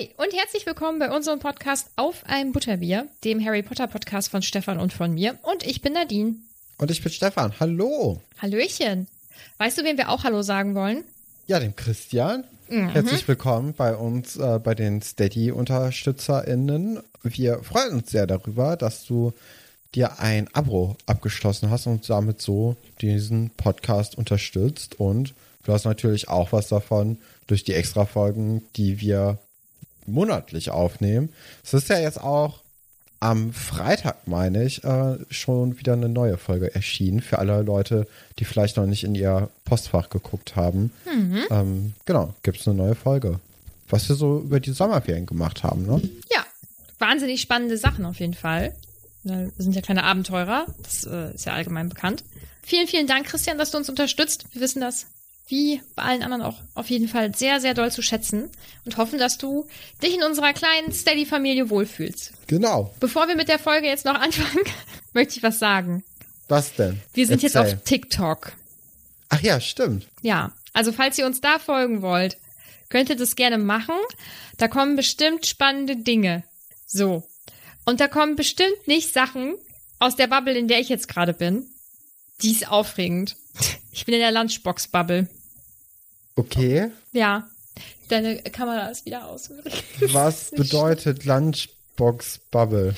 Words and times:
Hi 0.00 0.08
und 0.16 0.32
herzlich 0.32 0.64
willkommen 0.64 0.98
bei 0.98 1.14
unserem 1.14 1.40
Podcast 1.40 1.90
Auf 1.96 2.24
einem 2.24 2.52
Butterbier, 2.52 3.06
dem 3.22 3.44
Harry 3.44 3.62
Potter 3.62 3.86
Podcast 3.86 4.30
von 4.30 4.40
Stefan 4.40 4.80
und 4.80 4.94
von 4.94 5.12
mir. 5.12 5.38
Und 5.42 5.62
ich 5.62 5.82
bin 5.82 5.92
Nadine. 5.92 6.36
Und 6.78 6.90
ich 6.90 7.02
bin 7.02 7.12
Stefan. 7.12 7.52
Hallo. 7.60 8.22
Hallöchen. 8.38 9.08
Weißt 9.58 9.76
du, 9.76 9.84
wem 9.84 9.98
wir 9.98 10.08
auch 10.08 10.24
Hallo 10.24 10.40
sagen 10.40 10.74
wollen? 10.74 11.04
Ja, 11.48 11.60
dem 11.60 11.76
Christian. 11.76 12.44
Herzlich 12.68 13.28
willkommen 13.28 13.74
bei 13.74 13.94
uns, 13.94 14.36
äh, 14.36 14.58
bei 14.58 14.74
den 14.74 15.02
Steady-UnterstützerInnen. 15.02 17.00
Wir 17.22 17.62
freuen 17.62 17.92
uns 17.92 18.10
sehr 18.10 18.26
darüber, 18.26 18.78
dass 18.78 19.04
du 19.04 19.34
dir 19.94 20.18
ein 20.18 20.48
Abo 20.54 20.96
abgeschlossen 21.04 21.68
hast 21.68 21.86
und 21.86 22.08
damit 22.08 22.40
so 22.40 22.74
diesen 23.02 23.50
Podcast 23.50 24.16
unterstützt. 24.16 24.98
Und 24.98 25.34
du 25.64 25.74
hast 25.74 25.84
natürlich 25.84 26.30
auch 26.30 26.52
was 26.52 26.68
davon 26.68 27.18
durch 27.48 27.64
die 27.64 27.74
Extra-Folgen, 27.74 28.62
die 28.76 29.02
wir 29.02 29.38
monatlich 30.12 30.70
aufnehmen. 30.70 31.30
Es 31.64 31.74
ist 31.74 31.88
ja 31.88 31.98
jetzt 31.98 32.20
auch 32.20 32.60
am 33.20 33.52
Freitag, 33.52 34.26
meine 34.26 34.64
ich, 34.64 34.82
äh, 34.82 35.18
schon 35.28 35.78
wieder 35.78 35.92
eine 35.92 36.08
neue 36.08 36.38
Folge 36.38 36.74
erschienen 36.74 37.20
für 37.20 37.38
alle 37.38 37.60
Leute, 37.62 38.06
die 38.38 38.46
vielleicht 38.46 38.78
noch 38.78 38.86
nicht 38.86 39.04
in 39.04 39.14
ihr 39.14 39.50
Postfach 39.66 40.08
geguckt 40.08 40.56
haben. 40.56 40.90
Ähm, 41.50 41.92
genau, 42.06 42.34
gibt 42.42 42.60
es 42.60 42.66
eine 42.66 42.76
neue 42.76 42.94
Folge. 42.94 43.38
Was 43.90 44.08
wir 44.08 44.16
so 44.16 44.38
über 44.40 44.58
die 44.58 44.72
Sommerferien 44.72 45.26
gemacht 45.26 45.62
haben, 45.62 45.84
ne? 45.84 46.00
Ja, 46.32 46.46
wahnsinnig 46.98 47.42
spannende 47.42 47.76
Sachen 47.76 48.06
auf 48.06 48.20
jeden 48.20 48.34
Fall. 48.34 48.74
Wir 49.22 49.50
sind 49.58 49.74
ja 49.74 49.82
kleine 49.82 50.04
Abenteurer, 50.04 50.64
das 50.82 51.04
äh, 51.04 51.34
ist 51.34 51.44
ja 51.44 51.52
allgemein 51.52 51.90
bekannt. 51.90 52.24
Vielen, 52.62 52.86
vielen 52.86 53.06
Dank, 53.06 53.26
Christian, 53.26 53.58
dass 53.58 53.70
du 53.70 53.76
uns 53.76 53.90
unterstützt. 53.90 54.46
Wir 54.52 54.62
wissen 54.62 54.80
das 54.80 55.06
wie 55.50 55.82
bei 55.96 56.02
allen 56.02 56.22
anderen 56.22 56.42
auch 56.42 56.60
auf 56.74 56.88
jeden 56.90 57.08
Fall 57.08 57.34
sehr, 57.34 57.60
sehr 57.60 57.74
doll 57.74 57.90
zu 57.90 58.02
schätzen 58.02 58.50
und 58.84 58.96
hoffen, 58.96 59.18
dass 59.18 59.38
du 59.38 59.66
dich 60.02 60.14
in 60.14 60.22
unserer 60.22 60.52
kleinen 60.52 60.92
Steady-Familie 60.92 61.70
wohlfühlst. 61.70 62.32
Genau. 62.46 62.94
Bevor 63.00 63.28
wir 63.28 63.36
mit 63.36 63.48
der 63.48 63.58
Folge 63.58 63.86
jetzt 63.86 64.04
noch 64.04 64.14
anfangen, 64.20 64.64
möchte 65.12 65.36
ich 65.36 65.42
was 65.42 65.58
sagen. 65.58 66.04
Was 66.48 66.74
denn? 66.74 67.00
Wir 67.14 67.26
sind 67.26 67.42
jetzt 67.42 67.54
Erzähl. 67.54 67.76
auf 67.76 67.84
TikTok. 67.84 68.52
Ach 69.28 69.40
ja, 69.40 69.60
stimmt. 69.60 70.08
Ja, 70.22 70.52
also 70.72 70.92
falls 70.92 71.18
ihr 71.18 71.26
uns 71.26 71.40
da 71.40 71.58
folgen 71.58 72.02
wollt, 72.02 72.36
könnt 72.88 73.08
ihr 73.08 73.16
das 73.16 73.36
gerne 73.36 73.58
machen. 73.58 73.94
Da 74.56 74.68
kommen 74.68 74.96
bestimmt 74.96 75.46
spannende 75.46 75.96
Dinge. 75.96 76.42
So. 76.86 77.22
Und 77.84 78.00
da 78.00 78.08
kommen 78.08 78.36
bestimmt 78.36 78.86
nicht 78.86 79.12
Sachen 79.12 79.54
aus 79.98 80.16
der 80.16 80.26
Bubble, 80.26 80.58
in 80.58 80.68
der 80.68 80.80
ich 80.80 80.88
jetzt 80.88 81.08
gerade 81.08 81.32
bin. 81.32 81.66
Die 82.42 82.52
ist 82.52 82.68
aufregend. 82.68 83.36
Ich 83.92 84.04
bin 84.04 84.14
in 84.14 84.20
der 84.20 84.32
Lunchbox-Bubble. 84.32 85.28
Okay. 86.40 86.90
Ja. 87.12 87.48
Deine 88.08 88.38
Kamera 88.42 88.88
ist 88.88 89.06
wieder 89.06 89.26
aus. 89.26 89.50
Was 90.00 90.50
bedeutet 90.50 91.24
Lunchbox 91.24 92.40
Bubble? 92.50 92.94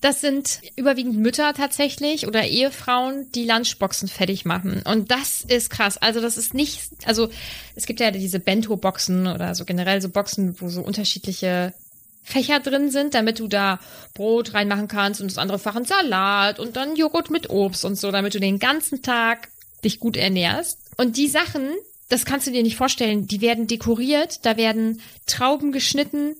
Das 0.00 0.20
sind 0.20 0.60
überwiegend 0.76 1.18
Mütter 1.18 1.52
tatsächlich 1.54 2.26
oder 2.26 2.44
Ehefrauen, 2.44 3.30
die 3.32 3.44
Lunchboxen 3.44 4.08
fertig 4.08 4.44
machen. 4.44 4.82
Und 4.84 5.10
das 5.10 5.42
ist 5.42 5.70
krass. 5.70 5.98
Also 5.98 6.20
das 6.20 6.36
ist 6.36 6.54
nicht, 6.54 6.82
also 7.04 7.28
es 7.74 7.86
gibt 7.86 8.00
ja 8.00 8.10
diese 8.10 8.40
Bento-Boxen 8.40 9.26
oder 9.26 9.54
so 9.54 9.64
generell 9.64 10.00
so 10.00 10.08
Boxen, 10.08 10.60
wo 10.60 10.68
so 10.68 10.80
unterschiedliche 10.80 11.74
Fächer 12.22 12.60
drin 12.60 12.90
sind, 12.90 13.14
damit 13.14 13.40
du 13.40 13.48
da 13.48 13.80
Brot 14.14 14.54
reinmachen 14.54 14.88
kannst 14.88 15.20
und 15.20 15.30
das 15.30 15.38
andere 15.38 15.58
Fach 15.58 15.76
einen 15.76 15.84
Salat 15.84 16.58
und 16.60 16.76
dann 16.76 16.96
Joghurt 16.96 17.30
mit 17.30 17.50
Obst 17.50 17.84
und 17.84 17.96
so, 17.96 18.10
damit 18.12 18.34
du 18.34 18.40
den 18.40 18.58
ganzen 18.58 19.02
Tag 19.02 19.48
dich 19.84 19.98
gut 20.00 20.16
ernährst. 20.16 20.78
Und 20.96 21.16
die 21.16 21.28
Sachen, 21.28 21.70
das 22.08 22.24
kannst 22.24 22.46
du 22.46 22.50
dir 22.50 22.62
nicht 22.62 22.76
vorstellen, 22.76 23.26
die 23.26 23.40
werden 23.40 23.66
dekoriert, 23.66 24.44
da 24.44 24.56
werden 24.56 25.00
Trauben 25.26 25.72
geschnitten 25.72 26.34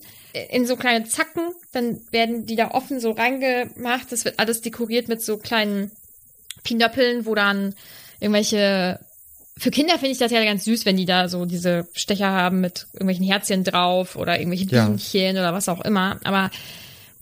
in 0.49 0.65
so 0.65 0.75
kleine 0.75 1.05
Zacken, 1.05 1.49
dann 1.71 2.01
werden 2.11 2.45
die 2.45 2.55
da 2.55 2.71
offen 2.71 2.99
so 2.99 3.11
reingemacht, 3.11 4.11
das 4.11 4.25
wird 4.25 4.39
alles 4.39 4.61
dekoriert 4.61 5.07
mit 5.07 5.21
so 5.21 5.37
kleinen 5.37 5.91
Pinöppeln, 6.63 7.25
wo 7.25 7.35
dann 7.35 7.75
irgendwelche 8.19 8.99
für 9.59 9.71
Kinder 9.71 9.93
finde 9.93 10.11
ich 10.11 10.17
das 10.17 10.31
ja 10.31 10.43
ganz 10.43 10.63
süß, 10.63 10.85
wenn 10.85 10.95
die 10.95 11.05
da 11.05 11.27
so 11.27 11.45
diese 11.45 11.87
Stecher 11.93 12.31
haben 12.31 12.61
mit 12.61 12.87
irgendwelchen 12.93 13.25
Herzchen 13.25 13.65
drauf 13.65 14.15
oder 14.15 14.39
irgendwelchen 14.39 14.69
Ja. 14.69 14.85
Bienchen 14.85 15.37
oder 15.37 15.53
was 15.53 15.67
auch 15.67 15.81
immer. 15.81 16.17
Aber 16.23 16.49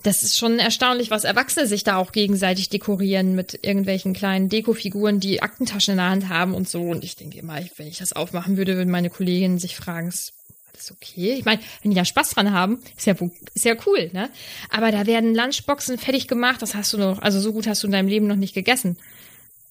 das 0.04 0.24
ist 0.24 0.38
schon 0.38 0.60
erstaunlich, 0.60 1.12
was 1.12 1.24
Erwachsene 1.24 1.68
sich 1.68 1.84
da 1.84 1.98
auch 1.98 2.12
gegenseitig 2.12 2.70
dekorieren 2.70 3.36
mit 3.36 3.60
irgendwelchen 3.64 4.14
kleinen 4.14 4.48
Dekofiguren, 4.48 5.20
die 5.20 5.42
Aktentaschen 5.42 5.94
in 5.94 5.98
der 5.98 6.10
Hand 6.10 6.30
haben 6.30 6.54
und 6.54 6.70
so. 6.70 6.82
Und 6.82 7.04
ich 7.04 7.16
denke 7.16 7.40
immer, 7.40 7.60
wenn 7.78 7.88
ich 7.88 7.98
das 7.98 8.14
aufmachen 8.14 8.58
würde, 8.58 8.78
würden 8.78 8.92
meine 8.92 9.10
Kolleginnen 9.10 9.60
sich 9.60 9.76
fragen, 9.76 10.08
ist 10.08 10.34
alles 10.74 10.92
okay? 10.92 11.34
Ich 11.34 11.46
meine, 11.46 11.62
wenn 11.82 11.92
die 11.92 11.98
da 11.98 12.06
Spaß 12.06 12.32
dran 12.32 12.52
haben, 12.54 12.82
ist 12.96 13.08
ja, 13.08 13.16
ist 13.54 13.66
ja 13.66 13.76
cool, 13.86 14.10
ne? 14.14 14.30
Aber 14.70 14.92
da 14.92 15.08
werden 15.08 15.34
Lunchboxen 15.34 15.98
fertig 15.98 16.28
gemacht, 16.28 16.62
das 16.62 16.76
hast 16.76 16.94
du 16.94 16.98
noch, 16.98 17.20
also 17.22 17.40
so 17.40 17.52
gut 17.52 17.68
hast 17.68 17.84
du 17.84 17.88
in 17.88 17.94
deinem 17.94 18.08
Leben 18.08 18.28
noch 18.28 18.36
nicht 18.36 18.54
gegessen. 18.54 18.98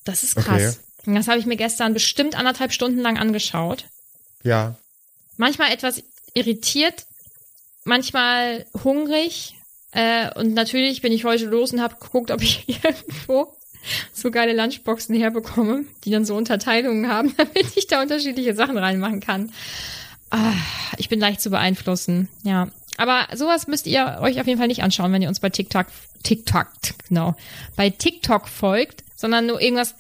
Das 0.05 0.23
ist 0.23 0.37
krass. 0.37 0.78
Okay. 0.78 1.06
Und 1.06 1.14
Das 1.14 1.28
habe 1.28 1.38
ich 1.38 1.46
mir 1.46 1.56
gestern 1.56 1.94
bestimmt 1.94 2.37
anderthalb 2.37 2.73
Stunden 2.73 2.99
lang 2.99 3.17
angeschaut. 3.17 3.84
Ja. 4.43 4.76
Manchmal 5.37 5.73
etwas 5.73 6.02
irritiert, 6.34 7.06
manchmal 7.84 8.67
hungrig. 8.84 9.55
Äh, 9.93 10.31
und 10.38 10.55
natürlich 10.55 11.03
bin 11.03 11.12
ich 11.12 11.25
heute 11.25 11.47
los 11.47 11.73
und 11.73 11.81
habe 11.81 11.97
geguckt, 12.00 12.31
ob 12.31 12.43
ich 12.43 12.65
irgendwo 12.85 13.55
so 14.12 14.31
geile 14.31 14.53
Lunchboxen 14.55 15.15
herbekomme, 15.15 15.85
die 16.05 16.11
dann 16.11 16.25
so 16.25 16.35
Unterteilungen 16.37 17.09
haben, 17.09 17.35
damit 17.37 17.77
ich 17.77 17.87
da 17.87 18.03
unterschiedliche 18.03 18.55
Sachen 18.55 18.77
reinmachen 18.79 19.21
kann. 19.21 19.53
Ah, 20.31 20.53
ich 20.99 21.09
bin 21.09 21.21
leicht 21.21 21.41
zu 21.41 21.50
beeinflussen, 21.50 22.29
ja. 22.43 22.69
Aber 22.99 23.27
sowas 23.37 23.67
müsst 23.69 23.87
ihr 23.87 24.19
euch 24.23 24.41
auf 24.41 24.47
jeden 24.47 24.59
Fall 24.59 24.69
nicht 24.69 24.83
anschauen, 24.83 25.12
wenn 25.12 25.23
ihr 25.23 25.29
uns 25.29 25.41
bei 25.41 25.50
TikTok, 25.50 25.87
TikTok, 26.23 26.67
genau, 27.09 27.35
bei 27.77 27.91
TikTok 27.91 28.49
folgt, 28.49 29.05
sondern 29.17 29.47
nur 29.47 29.61
irgendwas 29.61 29.94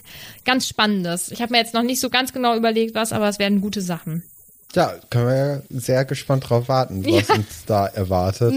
ganz 0.44 0.66
Spannendes. 0.66 1.30
Ich 1.30 1.42
habe 1.42 1.52
mir 1.52 1.58
jetzt 1.58 1.74
noch 1.74 1.82
nicht 1.82 2.00
so 2.00 2.10
ganz 2.10 2.32
genau 2.32 2.56
überlegt, 2.56 2.94
was, 2.94 3.12
aber 3.12 3.28
es 3.28 3.38
werden 3.38 3.60
gute 3.60 3.82
Sachen. 3.82 4.22
Ja, 4.74 4.94
können 5.10 5.26
wir 5.28 5.36
ja 5.36 5.62
sehr 5.70 6.04
gespannt 6.06 6.48
drauf 6.48 6.68
warten, 6.68 7.04
was 7.04 7.28
Ja. 7.28 7.34
uns 7.34 7.64
da 7.66 7.86
erwartet. 7.86 8.54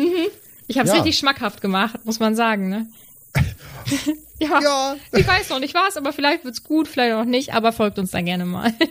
Ich 0.69 0.77
habe 0.77 0.87
es 0.87 0.93
Ja. 0.95 1.01
richtig 1.01 1.17
schmackhaft 1.17 1.59
gemacht, 1.61 2.05
muss 2.05 2.19
man 2.19 2.35
sagen, 2.35 2.69
ne? 2.69 2.87
ja, 4.39 4.59
Ja. 4.61 4.95
Ich 5.11 5.27
weiß 5.27 5.49
noch 5.49 5.59
nicht 5.59 5.73
was, 5.73 5.97
aber 5.97 6.13
vielleicht 6.13 6.45
wird's 6.45 6.63
gut, 6.63 6.87
vielleicht 6.87 7.13
auch 7.15 7.25
nicht, 7.25 7.53
aber 7.53 7.73
folgt 7.73 7.99
uns 7.99 8.11
da 8.11 8.21
gerne 8.21 8.45
mal. 8.45 8.71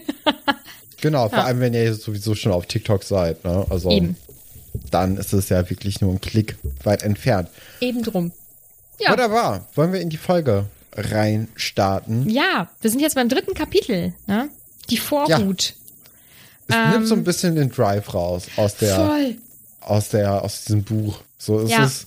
Genau, 1.00 1.28
vor 1.28 1.38
Ja. 1.38 1.44
allem 1.44 1.60
wenn 1.60 1.74
ihr 1.74 1.94
sowieso 1.94 2.34
schon 2.34 2.50
auf 2.50 2.66
TikTok 2.66 3.04
seid, 3.04 3.44
ne? 3.44 3.64
Also 3.70 3.88
Eben. 3.88 4.16
dann 4.90 5.16
ist 5.16 5.32
es 5.32 5.48
ja 5.48 5.70
wirklich 5.70 6.00
nur 6.00 6.12
ein 6.12 6.20
Klick 6.20 6.56
weit 6.82 7.04
entfernt. 7.04 7.48
Eben 7.80 8.02
drum. 8.02 8.32
Ja. 8.98 9.12
Wunderbar. 9.12 9.68
Wollen 9.76 9.92
wir 9.92 10.00
in 10.00 10.10
die 10.10 10.16
Folge 10.16 10.64
reinstarten? 10.96 12.28
Ja, 12.28 12.68
wir 12.80 12.90
sind 12.90 12.98
jetzt 12.98 13.14
beim 13.14 13.28
dritten 13.28 13.54
Kapitel, 13.54 14.12
ne? 14.26 14.48
Die 14.90 14.96
Vorhut. 14.96 15.74
Es 16.66 16.76
nimmt 16.92 17.06
so 17.06 17.14
ein 17.14 17.22
bisschen 17.22 17.54
den 17.54 17.70
Drive 17.70 18.12
raus 18.12 18.46
aus 18.56 18.74
der, 18.74 18.96
Voll. 18.96 19.36
aus 19.80 20.08
der, 20.08 20.42
aus 20.42 20.64
diesem 20.64 20.82
Buch. 20.82 21.20
So 21.38 21.60
ist 21.60 21.70
Ja. 21.70 21.84
es. 21.84 22.04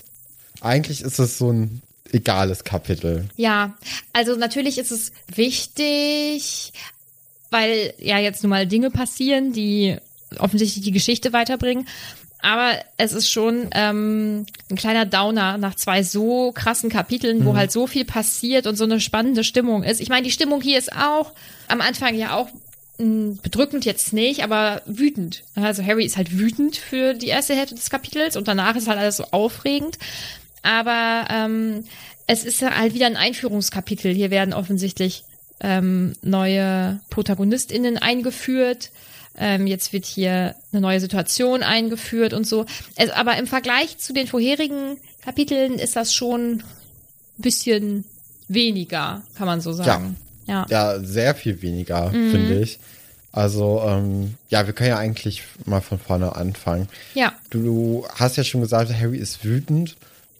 Eigentlich 0.61 1.01
ist 1.01 1.17
es 1.19 1.37
so 1.37 1.51
ein 1.51 1.81
egales 2.11 2.63
Kapitel. 2.63 3.29
Ja, 3.37 3.73
also 4.13 4.35
natürlich 4.35 4.77
ist 4.77 4.91
es 4.91 5.11
wichtig, 5.33 6.73
weil 7.49 7.93
ja 7.97 8.19
jetzt 8.19 8.43
nun 8.43 8.49
mal 8.51 8.67
Dinge 8.67 8.91
passieren, 8.91 9.53
die 9.53 9.97
offensichtlich 10.37 10.83
die 10.83 10.91
Geschichte 10.91 11.33
weiterbringen. 11.33 11.87
Aber 12.43 12.73
es 12.97 13.13
ist 13.13 13.29
schon 13.29 13.69
ähm, 13.73 14.45
ein 14.69 14.75
kleiner 14.75 15.05
Downer 15.05 15.59
nach 15.59 15.75
zwei 15.75 16.01
so 16.01 16.51
krassen 16.51 16.89
Kapiteln, 16.89 17.45
wo 17.45 17.55
halt 17.55 17.71
so 17.71 17.85
viel 17.85 18.03
passiert 18.03 18.65
und 18.65 18.77
so 18.77 18.83
eine 18.83 18.99
spannende 18.99 19.43
Stimmung 19.43 19.83
ist. 19.83 20.01
Ich 20.01 20.09
meine, 20.09 20.23
die 20.23 20.31
Stimmung 20.31 20.59
hier 20.59 20.79
ist 20.79 20.91
auch 20.91 21.33
am 21.67 21.81
Anfang 21.81 22.15
ja 22.15 22.35
auch 22.35 22.49
bedrückend 23.41 23.85
jetzt 23.85 24.13
nicht, 24.13 24.43
aber 24.43 24.81
wütend. 24.85 25.43
Also 25.55 25.83
Harry 25.83 26.05
ist 26.05 26.17
halt 26.17 26.37
wütend 26.37 26.77
für 26.77 27.13
die 27.13 27.27
erste 27.27 27.55
Hälfte 27.55 27.75
des 27.75 27.89
Kapitels 27.89 28.35
und 28.37 28.47
danach 28.47 28.75
ist 28.75 28.87
halt 28.87 28.99
alles 28.99 29.17
so 29.17 29.25
aufregend. 29.31 29.97
Aber 30.63 31.25
ähm, 31.29 31.83
es 32.27 32.43
ist 32.43 32.61
ja 32.61 32.75
halt 32.77 32.93
wieder 32.93 33.07
ein 33.07 33.17
Einführungskapitel. 33.17 34.13
Hier 34.13 34.29
werden 34.29 34.53
offensichtlich 34.53 35.23
ähm, 35.59 36.13
neue 36.21 36.99
ProtagonistInnen 37.09 37.97
eingeführt. 37.97 38.91
Ähm, 39.37 39.65
jetzt 39.65 39.93
wird 39.93 40.05
hier 40.05 40.55
eine 40.71 40.81
neue 40.81 40.99
Situation 40.99 41.63
eingeführt 41.63 42.33
und 42.33 42.45
so. 42.45 42.65
Es, 42.95 43.09
aber 43.09 43.37
im 43.37 43.47
Vergleich 43.47 43.97
zu 43.97 44.13
den 44.13 44.27
vorherigen 44.27 44.97
Kapiteln 45.23 45.79
ist 45.79 45.95
das 45.95 46.13
schon 46.13 46.57
ein 46.57 46.63
bisschen 47.37 48.03
weniger, 48.47 49.21
kann 49.37 49.47
man 49.47 49.61
so 49.61 49.71
sagen. 49.71 50.17
Ja. 50.45 50.65
Ja, 50.69 50.99
sehr 50.99 51.33
viel 51.33 51.61
weniger, 51.61 52.09
Mhm. 52.11 52.31
finde 52.31 52.59
ich. 52.59 52.79
Also, 53.31 53.81
ähm, 53.85 54.35
ja, 54.49 54.65
wir 54.65 54.73
können 54.73 54.89
ja 54.89 54.97
eigentlich 54.97 55.43
mal 55.65 55.81
von 55.81 55.99
vorne 55.99 56.35
anfangen. 56.35 56.89
Ja. 57.13 57.33
Du 57.49 58.05
hast 58.15 58.35
ja 58.35 58.43
schon 58.43 58.61
gesagt, 58.61 58.93
Harry 58.93 59.17
ist 59.17 59.45
wütend 59.45 59.95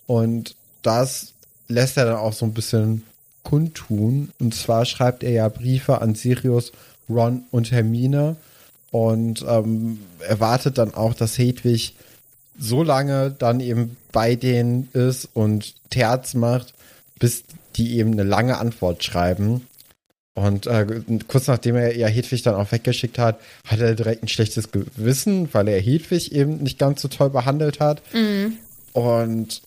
und 0.08 0.56
das 0.82 1.34
lässt 1.68 1.98
er 1.98 2.06
dann 2.06 2.18
auch 2.18 2.34
so 2.34 2.46
ein 2.46 2.54
bisschen 2.54 3.04
kundtun. 3.44 4.32
Und 4.40 4.54
zwar 4.54 4.86
schreibt 4.86 5.24
er 5.24 5.32
ja 5.32 5.48
Briefe 5.48 6.02
an 6.02 6.16
Sirius, 6.16 6.72
Ron 7.10 7.44
und 7.52 7.72
Hermine 7.72 8.36
und 8.92 9.46
ähm, 9.48 10.00
erwartet 10.20 10.78
dann 10.78 10.94
auch, 10.94 11.14
dass 11.14 11.38
Hedwig 11.38 11.96
so 12.60 12.84
lange 12.84 13.32
dann 13.32 13.60
eben 13.60 13.98
bei 14.12 14.36
denen 14.36 14.90
ist 14.94 15.30
und 15.34 15.76
Terz 15.90 16.34
macht, 16.34 16.74
bis 17.20 17.44
die 17.76 17.98
eben 17.98 18.12
eine 18.12 18.24
lange 18.24 18.58
Antwort 18.58 19.04
schreiben. 19.04 19.66
Und 20.34 20.66
äh, 20.68 20.86
kurz 21.28 21.48
nachdem 21.48 21.76
er 21.76 21.96
ja 21.98 22.08
Hedwig 22.08 22.42
dann 22.44 22.56
auch 22.56 22.72
weggeschickt 22.72 23.20
hat, 23.20 23.40
hat 23.68 23.80
er 23.80 23.96
direkt 23.96 24.24
ein 24.24 24.30
schlechtes 24.30 24.72
Gewissen, 24.72 25.54
weil 25.54 25.68
er 25.68 25.80
Hedwig 25.82 26.32
eben 26.32 26.58
nicht 26.64 26.80
ganz 26.80 27.02
so 27.02 27.10
toll 27.10 27.30
behandelt 27.30 27.80
hat. 27.80 28.02
Und 28.94 29.62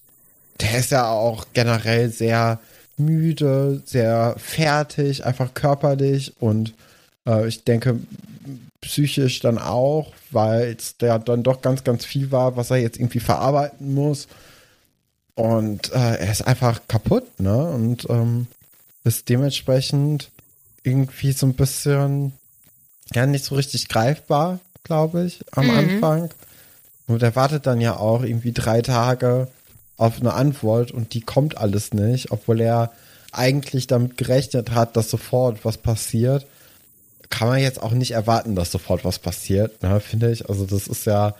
der 0.61 0.79
ist 0.79 0.91
ja 0.91 1.09
auch 1.09 1.47
generell 1.53 2.11
sehr 2.11 2.61
müde, 2.97 3.83
sehr 3.85 4.37
fertig, 4.39 5.25
einfach 5.25 5.53
körperlich 5.55 6.33
und 6.41 6.75
äh, 7.27 7.47
ich 7.49 7.65
denke 7.65 7.99
psychisch 8.81 9.41
dann 9.41 9.59
auch, 9.59 10.13
weil 10.31 10.77
es 10.79 10.97
da 10.99 11.19
dann 11.19 11.43
doch 11.43 11.63
ganz, 11.63 11.85
ganz 11.85 12.05
viel 12.05 12.31
war, 12.31 12.57
was 12.57 12.71
er 12.71 12.77
jetzt 12.77 12.99
irgendwie 12.99 13.21
verarbeiten 13.21 13.95
muss. 13.95 14.29
Und 15.35 15.91
äh, 15.93 16.17
er 16.19 16.31
ist 16.31 16.47
einfach 16.47 16.81
kaputt, 16.87 17.41
ne? 17.41 17.71
Und 17.71 18.09
ähm, 18.11 18.47
ist 19.05 19.29
dementsprechend 19.29 20.31
irgendwie 20.85 21.33
so 21.33 21.47
ein 21.47 21.55
bisschen, 21.55 22.33
ja, 23.13 23.27
nicht 23.27 23.45
so 23.45 23.57
richtig 23.57 23.89
greifbar, 23.89 24.61
glaube 24.85 25.25
ich, 25.25 25.41
am 25.51 25.71
Anfang. 25.71 26.31
Und 27.07 27.23
er 27.23 27.35
wartet 27.35 27.67
dann 27.67 27.81
ja 27.81 27.97
auch 27.97 28.23
irgendwie 28.23 28.53
drei 28.53 28.81
Tage 28.83 29.49
auf 29.97 30.21
eine 30.21 30.35
Antwort 30.35 30.93
und 30.93 31.15
die 31.15 31.21
kommt 31.21 31.59
alles 31.59 31.93
nicht, 31.93 32.31
obwohl 32.31 32.61
er 32.61 32.93
eigentlich 33.33 33.87
damit 33.87 34.17
gerechnet 34.17 34.71
hat, 34.71 34.97
dass 34.97 35.11
sofort 35.11 35.65
was 35.65 35.79
passiert. 35.79 36.47
Kann 37.31 37.49
man 37.49 37.59
jetzt 37.59 37.83
auch 37.83 37.93
nicht 37.93 38.13
erwarten, 38.13 38.55
dass 38.55 38.71
sofort 38.71 39.05
was 39.05 39.19
passiert, 39.19 39.83
ne, 39.83 40.01
finde 40.01 40.31
ich. 40.31 40.49
Also 40.49 40.67
das 40.67 40.87
ist 40.87 41.07
ja 41.07 41.35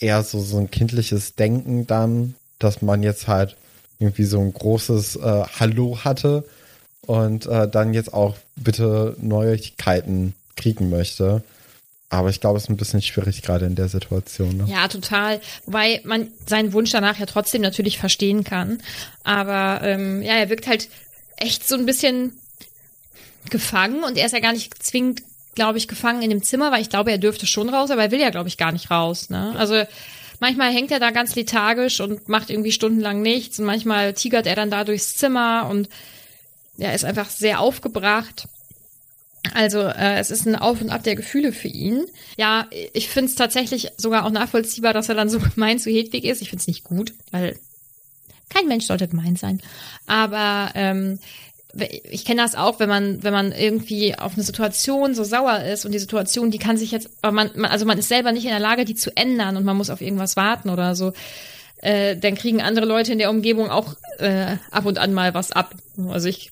eher 0.00 0.22
so, 0.22 0.40
so 0.40 0.58
ein 0.58 0.70
kindliches 0.70 1.34
Denken 1.34 1.86
dann, 1.86 2.34
dass 2.58 2.82
man 2.82 3.02
jetzt 3.02 3.28
halt 3.28 3.56
irgendwie 3.98 4.24
so 4.24 4.40
ein 4.40 4.52
großes 4.52 5.16
äh, 5.16 5.44
Hallo 5.58 5.98
hatte 6.04 6.44
und 7.06 7.46
äh, 7.46 7.68
dann 7.68 7.94
jetzt 7.94 8.12
auch 8.12 8.36
bitte 8.56 9.16
Neuigkeiten 9.20 10.34
kriegen 10.56 10.90
möchte. 10.90 11.42
Aber 12.10 12.30
ich 12.30 12.40
glaube, 12.40 12.58
es 12.58 12.64
ist 12.64 12.70
ein 12.70 12.76
bisschen 12.76 13.02
schwierig 13.02 13.42
gerade 13.42 13.66
in 13.66 13.74
der 13.74 13.88
Situation. 13.88 14.56
Ne? 14.56 14.66
Ja, 14.68 14.86
total. 14.88 15.40
Wobei 15.66 16.00
man 16.04 16.28
seinen 16.46 16.72
Wunsch 16.72 16.92
danach 16.92 17.18
ja 17.18 17.26
trotzdem 17.26 17.62
natürlich 17.62 17.98
verstehen 17.98 18.44
kann. 18.44 18.78
Aber 19.24 19.80
ähm, 19.82 20.22
ja, 20.22 20.34
er 20.34 20.48
wirkt 20.48 20.68
halt 20.68 20.88
echt 21.36 21.66
so 21.66 21.74
ein 21.74 21.86
bisschen 21.86 22.38
gefangen 23.50 24.04
und 24.04 24.16
er 24.16 24.26
ist 24.26 24.32
ja 24.32 24.40
gar 24.40 24.52
nicht 24.52 24.80
zwingend, 24.82 25.22
glaube 25.54 25.78
ich, 25.78 25.88
gefangen 25.88 26.22
in 26.22 26.30
dem 26.30 26.42
Zimmer, 26.42 26.70
weil 26.70 26.82
ich 26.82 26.88
glaube, 26.88 27.10
er 27.10 27.18
dürfte 27.18 27.46
schon 27.46 27.68
raus, 27.68 27.90
aber 27.90 28.02
er 28.02 28.10
will 28.10 28.20
ja, 28.20 28.30
glaube 28.30 28.48
ich, 28.48 28.58
gar 28.58 28.72
nicht 28.72 28.90
raus. 28.90 29.28
Ne? 29.30 29.54
Also 29.58 29.82
manchmal 30.40 30.72
hängt 30.72 30.90
er 30.90 31.00
da 31.00 31.10
ganz 31.10 31.34
lethargisch 31.34 32.00
und 32.00 32.28
macht 32.28 32.50
irgendwie 32.50 32.72
stundenlang 32.72 33.22
nichts 33.22 33.58
und 33.58 33.64
manchmal 33.64 34.14
tigert 34.14 34.46
er 34.46 34.56
dann 34.56 34.70
da 34.70 34.84
durchs 34.84 35.16
Zimmer 35.16 35.68
und 35.70 35.88
er 36.78 36.94
ist 36.94 37.04
einfach 37.04 37.30
sehr 37.30 37.60
aufgebracht. 37.60 38.48
Also 39.52 39.80
äh, 39.80 40.18
es 40.18 40.30
ist 40.30 40.46
ein 40.46 40.56
Auf 40.56 40.80
und 40.80 40.90
Ab 40.90 41.02
der 41.02 41.16
Gefühle 41.16 41.52
für 41.52 41.68
ihn. 41.68 42.06
Ja, 42.36 42.66
ich 42.92 43.08
finde 43.08 43.30
es 43.30 43.34
tatsächlich 43.34 43.90
sogar 43.96 44.24
auch 44.24 44.30
nachvollziehbar, 44.30 44.92
dass 44.92 45.08
er 45.08 45.14
dann 45.14 45.28
so 45.28 45.38
gemein 45.54 45.78
zu 45.78 45.90
Hedwig 45.90 46.24
ist. 46.24 46.40
Ich 46.40 46.50
finde 46.50 46.62
es 46.62 46.66
nicht 46.66 46.84
gut, 46.84 47.12
weil 47.30 47.58
kein 48.48 48.68
Mensch 48.68 48.86
sollte 48.86 49.08
gemein 49.08 49.36
sein. 49.36 49.60
Aber 50.06 50.70
ähm, 50.74 51.18
ich 52.10 52.24
kenne 52.24 52.42
das 52.42 52.54
auch, 52.54 52.78
wenn 52.78 52.88
man, 52.88 53.22
wenn 53.22 53.32
man 53.32 53.52
irgendwie 53.52 54.16
auf 54.16 54.34
eine 54.34 54.44
Situation 54.44 55.14
so 55.14 55.24
sauer 55.24 55.60
ist 55.60 55.84
und 55.84 55.92
die 55.92 55.98
Situation, 55.98 56.50
die 56.50 56.58
kann 56.58 56.76
sich 56.76 56.90
jetzt, 56.92 57.10
man, 57.22 57.50
man, 57.54 57.64
also 57.64 57.84
man 57.84 57.98
ist 57.98 58.08
selber 58.08 58.32
nicht 58.32 58.44
in 58.44 58.50
der 58.50 58.60
Lage, 58.60 58.84
die 58.84 58.94
zu 58.94 59.14
ändern 59.16 59.56
und 59.56 59.64
man 59.64 59.76
muss 59.76 59.90
auf 59.90 60.00
irgendwas 60.00 60.36
warten 60.36 60.70
oder 60.70 60.94
so. 60.94 61.12
Äh, 61.84 62.16
dann 62.16 62.34
kriegen 62.34 62.62
andere 62.62 62.86
Leute 62.86 63.12
in 63.12 63.18
der 63.18 63.28
Umgebung 63.28 63.68
auch 63.68 63.94
äh, 64.18 64.56
ab 64.70 64.86
und 64.86 64.96
an 64.96 65.12
mal 65.12 65.34
was 65.34 65.52
ab. 65.52 65.74
Also 66.08 66.28
ich 66.28 66.50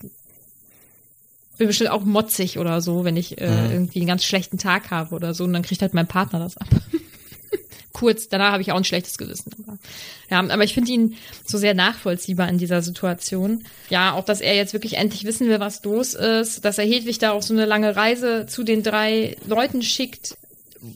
bin 1.56 1.68
bestimmt 1.68 1.90
auch 1.90 2.04
motzig 2.04 2.58
oder 2.58 2.82
so, 2.82 3.04
wenn 3.04 3.16
ich 3.16 3.40
äh, 3.40 3.72
irgendwie 3.72 4.00
einen 4.00 4.08
ganz 4.08 4.24
schlechten 4.24 4.58
Tag 4.58 4.90
habe 4.90 5.14
oder 5.14 5.32
so 5.32 5.44
und 5.44 5.54
dann 5.54 5.62
kriegt 5.62 5.80
halt 5.80 5.94
mein 5.94 6.06
Partner 6.06 6.38
das 6.38 6.58
ab. 6.58 6.68
Kurz, 7.94 8.28
danach 8.28 8.52
habe 8.52 8.60
ich 8.60 8.72
auch 8.72 8.76
ein 8.76 8.84
schlechtes 8.84 9.16
Gewissen. 9.16 9.52
Aber, 9.62 9.78
ja, 10.28 10.38
aber 10.52 10.64
ich 10.64 10.74
finde 10.74 10.92
ihn 10.92 11.16
so 11.46 11.56
sehr 11.56 11.72
nachvollziehbar 11.72 12.50
in 12.50 12.58
dieser 12.58 12.82
Situation. 12.82 13.64
Ja, 13.88 14.12
auch, 14.12 14.24
dass 14.26 14.42
er 14.42 14.54
jetzt 14.54 14.74
wirklich 14.74 14.98
endlich 14.98 15.24
wissen 15.24 15.48
will, 15.48 15.60
was 15.60 15.82
los 15.84 16.12
ist, 16.12 16.62
dass 16.66 16.76
er 16.76 16.84
Hedwig 16.84 17.20
da 17.20 17.32
auf 17.32 17.42
so 17.42 17.54
eine 17.54 17.64
lange 17.64 17.96
Reise 17.96 18.44
zu 18.46 18.64
den 18.64 18.82
drei 18.82 19.36
Leuten 19.46 19.80
schickt, 19.80 20.36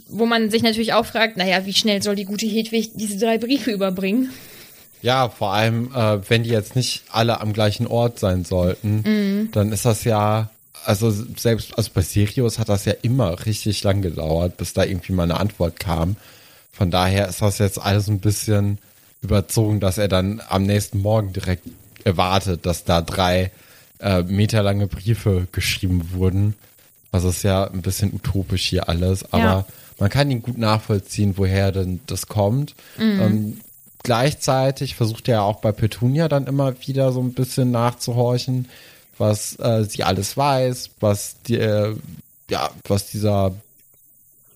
wo 0.09 0.27
man 0.27 0.51
sich 0.51 0.63
natürlich 0.63 0.93
auch 0.93 1.07
fragt, 1.07 1.37
naja, 1.37 1.65
wie 1.65 1.73
schnell 1.73 2.03
soll 2.03 2.17
die 2.17 2.25
gute 2.25 2.47
Hedwig 2.47 2.91
diese 2.95 3.19
drei 3.19 3.39
Briefe 3.39 3.71
überbringen? 3.71 4.31
Ja, 5.03 5.29
vor 5.29 5.53
allem, 5.53 5.95
äh, 5.95 6.19
wenn 6.29 6.43
die 6.43 6.51
jetzt 6.51 6.75
nicht 6.75 7.05
alle 7.11 7.41
am 7.41 7.53
gleichen 7.53 7.87
Ort 7.87 8.19
sein 8.19 8.45
sollten, 8.45 9.49
dann 9.53 9.73
ist 9.73 9.85
das 9.85 10.05
ja, 10.05 10.51
also 10.85 11.11
selbst, 11.11 11.77
also 11.77 11.91
bei 11.95 12.03
Sirius 12.03 12.59
hat 12.59 12.69
das 12.69 12.85
ja 12.85 12.95
immer 13.03 13.47
richtig 13.47 13.83
lang 13.85 14.03
gedauert, 14.03 14.57
bis 14.57 14.73
da 14.73 14.85
irgendwie 14.85 15.13
mal 15.13 15.25
eine 15.25 15.39
Antwort 15.39 15.79
kam. 15.79 16.17
Von 16.73 16.91
daher 16.91 17.29
ist 17.29 17.43
das 17.43 17.59
jetzt 17.59 17.81
alles 17.81 18.09
ein 18.09 18.21
bisschen 18.21 18.79
überzogen, 19.23 19.81
dass 19.81 19.99
er 19.99 20.09
dann 20.09 20.43
am 20.49 20.65
nächsten 20.65 21.01
Morgen 21.01 21.33
direkt 21.33 21.69
erwartet, 22.05 22.67
dass 22.67 22.85
da 22.85 23.03
drei 23.03 23.51
äh, 24.01 24.23
meterlange 24.23 24.87
Briefe 24.87 25.47
geschrieben 25.53 26.11
wurden. 26.13 26.55
Also 27.13 27.29
ist 27.31 27.43
ja 27.45 27.65
ein 27.65 27.83
bisschen 27.83 28.13
utopisch 28.13 28.65
hier 28.69 28.89
alles, 28.89 29.25
aber 29.33 29.43
Ja. 29.43 29.65
man 29.99 30.11
kann 30.11 30.31
ihn 30.31 30.43
gut 30.43 30.59
nachvollziehen, 30.59 31.35
woher 31.37 31.73
denn 31.73 32.01
das 32.07 32.27
kommt. 32.27 32.75
Ähm, 32.99 33.61
gleichzeitig 34.03 34.95
versucht 34.95 35.29
er 35.29 35.43
auch 35.43 35.61
bei 35.61 35.73
Petunia 35.73 36.29
dann 36.29 36.47
immer 36.47 36.75
wieder 36.87 37.13
so 37.13 37.21
ein 37.21 37.33
bisschen 37.33 37.71
nachzuhorchen, 37.71 38.69
was 39.19 39.59
äh, 39.59 39.85
sie 39.85 40.05
alles 40.05 40.37
weiß, 40.37 40.91
was 41.01 41.37
die, 41.47 41.59
äh, 41.59 41.97
ja, 42.51 42.71
was 42.87 43.07
dieser 43.11 43.53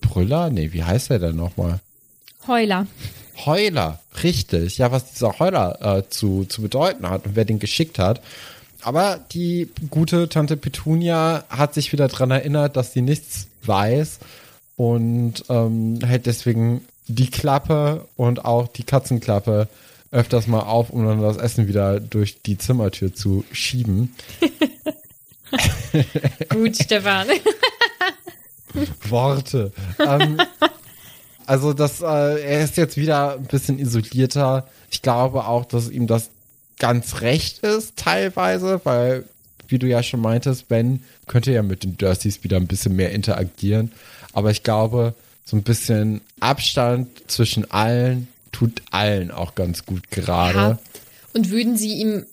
Brüller, 0.00 0.50
nee, 0.50 0.72
wie 0.72 0.84
heißt 0.84 1.10
er 1.10 1.18
denn 1.18 1.36
nochmal? 1.36 1.80
Heuler. 2.46 2.86
Heuler, 3.46 4.00
richtig. 4.22 4.78
Ja, 4.78 4.92
was 4.92 5.12
dieser 5.12 5.38
Heuler 5.38 5.78
äh, 5.98 6.08
zu, 6.10 6.44
zu 6.44 6.62
bedeuten 6.62 7.08
hat 7.08 7.26
und 7.26 7.36
wer 7.36 7.44
den 7.44 7.58
geschickt 7.58 7.98
hat. 7.98 8.20
Aber 8.82 9.20
die 9.32 9.68
gute 9.90 10.28
Tante 10.28 10.56
Petunia 10.56 11.44
hat 11.48 11.74
sich 11.74 11.92
wieder 11.92 12.08
dran 12.08 12.30
erinnert, 12.30 12.76
dass 12.76 12.92
sie 12.92 13.02
nichts 13.02 13.46
weiß 13.64 14.18
und 14.76 15.44
ähm, 15.48 15.98
hält 16.02 16.26
deswegen 16.26 16.84
die 17.06 17.30
Klappe 17.30 18.06
und 18.16 18.44
auch 18.44 18.68
die 18.68 18.84
Katzenklappe 18.84 19.68
öfters 20.10 20.46
mal 20.46 20.60
auf, 20.60 20.90
um 20.90 21.06
dann 21.06 21.20
das 21.20 21.36
Essen 21.36 21.68
wieder 21.68 22.00
durch 22.00 22.42
die 22.42 22.58
Zimmertür 22.58 23.14
zu 23.14 23.44
schieben. 23.52 24.14
Gut, 26.48 26.76
Stefan. 26.76 27.28
Worte. 29.08 29.72
ähm, 29.98 30.40
also 31.46 31.72
das, 31.72 32.00
äh, 32.00 32.04
er 32.04 32.62
ist 32.62 32.76
jetzt 32.76 32.96
wieder 32.96 33.34
ein 33.34 33.44
bisschen 33.44 33.78
isolierter. 33.78 34.66
Ich 34.90 35.02
glaube 35.02 35.46
auch, 35.46 35.64
dass 35.64 35.90
ihm 35.90 36.06
das 36.06 36.30
ganz 36.80 37.20
recht 37.20 37.60
ist, 37.60 37.94
teilweise, 37.96 38.80
weil, 38.82 39.24
wie 39.68 39.78
du 39.78 39.86
ja 39.86 40.02
schon 40.02 40.20
meintest, 40.20 40.66
Ben 40.66 41.04
könnte 41.28 41.52
ja 41.52 41.62
mit 41.62 41.84
den 41.84 41.96
Dursleys 41.96 42.42
wieder 42.42 42.56
ein 42.56 42.66
bisschen 42.66 42.96
mehr 42.96 43.12
interagieren. 43.12 43.92
Aber 44.32 44.50
ich 44.50 44.64
glaube, 44.64 45.14
so 45.44 45.56
ein 45.56 45.62
bisschen 45.62 46.22
Abstand 46.40 47.08
zwischen 47.28 47.70
allen 47.70 48.26
tut 48.50 48.82
allen 48.90 49.30
auch 49.30 49.54
ganz 49.54 49.86
gut 49.86 50.10
gerade. 50.10 50.58
Ja. 50.58 50.78
Und 51.32 51.50
würden 51.50 51.76
Sie 51.76 51.94
ihm 51.94 52.26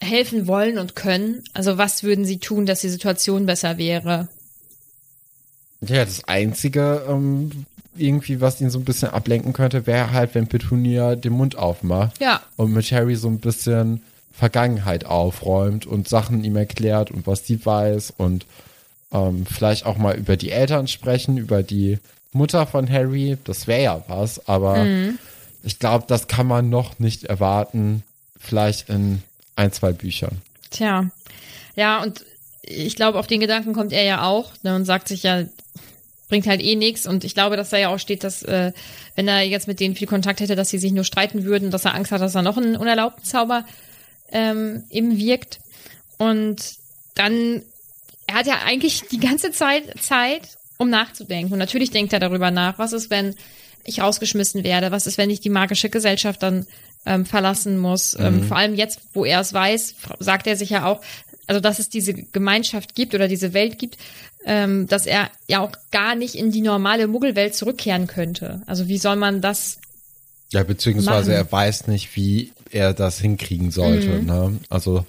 helfen 0.00 0.48
wollen 0.48 0.78
und 0.78 0.96
können? 0.96 1.44
Also 1.52 1.78
was 1.78 2.02
würden 2.02 2.24
Sie 2.24 2.38
tun, 2.38 2.66
dass 2.66 2.80
die 2.80 2.88
Situation 2.88 3.46
besser 3.46 3.78
wäre? 3.78 4.28
Ja, 5.80 6.04
das 6.04 6.24
Einzige, 6.24 7.04
ähm, 7.08 7.66
irgendwie, 7.96 8.40
was 8.40 8.60
ihn 8.60 8.70
so 8.70 8.78
ein 8.78 8.84
bisschen 8.84 9.10
ablenken 9.10 9.52
könnte, 9.52 9.86
wäre 9.86 10.12
halt, 10.12 10.34
wenn 10.34 10.46
Petunia 10.46 11.14
den 11.16 11.32
Mund 11.34 11.56
aufmacht 11.56 12.20
Ja. 12.20 12.40
und 12.56 12.72
mit 12.72 12.90
Harry 12.92 13.16
so 13.16 13.28
ein 13.28 13.38
bisschen 13.38 14.02
Vergangenheit 14.32 15.04
aufräumt 15.04 15.84
und 15.86 16.08
Sachen 16.08 16.42
ihm 16.42 16.56
erklärt 16.56 17.10
und 17.10 17.26
was 17.26 17.46
sie 17.46 17.64
weiß 17.64 18.14
und 18.16 18.46
ähm, 19.12 19.44
vielleicht 19.44 19.84
auch 19.84 19.98
mal 19.98 20.16
über 20.16 20.36
die 20.38 20.50
Eltern 20.50 20.88
sprechen, 20.88 21.36
über 21.36 21.62
die 21.62 21.98
Mutter 22.32 22.66
von 22.66 22.88
Harry. 22.90 23.36
Das 23.44 23.66
wäre 23.66 23.82
ja 23.82 24.02
was, 24.08 24.48
aber 24.48 24.86
ich 25.62 25.78
glaube, 25.78 26.06
das 26.08 26.28
kann 26.28 26.46
man 26.46 26.70
noch 26.70 26.98
nicht 26.98 27.24
erwarten. 27.24 28.02
Vielleicht 28.38 28.88
in 28.88 29.22
ein, 29.54 29.70
zwei 29.70 29.92
Büchern. 29.92 30.40
Tja. 30.70 31.10
Ja, 31.76 32.02
und 32.02 32.24
ich 32.62 32.96
glaube, 32.96 33.18
auf 33.18 33.26
den 33.26 33.40
Gedanken 33.40 33.74
kommt 33.74 33.92
er 33.92 34.02
ja 34.04 34.22
auch 34.24 34.52
ne, 34.62 34.74
und 34.74 34.86
sagt 34.86 35.08
sich 35.08 35.22
ja, 35.24 35.42
bringt 36.32 36.46
halt 36.46 36.62
eh 36.62 36.76
nichts. 36.76 37.06
Und 37.06 37.24
ich 37.24 37.34
glaube, 37.34 37.58
dass 37.58 37.68
da 37.68 37.76
ja 37.76 37.90
auch 37.90 37.98
steht, 37.98 38.24
dass 38.24 38.42
äh, 38.42 38.72
wenn 39.16 39.28
er 39.28 39.42
jetzt 39.42 39.68
mit 39.68 39.80
denen 39.80 39.94
viel 39.94 40.06
Kontakt 40.06 40.40
hätte, 40.40 40.56
dass 40.56 40.70
sie 40.70 40.78
sich 40.78 40.90
nur 40.90 41.04
streiten 41.04 41.44
würden, 41.44 41.70
dass 41.70 41.84
er 41.84 41.94
Angst 41.94 42.10
hat, 42.10 42.22
dass 42.22 42.34
er 42.34 42.40
noch 42.40 42.56
einen 42.56 42.74
unerlaubten 42.74 43.22
Zauber 43.22 43.66
ähm, 44.30 44.82
eben 44.88 45.18
wirkt. 45.18 45.60
Und 46.16 46.56
dann, 47.14 47.60
er 48.26 48.36
hat 48.36 48.46
ja 48.46 48.60
eigentlich 48.64 49.02
die 49.10 49.20
ganze 49.20 49.52
Zeit 49.52 50.00
Zeit, 50.00 50.56
um 50.78 50.88
nachzudenken. 50.88 51.52
Und 51.52 51.58
natürlich 51.58 51.90
denkt 51.90 52.14
er 52.14 52.20
darüber 52.20 52.50
nach, 52.50 52.78
was 52.78 52.94
ist, 52.94 53.10
wenn 53.10 53.34
ich 53.84 54.00
rausgeschmissen 54.00 54.64
werde? 54.64 54.90
Was 54.90 55.06
ist, 55.06 55.18
wenn 55.18 55.28
ich 55.28 55.40
die 55.40 55.50
magische 55.50 55.90
Gesellschaft 55.90 56.42
dann 56.42 56.66
ähm, 57.04 57.26
verlassen 57.26 57.76
muss? 57.76 58.16
Ähm, 58.18 58.42
vor 58.44 58.56
allem 58.56 58.74
jetzt, 58.74 59.00
wo 59.12 59.26
er 59.26 59.40
es 59.40 59.52
weiß, 59.52 59.96
sagt 60.18 60.46
er 60.46 60.56
sich 60.56 60.70
ja 60.70 60.86
auch, 60.86 61.02
also 61.46 61.60
dass 61.60 61.78
es 61.78 61.90
diese 61.90 62.14
Gemeinschaft 62.14 62.94
gibt 62.94 63.14
oder 63.14 63.28
diese 63.28 63.52
Welt 63.52 63.78
gibt, 63.78 63.98
ähm, 64.44 64.86
dass 64.86 65.06
er 65.06 65.30
ja 65.46 65.60
auch 65.60 65.72
gar 65.90 66.14
nicht 66.14 66.34
in 66.34 66.50
die 66.50 66.60
normale 66.60 67.06
Muggelwelt 67.06 67.54
zurückkehren 67.54 68.06
könnte. 68.06 68.62
Also 68.66 68.88
wie 68.88 68.98
soll 68.98 69.16
man 69.16 69.40
das? 69.40 69.78
Ja, 70.50 70.62
beziehungsweise 70.62 71.30
Machen. 71.30 71.46
er 71.46 71.52
weiß 71.52 71.86
nicht, 71.86 72.14
wie 72.16 72.52
er 72.70 72.92
das 72.92 73.18
hinkriegen 73.18 73.70
sollte. 73.70 74.20
Mhm. 74.20 74.26
Ne? 74.26 74.60
Also 74.68 75.04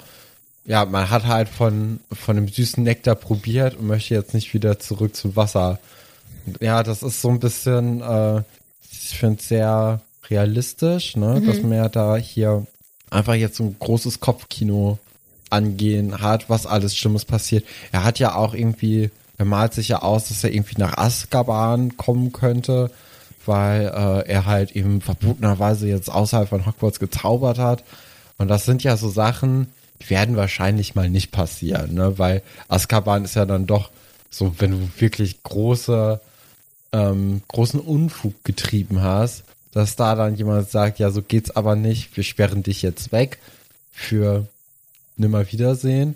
ja, 0.65 0.85
man 0.85 1.09
hat 1.09 1.25
halt 1.25 1.49
von, 1.49 1.99
von 2.11 2.35
dem 2.35 2.47
süßen 2.47 2.83
Nektar 2.83 3.15
probiert 3.15 3.75
und 3.75 3.87
möchte 3.87 4.13
jetzt 4.13 4.33
nicht 4.33 4.53
wieder 4.53 4.79
zurück 4.79 5.15
zum 5.15 5.35
Wasser. 5.35 5.79
Ja, 6.61 6.83
das 6.83 7.03
ist 7.03 7.21
so 7.21 7.29
ein 7.29 7.39
bisschen, 7.39 8.01
äh, 8.01 8.41
ich 8.91 9.17
finde 9.17 9.39
es 9.39 9.49
sehr 9.49 10.01
realistisch, 10.29 11.17
ne? 11.17 11.41
dass 11.45 11.61
man 11.61 11.73
ja 11.73 11.89
da 11.89 12.15
hier 12.15 12.65
einfach 13.09 13.35
jetzt 13.35 13.57
so 13.57 13.63
ein 13.65 13.75
großes 13.77 14.19
Kopfkino 14.21 14.97
angehen 15.49 16.21
hat, 16.21 16.49
was 16.49 16.65
alles 16.65 16.95
Schlimmes 16.97 17.25
passiert. 17.25 17.65
Er 17.91 18.03
hat 18.03 18.19
ja 18.19 18.35
auch 18.35 18.53
irgendwie, 18.53 19.11
er 19.37 19.45
malt 19.45 19.73
sich 19.73 19.89
ja 19.89 20.01
aus, 20.01 20.27
dass 20.27 20.43
er 20.43 20.53
irgendwie 20.53 20.79
nach 20.79 20.97
Azkaban 20.97 21.97
kommen 21.97 22.31
könnte, 22.31 22.91
weil 23.45 23.85
äh, 23.87 24.29
er 24.29 24.45
halt 24.45 24.71
eben 24.71 25.01
verbotenerweise 25.01 25.87
jetzt 25.87 26.09
außerhalb 26.09 26.49
von 26.49 26.65
Hogwarts 26.65 26.99
gezaubert 26.99 27.57
hat. 27.57 27.83
Und 28.37 28.47
das 28.47 28.65
sind 28.65 28.83
ja 28.83 28.95
so 28.95 29.09
Sachen, 29.09 29.67
die 30.01 30.09
werden 30.09 30.35
wahrscheinlich 30.35 30.95
mal 30.95 31.09
nicht 31.09 31.31
passieren, 31.31 31.93
ne? 31.93 32.17
Weil 32.17 32.41
Azkaban 32.67 33.25
ist 33.25 33.35
ja 33.35 33.45
dann 33.45 33.65
doch 33.65 33.89
so, 34.29 34.55
wenn 34.59 34.71
du 34.71 34.89
wirklich 34.99 35.43
große, 35.43 36.19
ähm, 36.91 37.41
großen 37.47 37.79
Unfug 37.79 38.43
getrieben 38.43 39.01
hast, 39.01 39.43
dass 39.71 39.95
da 39.95 40.15
dann 40.15 40.35
jemand 40.35 40.69
sagt, 40.69 40.99
ja, 40.99 41.09
so 41.11 41.21
geht's 41.21 41.51
aber 41.51 41.75
nicht, 41.75 42.15
wir 42.15 42.23
sperren 42.23 42.63
dich 42.63 42.81
jetzt 42.81 43.11
weg 43.11 43.39
für 43.91 44.47
nimmer 45.17 45.51
Wiedersehen. 45.51 46.15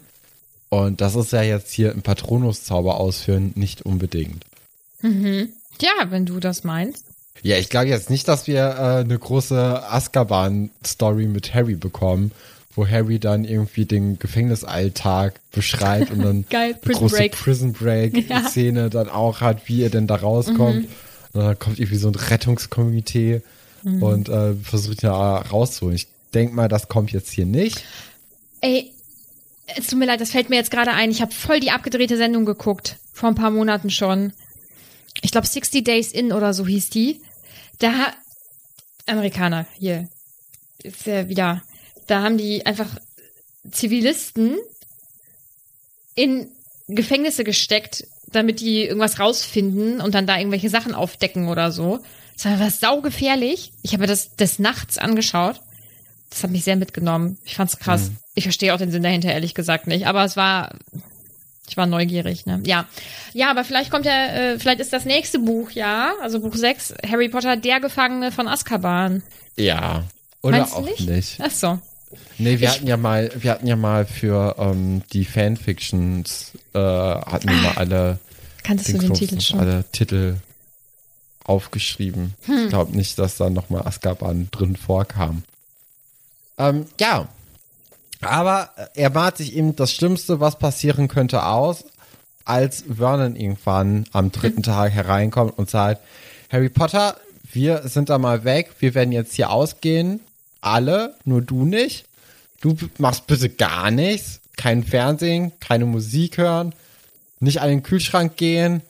Und 0.69 1.01
das 1.01 1.15
ist 1.15 1.31
ja 1.31 1.41
jetzt 1.41 1.71
hier 1.71 1.91
im 1.93 2.01
Patronus-Zauber 2.01 2.99
ausführen 2.99 3.53
nicht 3.55 3.83
unbedingt. 3.83 4.43
Ja, 5.81 5.91
wenn 6.09 6.25
du 6.25 6.39
das 6.39 6.63
meinst. 6.63 7.05
Ja, 7.43 7.57
ich 7.57 7.69
glaube 7.69 7.87
jetzt 7.87 8.09
nicht, 8.09 8.27
dass 8.27 8.47
wir 8.47 8.59
äh, 8.59 9.01
eine 9.01 9.17
große 9.17 9.83
Azkaban-Story 9.89 11.27
mit 11.27 11.53
Harry 11.53 11.75
bekommen, 11.75 12.31
wo 12.75 12.87
Harry 12.87 13.19
dann 13.19 13.45
irgendwie 13.45 13.85
den 13.85 14.19
Gefängnisalltag 14.19 15.39
beschreibt 15.51 16.11
und 16.11 16.23
dann 16.23 16.45
Geil, 16.49 16.73
Prison 16.73 17.01
große 17.01 17.15
Break. 17.17 17.31
Prison 17.33 17.73
Break-Szene 17.73 18.89
dann 18.91 19.09
auch 19.09 19.41
hat, 19.41 19.67
wie 19.69 19.83
er 19.83 19.89
denn 19.89 20.07
da 20.07 20.15
rauskommt. 20.15 20.87
Und 21.33 21.41
dann 21.41 21.59
kommt 21.59 21.79
irgendwie 21.79 21.97
so 21.97 22.07
ein 22.07 22.15
Rettungskomitee 22.15 23.41
und 24.01 24.27
äh, 24.27 24.53
versucht 24.55 25.03
ihn 25.03 25.09
da 25.09 25.37
rauszuholen. 25.37 25.95
Ich 25.95 26.07
denke 26.33 26.55
mal, 26.55 26.67
das 26.67 26.87
kommt 26.87 27.11
jetzt 27.11 27.31
hier 27.31 27.45
nicht. 27.45 27.83
Ey, 28.59 28.91
es 29.75 29.87
tut 29.87 29.99
mir 29.99 30.05
leid, 30.05 30.21
das 30.21 30.31
fällt 30.31 30.49
mir 30.49 30.55
jetzt 30.55 30.71
gerade 30.71 30.91
ein. 30.91 31.11
Ich 31.11 31.21
habe 31.21 31.33
voll 31.33 31.59
die 31.59 31.71
abgedrehte 31.71 32.17
Sendung 32.17 32.45
geguckt. 32.45 32.97
Vor 33.13 33.29
ein 33.29 33.35
paar 33.35 33.51
Monaten 33.51 33.89
schon. 33.89 34.33
Ich 35.21 35.31
glaube 35.31 35.47
60 35.47 35.83
Days 35.83 36.11
In 36.11 36.31
oder 36.31 36.53
so 36.53 36.65
hieß 36.65 36.89
die. 36.89 37.21
Da, 37.79 38.13
Amerikaner, 39.05 39.67
hier. 39.77 40.07
Ist 40.83 41.05
ja 41.05 41.27
wieder. 41.27 41.63
Da 42.07 42.21
haben 42.21 42.37
die 42.37 42.65
einfach 42.65 42.87
Zivilisten 43.69 44.57
in 46.15 46.49
Gefängnisse 46.87 47.43
gesteckt, 47.43 48.07
damit 48.27 48.61
die 48.61 48.85
irgendwas 48.85 49.19
rausfinden 49.19 49.99
und 49.99 50.15
dann 50.15 50.27
da 50.27 50.37
irgendwelche 50.37 50.69
Sachen 50.69 50.95
aufdecken 50.95 51.49
oder 51.49 51.71
so. 51.71 51.99
Das 52.35 52.45
war 52.45 52.59
was 52.59 52.79
saugefährlich. 52.79 53.73
Ich 53.81 53.93
habe 53.93 54.07
das 54.07 54.35
des 54.35 54.59
Nachts 54.59 54.97
angeschaut. 54.97 55.59
Das 56.29 56.43
hat 56.43 56.51
mich 56.51 56.63
sehr 56.63 56.75
mitgenommen. 56.75 57.37
Ich 57.43 57.55
fand's 57.55 57.79
krass. 57.79 58.11
Ich 58.37 58.43
verstehe 58.43 58.71
auch 58.71 58.77
den 58.77 58.91
Sinn 58.91 59.01
dahinter 59.01 59.31
ehrlich 59.31 59.55
gesagt 59.55 59.87
nicht, 59.87 60.05
aber 60.05 60.23
es 60.23 60.37
war 60.37 60.75
ich 61.67 61.75
war 61.75 61.87
neugierig, 61.87 62.45
ne? 62.45 62.61
Ja. 62.65 62.85
Ja, 63.33 63.49
aber 63.49 63.63
vielleicht 63.63 63.89
kommt 63.89 64.05
ja 64.05 64.27
äh, 64.27 64.59
vielleicht 64.59 64.79
ist 64.79 64.93
das 64.93 65.05
nächste 65.05 65.39
Buch, 65.39 65.71
ja, 65.71 66.13
also 66.21 66.39
Buch 66.39 66.55
6, 66.55 66.93
Harry 67.09 67.29
Potter 67.29 67.57
der 67.57 67.79
Gefangene 67.79 68.31
von 68.31 68.47
Azkaban. 68.47 69.23
Ja. 69.55 70.03
Oder 70.43 70.59
Meinst 70.59 70.75
auch 70.75 70.85
nicht? 70.85 71.09
nicht. 71.09 71.39
Ach 71.41 71.51
so. 71.51 71.79
Nee, 72.37 72.59
wir 72.59 72.69
hatten 72.69 72.85
ja 72.85 72.95
mal, 72.95 73.31
wir 73.35 73.51
hatten 73.51 73.65
ja 73.65 73.75
mal 73.75 74.05
für 74.05 74.55
ähm, 74.59 75.01
die 75.11 75.25
Fanfictions 75.25 76.51
äh, 76.73 76.79
hatten 76.79 77.49
wir 77.49 77.57
mal 77.57 77.73
alle 77.75 78.19
Kanntest 78.63 78.93
du 78.93 78.99
den 78.99 79.13
Titel 79.13 79.41
schon? 79.41 79.59
alle 79.59 79.83
Titel 79.91 80.35
aufgeschrieben. 81.43 82.35
Ich 82.47 82.69
glaube 82.69 82.95
nicht, 82.95 83.17
dass 83.17 83.37
da 83.37 83.49
nochmal 83.49 83.87
Azkaban 83.87 84.49
drin 84.51 84.75
vorkam. 84.75 85.43
Ähm, 86.57 86.85
ja. 86.99 87.27
Aber 88.21 88.69
er 88.95 89.09
malt 89.09 89.37
sich 89.37 89.55
eben 89.55 89.75
das 89.75 89.91
Schlimmste, 89.91 90.39
was 90.39 90.57
passieren 90.57 91.07
könnte, 91.07 91.45
aus, 91.45 91.85
als 92.45 92.83
Vernon 92.87 93.35
irgendwann 93.35 94.05
am 94.11 94.31
dritten 94.31 94.63
Tag 94.63 94.91
hereinkommt 94.91 95.57
und 95.57 95.69
sagt, 95.69 96.01
Harry 96.51 96.69
Potter, 96.69 97.17
wir 97.51 97.87
sind 97.87 98.09
da 98.09 98.17
mal 98.17 98.43
weg, 98.43 98.71
wir 98.79 98.95
werden 98.95 99.11
jetzt 99.11 99.35
hier 99.35 99.49
ausgehen. 99.49 100.19
Alle, 100.61 101.15
nur 101.23 101.41
du 101.41 101.65
nicht. 101.65 102.05
Du 102.61 102.75
machst 102.97 103.27
bitte 103.27 103.49
gar 103.49 103.91
nichts. 103.91 104.39
Kein 104.55 104.83
Fernsehen, 104.83 105.51
keine 105.59 105.85
Musik 105.85 106.37
hören, 106.39 106.73
nicht 107.39 107.61
an 107.61 107.69
den 107.69 107.83
Kühlschrank 107.83 108.37
gehen, 108.37 108.81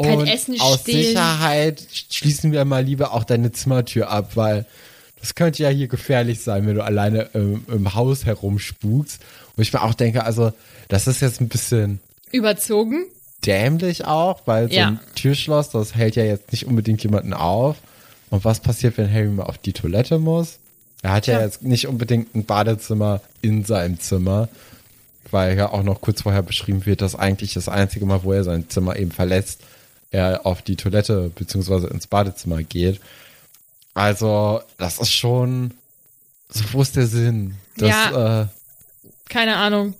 Kein 0.00 0.18
Und 0.18 0.28
Essen 0.28 0.60
aus 0.60 0.80
stehlen. 0.80 1.06
Sicherheit 1.06 1.86
schließen 2.10 2.52
wir 2.52 2.64
mal 2.64 2.84
lieber 2.84 3.12
auch 3.12 3.24
deine 3.24 3.50
Zimmertür 3.50 4.10
ab, 4.10 4.36
weil 4.36 4.64
das 5.20 5.34
könnte 5.34 5.62
ja 5.62 5.68
hier 5.68 5.88
gefährlich 5.88 6.40
sein, 6.42 6.66
wenn 6.66 6.74
du 6.76 6.82
alleine 6.84 7.28
ähm, 7.34 7.64
im 7.68 7.94
Haus 7.94 8.24
herumspukst. 8.24 9.20
Und 9.56 9.62
ich 9.62 9.72
mir 9.72 9.82
auch 9.82 9.94
denke, 9.94 10.24
also, 10.24 10.52
das 10.88 11.06
ist 11.06 11.20
jetzt 11.20 11.40
ein 11.40 11.48
bisschen 11.48 12.00
Überzogen. 12.30 13.06
dämlich 13.44 14.04
auch, 14.04 14.40
weil 14.46 14.68
so 14.68 14.74
Ja. 14.76 14.88
ein 14.88 15.00
Türschloss, 15.14 15.70
das 15.70 15.94
hält 15.94 16.16
ja 16.16 16.24
jetzt 16.24 16.52
nicht 16.52 16.66
unbedingt 16.66 17.02
jemanden 17.02 17.32
auf. 17.32 17.76
Und 18.30 18.44
was 18.44 18.60
passiert, 18.60 18.98
wenn 18.98 19.12
Harry 19.12 19.28
mal 19.28 19.44
auf 19.44 19.58
die 19.58 19.72
Toilette 19.72 20.18
muss? 20.18 20.58
Er 21.02 21.12
hat 21.12 21.26
ja 21.26 21.34
Ja. 21.38 21.44
jetzt 21.44 21.62
nicht 21.62 21.86
unbedingt 21.86 22.34
ein 22.34 22.44
Badezimmer 22.44 23.20
in 23.40 23.64
seinem 23.64 23.98
Zimmer, 24.00 24.48
weil 25.30 25.56
ja 25.56 25.70
auch 25.72 25.82
noch 25.82 26.00
kurz 26.00 26.22
vorher 26.22 26.42
beschrieben 26.42 26.84
wird, 26.86 27.00
dass 27.02 27.14
eigentlich 27.14 27.54
das 27.54 27.68
einzige 27.68 28.04
Mal, 28.06 28.22
wo 28.24 28.32
er 28.32 28.44
sein 28.44 28.68
Zimmer 28.68 28.96
eben 28.96 29.12
verlässt, 29.12 29.60
er 30.10 30.46
auf 30.46 30.62
die 30.62 30.76
Toilette 30.76 31.30
beziehungsweise 31.34 31.86
ins 31.88 32.06
Badezimmer 32.06 32.62
geht. 32.62 33.00
Also, 33.98 34.60
das 34.76 34.98
ist 34.98 35.12
schon, 35.12 35.72
so 36.48 36.62
wo 36.72 36.82
ist 36.82 36.94
der 36.96 37.06
Sinn? 37.06 37.54
Das, 37.76 37.88
Ja. 37.90 38.42
äh, 38.42 38.46
Keine 39.28 39.56
Ahnung. 39.56 39.94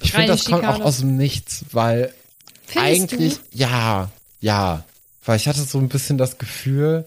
ich 0.00 0.12
finde, 0.12 0.28
das 0.28 0.44
kommt 0.44 0.64
auch 0.64 0.72
Schikane. 0.74 0.84
aus 0.84 0.98
dem 0.98 1.16
Nichts, 1.16 1.64
weil 1.72 2.12
Findest 2.66 3.12
eigentlich, 3.12 3.34
du? 3.38 3.40
ja, 3.52 4.10
ja. 4.40 4.84
Weil 5.24 5.36
ich 5.36 5.48
hatte 5.48 5.62
so 5.62 5.78
ein 5.78 5.88
bisschen 5.88 6.18
das 6.18 6.38
Gefühl, 6.38 7.04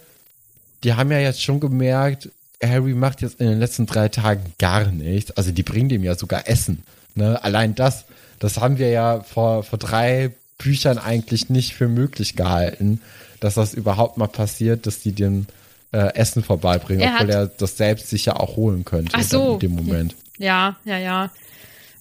die 0.83 0.93
haben 0.93 1.11
ja 1.11 1.19
jetzt 1.19 1.41
schon 1.41 1.59
gemerkt, 1.59 2.29
Harry 2.63 2.93
macht 2.93 3.21
jetzt 3.21 3.39
in 3.39 3.47
den 3.47 3.59
letzten 3.59 3.85
drei 3.85 4.09
Tagen 4.09 4.53
gar 4.59 4.85
nichts. 4.85 5.31
Also 5.31 5.51
die 5.51 5.63
bringen 5.63 5.89
dem 5.89 6.03
ja 6.03 6.15
sogar 6.15 6.47
Essen. 6.47 6.83
Ne? 7.15 7.41
Allein 7.43 7.75
das, 7.75 8.05
das 8.39 8.57
haben 8.59 8.77
wir 8.77 8.89
ja 8.89 9.21
vor, 9.21 9.63
vor 9.63 9.77
drei 9.79 10.31
Büchern 10.57 10.97
eigentlich 10.97 11.49
nicht 11.49 11.73
für 11.73 11.87
möglich 11.87 12.35
gehalten, 12.35 13.01
dass 13.39 13.55
das 13.55 13.73
überhaupt 13.73 14.17
mal 14.17 14.27
passiert, 14.27 14.85
dass 14.87 14.99
die 14.99 15.11
dem 15.11 15.45
äh, 15.93 16.13
Essen 16.15 16.43
vorbeibringen, 16.43 17.01
Er 17.01 17.13
obwohl 17.15 17.29
er 17.29 17.47
das 17.47 17.77
selbst 17.77 18.09
sich 18.09 18.25
ja 18.25 18.35
auch 18.35 18.57
holen 18.57 18.83
könnte 18.83 19.11
Ach 19.15 19.23
so. 19.23 19.53
in 19.53 19.59
dem 19.59 19.75
Moment. 19.75 20.15
Ja, 20.37 20.75
ja, 20.83 20.97
ja. 20.97 21.31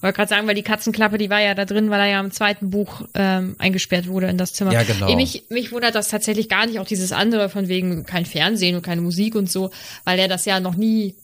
Wollte 0.01 0.17
gerade 0.17 0.31
sagen, 0.31 0.49
weil 0.49 0.57
die 0.57 0.65
Katzenklappe, 0.65 1.17
die 1.17 1.31
war 1.31 1.41
ja 1.41 1.55
da 1.55 1.65
drin, 1.65 1.89
weil 1.91 2.01
er 2.01 2.07
ja 2.07 2.21
im 2.21 2.33
zweiten 2.33 2.71
Buch 2.71 3.03
ähm, 3.15 3.55
eingesperrt 3.59 4.09
wurde 4.09 4.27
in 4.27 4.37
das 4.37 4.53
Zimmer. 4.53 4.73
Ja, 4.73 4.83
genau. 4.83 5.15
Mich, 5.15 5.45
mich 5.49 5.71
wundert 5.71 5.95
das 5.95 6.09
tatsächlich 6.09 6.49
gar 6.49 6.67
nicht, 6.67 6.81
auch 6.81 6.87
dieses 6.87 7.13
andere 7.13 7.49
von 7.49 7.69
wegen 7.69 8.05
kein 8.05 8.27
Fernsehen 8.27 8.75
und 8.75 8.83
keine 8.83 9.01
Musik 9.01 9.37
und 9.37 9.49
so, 9.49 9.71
weil 10.05 10.19
er 10.19 10.27
das 10.27 10.45
ja 10.45 10.59
noch 10.59 10.75
nie 10.75 11.15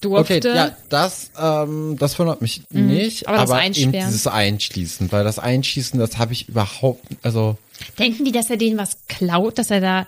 durfte. 0.00 0.38
Okay, 0.38 0.56
ja, 0.56 0.76
das, 0.88 1.30
ähm, 1.40 1.96
das 1.98 2.18
wundert 2.18 2.42
mich 2.42 2.62
nicht, 2.70 3.22
Mhm. 3.22 3.28
aber 3.28 3.38
aber, 3.42 3.60
das 3.68 3.78
eben 3.78 3.92
dieses 3.92 4.26
Einschließen, 4.26 5.12
weil 5.12 5.22
das 5.22 5.38
Einschließen, 5.38 6.00
das 6.00 6.18
habe 6.18 6.32
ich 6.32 6.48
überhaupt, 6.48 7.04
also 7.22 7.56
Denken 7.98 8.24
die, 8.24 8.32
dass 8.32 8.50
er 8.50 8.56
denen 8.56 8.78
was 8.78 8.96
klaut, 9.08 9.58
dass 9.58 9.70
er 9.70 9.80
da 9.80 10.06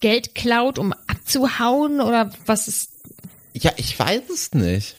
Geld 0.00 0.34
klaut, 0.34 0.78
um 0.78 0.92
abzuhauen 1.06 2.00
oder 2.00 2.30
was 2.46 2.68
ist? 2.68 2.90
ja, 3.54 3.72
ich 3.76 3.98
weiß 3.98 4.22
es 4.32 4.52
nicht. 4.52 4.96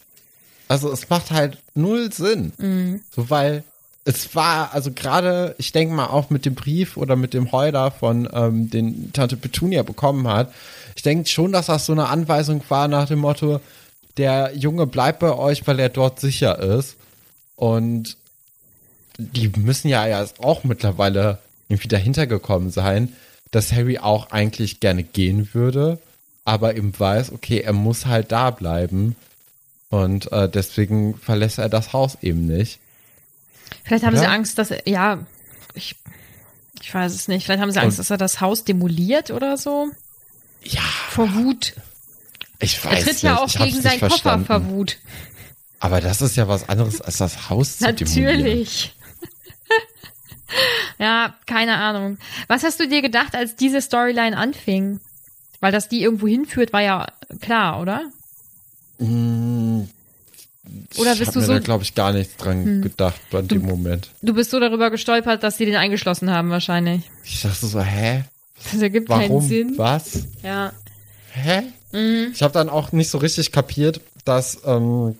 Also 0.67 0.91
es 0.91 1.09
macht 1.09 1.31
halt 1.31 1.59
null 1.75 2.11
Sinn, 2.11 2.51
Mhm. 2.57 3.01
so 3.15 3.29
weil 3.29 3.63
es 4.03 4.35
war, 4.35 4.73
also 4.73 4.91
gerade, 4.91 5.53
ich 5.57 5.71
denke 5.73 5.93
mal 5.93 6.07
auch 6.07 6.29
mit 6.29 6.45
dem 6.45 6.55
Brief 6.55 6.97
oder 6.97 7.15
mit 7.15 7.33
dem 7.33 7.51
Heuler 7.51 7.91
von 7.91 8.27
ähm, 8.33 8.69
den 8.69 9.11
Tante 9.13 9.37
Petunia 9.37 9.83
bekommen 9.83 10.27
hat, 10.27 10.53
ich 10.95 11.03
denke 11.03 11.27
schon, 11.29 11.51
dass 11.51 11.67
das 11.67 11.85
so 11.85 11.91
eine 11.93 12.07
Anweisung 12.07 12.63
war 12.69 12.87
nach 12.87 13.07
dem 13.07 13.19
Motto, 13.19 13.59
der 14.17 14.51
Junge 14.55 14.87
bleibt 14.87 15.19
bei 15.19 15.33
euch, 15.33 15.67
weil 15.67 15.79
er 15.79 15.89
dort 15.89 16.19
sicher 16.19 16.57
ist. 16.57 16.95
Und 17.55 18.17
die 19.19 19.49
müssen 19.49 19.87
ja 19.89 20.07
jetzt 20.07 20.39
auch 20.39 20.63
mittlerweile 20.63 21.37
irgendwie 21.69 21.87
dahinter 21.87 22.27
gekommen 22.27 22.71
sein, 22.71 23.13
dass 23.51 23.71
Harry 23.71 23.97
auch 23.99 24.31
eigentlich 24.31 24.79
gerne 24.79 25.03
gehen 25.03 25.49
würde, 25.53 25.99
aber 26.45 26.75
eben 26.75 26.97
weiß, 26.97 27.31
okay, 27.31 27.59
er 27.59 27.73
muss 27.73 28.05
halt 28.05 28.31
da 28.31 28.51
bleiben. 28.51 29.15
Und 29.89 30.31
äh, 30.31 30.49
deswegen 30.49 31.17
verlässt 31.17 31.57
er 31.59 31.69
das 31.69 31.93
Haus 31.93 32.17
eben 32.21 32.45
nicht. 32.45 32.79
Vielleicht 33.83 34.03
haben 34.05 34.13
Oder? 34.13 34.21
sie 34.23 34.27
Angst, 34.27 34.57
dass 34.57 34.71
er, 34.71 34.87
ja, 34.87 35.19
ich, 35.73 35.95
ich 36.81 36.93
weiß 36.93 37.13
es 37.13 37.27
nicht. 37.29 37.45
Vielleicht 37.45 37.61
haben 37.61 37.71
sie 37.71 37.79
Angst, 37.79 37.97
Und- 37.97 37.99
dass 37.99 38.09
er 38.09 38.17
das 38.17 38.41
Haus 38.41 38.63
demoliert 38.65 39.31
oder 39.31 39.57
so. 39.57 39.87
Ja, 40.63 40.81
Vor 41.09 41.33
Wut. 41.35 41.73
ich 42.59 42.83
weiß 42.83 42.93
Er 42.93 42.99
tritt 42.99 43.13
nicht. 43.13 43.23
ja 43.23 43.37
auch 43.39 43.47
ich 43.47 43.53
gegen 43.53 43.65
nicht 43.77 43.83
seinen 43.83 43.99
Koffer 43.99 44.39
vor 44.39 44.65
Wut. 44.67 44.97
Aber 45.79 46.01
das 46.01 46.21
ist 46.21 46.35
ja 46.35 46.47
was 46.47 46.67
anderes 46.67 46.99
als 46.99 47.17
das 47.17 47.49
Haus 47.49 47.77
zu. 47.77 47.83
Natürlich. 47.85 48.93
ja, 50.99 51.35
keine 51.45 51.75
Ahnung. 51.77 52.17
Was 52.47 52.63
hast 52.63 52.79
du 52.79 52.87
dir 52.87 53.01
gedacht, 53.01 53.35
als 53.35 53.55
diese 53.55 53.81
Storyline 53.81 54.37
anfing? 54.37 54.99
Weil 55.59 55.71
das 55.71 55.89
die 55.89 56.01
irgendwo 56.03 56.27
hinführt, 56.27 56.71
war 56.73 56.81
ja 56.81 57.07
klar, 57.41 57.81
oder? 57.81 58.03
Mm, 58.99 59.83
Oder 60.97 61.13
ich 61.13 61.19
bist 61.19 61.27
hab 61.29 61.33
du 61.33 61.39
mir 61.39 61.45
so- 61.45 61.53
Hm. 61.53 61.59
da, 61.59 61.65
glaube 61.65 61.83
ich, 61.83 61.95
gar 61.95 62.11
nicht 62.13 62.31
dran 62.43 62.81
gedacht 62.81 63.19
bei 63.31 63.41
dem 63.41 63.63
Moment. 63.63 64.09
Du 64.21 64.33
bist 64.33 64.51
so 64.51 64.59
darüber 64.59 64.89
gestolpert, 64.91 65.43
dass 65.43 65.57
die 65.57 65.65
den 65.65 65.75
eingeschlossen 65.75 66.29
haben, 66.31 66.49
wahrscheinlich. 66.49 67.03
Ich 67.23 67.41
dachte 67.41 67.65
so, 67.65 67.81
hä? 67.81 68.23
Das 68.71 68.81
ergibt 68.81 69.07
keinen 69.09 69.29
Warum? 69.29 69.47
Sinn. 69.47 69.77
Was? 69.77 70.23
Ja. 70.43 70.73
Hä? 71.31 71.61
Mhm. 71.91 72.31
Ich 72.33 72.41
habe 72.41 72.53
dann 72.53 72.69
auch 72.69 72.91
nicht 72.91 73.09
so 73.09 73.17
richtig 73.19 73.51
kapiert, 73.51 74.01
dass, 74.25 74.59
ähm, 74.65 75.17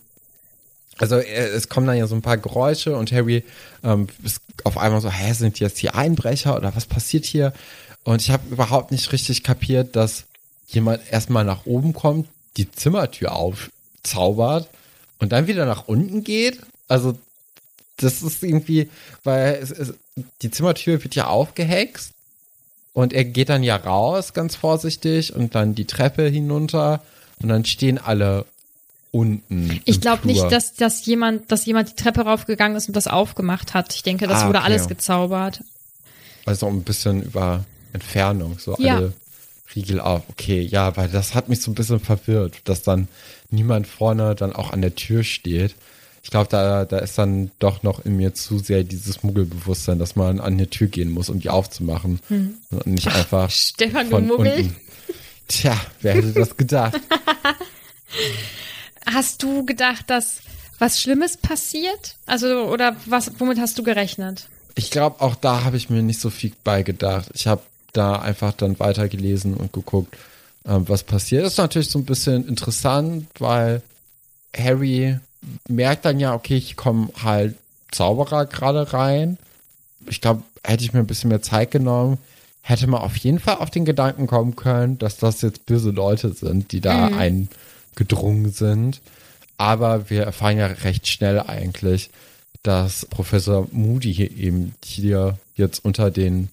also 0.98 1.18
äh, 1.18 1.48
es 1.48 1.70
kommen 1.70 1.88
dann 1.88 1.98
ja 1.98 2.08
so 2.08 2.16
ein 2.16 2.22
paar 2.22 2.38
Geräusche 2.38 2.96
und 2.96 3.12
Harry 3.12 3.44
ähm, 3.84 4.08
ist 4.24 4.42
auf 4.64 4.78
einmal 4.78 5.02
so, 5.02 5.12
hä, 5.12 5.34
sind 5.34 5.60
jetzt 5.60 5.78
hier 5.78 5.96
Einbrecher 5.96 6.56
oder 6.56 6.76
was 6.76 6.86
passiert 6.86 7.26
hier? 7.26 7.54
Und 8.04 8.22
ich 8.22 8.32
habe 8.32 8.48
überhaupt 8.50 8.92
nicht 8.92 9.12
richtig 9.12 9.44
kapiert, 9.44 9.96
dass 9.96 10.24
jemand 10.68 11.02
erstmal 11.12 11.44
nach 11.44 11.66
oben 11.66 11.94
kommt, 11.94 12.28
die 12.58 12.72
Zimmertür 12.72 13.34
aufzaubert 13.34 14.70
und 15.20 15.32
dann 15.32 15.48
wieder 15.48 15.66
nach 15.66 15.88
unten 15.88 16.24
geht. 16.24 16.60
Also 16.88 17.18
das 17.98 18.22
ist 18.22 18.44
irgendwie, 18.44 18.90
weil 19.24 19.60
es, 19.62 19.72
es, 19.72 19.94
die 20.42 20.52
Zimmertür 20.52 21.04
wird 21.04 21.16
ja 21.16 21.28
aufgehext 21.28 22.12
und 22.94 23.14
er 23.14 23.26
geht 23.26 23.50
dann 23.50 23.64
ja 23.64 23.76
raus, 23.76 24.34
ganz 24.34 24.56
vorsichtig, 24.56 25.36
und 25.36 25.56
dann 25.56 25.76
die 25.76 25.86
Treppe 25.86 26.28
hinunter 26.28 27.04
und 27.40 27.50
dann 27.50 27.66
stehen 27.66 27.98
alle 27.98 28.46
unten. 29.12 29.80
Ich 29.86 30.02
glaube 30.02 30.28
nicht, 30.28 30.44
dass, 30.52 30.74
dass 30.76 31.06
jemand, 31.06 31.52
dass 31.52 31.66
jemand 31.66 31.90
die 31.90 31.96
Treppe 31.96 32.22
raufgegangen 32.22 32.78
ist 32.78 32.88
und 32.88 32.96
das 32.96 33.08
aufgemacht 33.08 33.74
hat. 33.74 33.94
Ich 33.96 34.04
denke, 34.04 34.28
das 34.28 34.42
Ah, 34.44 34.48
wurde 34.48 34.60
okay. 34.60 34.66
alles 34.68 34.88
gezaubert. 34.88 35.62
Also 36.46 36.68
ein 36.68 36.84
bisschen 36.84 37.24
über 37.24 37.66
Entfernung, 37.94 38.58
so 38.60 38.76
Ja. 38.80 38.98
alle 38.98 39.14
Riegel 39.76 40.00
auf. 40.00 40.24
Okay, 40.30 40.62
ja, 40.62 40.96
weil 40.98 41.10
das 41.10 41.36
hat 41.36 41.50
mich 41.50 41.62
so 41.62 41.72
ein 41.72 41.76
bisschen 41.76 42.00
verwirrt, 42.00 42.62
dass 42.66 42.84
dann 42.84 43.08
niemand 43.50 43.88
vorne 43.88 44.36
dann 44.36 44.54
auch 44.54 44.72
an 44.72 44.82
der 44.82 44.96
Tür 44.96 45.24
steht. 45.24 45.76
Ich 46.24 46.30
glaube, 46.32 46.50
da, 46.50 46.84
da 46.86 46.98
ist 47.00 47.18
dann 47.18 47.52
doch 47.60 47.84
noch 47.84 48.04
in 48.04 48.18
mir 48.18 48.34
zu 48.34 48.60
sehr 48.60 48.84
dieses 48.84 49.24
Muggelbewusstsein, 49.24 49.98
dass 50.00 50.16
man 50.18 50.40
an 50.42 50.58
die 50.58 50.68
Tür 50.68 50.88
gehen 50.88 51.10
muss, 51.12 51.30
um 51.30 51.40
die 51.40 51.50
aufzumachen. 51.50 52.20
Und 52.30 52.86
nicht 52.88 53.08
einfach 53.08 53.44
Hm. 53.44 53.50
Stefan 53.56 54.08
von 54.08 54.28
gemuggelt. 54.28 54.58
unten. 54.60 54.76
Tja, 55.48 55.80
wer 56.02 56.16
hätte 56.16 56.34
das 56.34 56.58
gedacht? 56.58 57.00
Hast 59.12 59.42
du 59.42 59.66
gedacht, 59.66 60.10
dass 60.10 60.42
was 60.80 61.00
Schlimmes 61.00 61.38
passiert? 61.38 62.16
Also, 62.26 62.66
oder 62.66 62.96
was, 63.06 63.32
womit 63.40 63.60
hast 63.60 63.78
du 63.80 63.84
gerechnet? 63.84 64.48
Ich 64.76 64.92
glaube, 64.92 65.22
auch 65.22 65.36
da 65.36 65.64
habe 65.64 65.78
ich 65.78 65.90
mir 65.90 66.04
nicht 66.04 66.20
so 66.20 66.30
viel 66.30 66.52
beigedacht. 66.64 67.30
Ich 67.34 67.48
habe 67.48 67.62
da 67.94 68.18
einfach 68.18 68.54
dann 68.54 68.80
weitergelesen 68.80 69.56
und 69.56 69.74
geguckt, 69.74 70.16
ähm, 70.68 70.88
was 70.88 71.04
passiert. 71.04 71.46
ist 71.46 71.58
natürlich 71.58 71.90
so 71.90 71.98
ein 72.00 72.06
bisschen 72.06 72.48
interessant, 72.48 73.26
weil 73.40 73.82
Harry 74.56 75.18
merkt 75.68 76.06
dann 76.06 76.20
ja, 76.20 76.34
okay, 76.34 76.58
ich 76.58 76.76
komme 76.76 77.10
halt 77.24 77.56
Zauberer 77.92 78.46
gerade 78.46 78.94
rein. 78.94 79.38
Ich 80.06 80.22
glaube, 80.22 80.44
hätte 80.64 80.84
ich 80.84 80.94
mir 80.94 81.00
ein 81.00 81.08
bisschen 81.08 81.30
mehr 81.30 81.42
Zeit 81.42 81.72
genommen, 81.72 82.18
hätte 82.62 82.88
man 82.88 83.02
auf 83.02 83.16
jeden 83.18 83.40
Fall 83.40 83.56
auf 83.56 83.72
den 83.72 83.86
Gedanken 83.86 84.28
kommen 84.28 84.56
können, 84.56 85.00
dass 85.00 85.18
das 85.18 85.42
jetzt 85.42 85.66
böse 85.66 85.92
Leute 85.92 86.34
sind, 86.34 86.72
die 86.72 86.82
da 86.82 87.08
eingedrungen 87.98 88.52
sind. 88.52 89.02
Aber 89.58 90.10
wir 90.10 90.24
erfahren 90.24 90.58
ja 90.58 90.68
recht 90.68 91.08
schnell 91.08 91.40
eigentlich, 91.40 92.10
dass 92.64 93.06
Professor 93.06 93.68
Moody 93.72 94.14
hier 94.14 94.32
eben 94.32 94.76
hier 94.84 95.38
jetzt 95.56 95.84
unter 95.84 96.12
den 96.12 96.50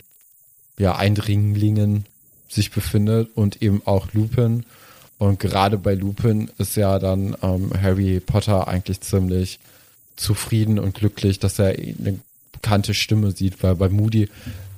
ja, 0.78 0.96
Eindringlingen 0.96 2.06
sich 2.48 2.70
befindet 2.70 3.28
und 3.34 3.62
eben 3.62 3.82
auch 3.84 4.12
Lupin. 4.12 4.64
Und 5.18 5.38
gerade 5.38 5.76
bei 5.76 5.94
Lupin 5.94 6.50
ist 6.58 6.76
ja 6.76 6.98
dann 6.98 7.36
ähm, 7.42 7.70
Harry 7.80 8.20
Potter 8.20 8.68
eigentlich 8.68 9.00
ziemlich 9.00 9.58
zufrieden 10.16 10.78
und 10.78 10.94
glücklich, 10.94 11.38
dass 11.38 11.58
er 11.58 11.76
eine 11.76 12.18
bekannte 12.52 12.94
Stimme 12.94 13.32
sieht, 13.32 13.62
weil 13.62 13.74
bei 13.74 13.88
Moody 13.88 14.28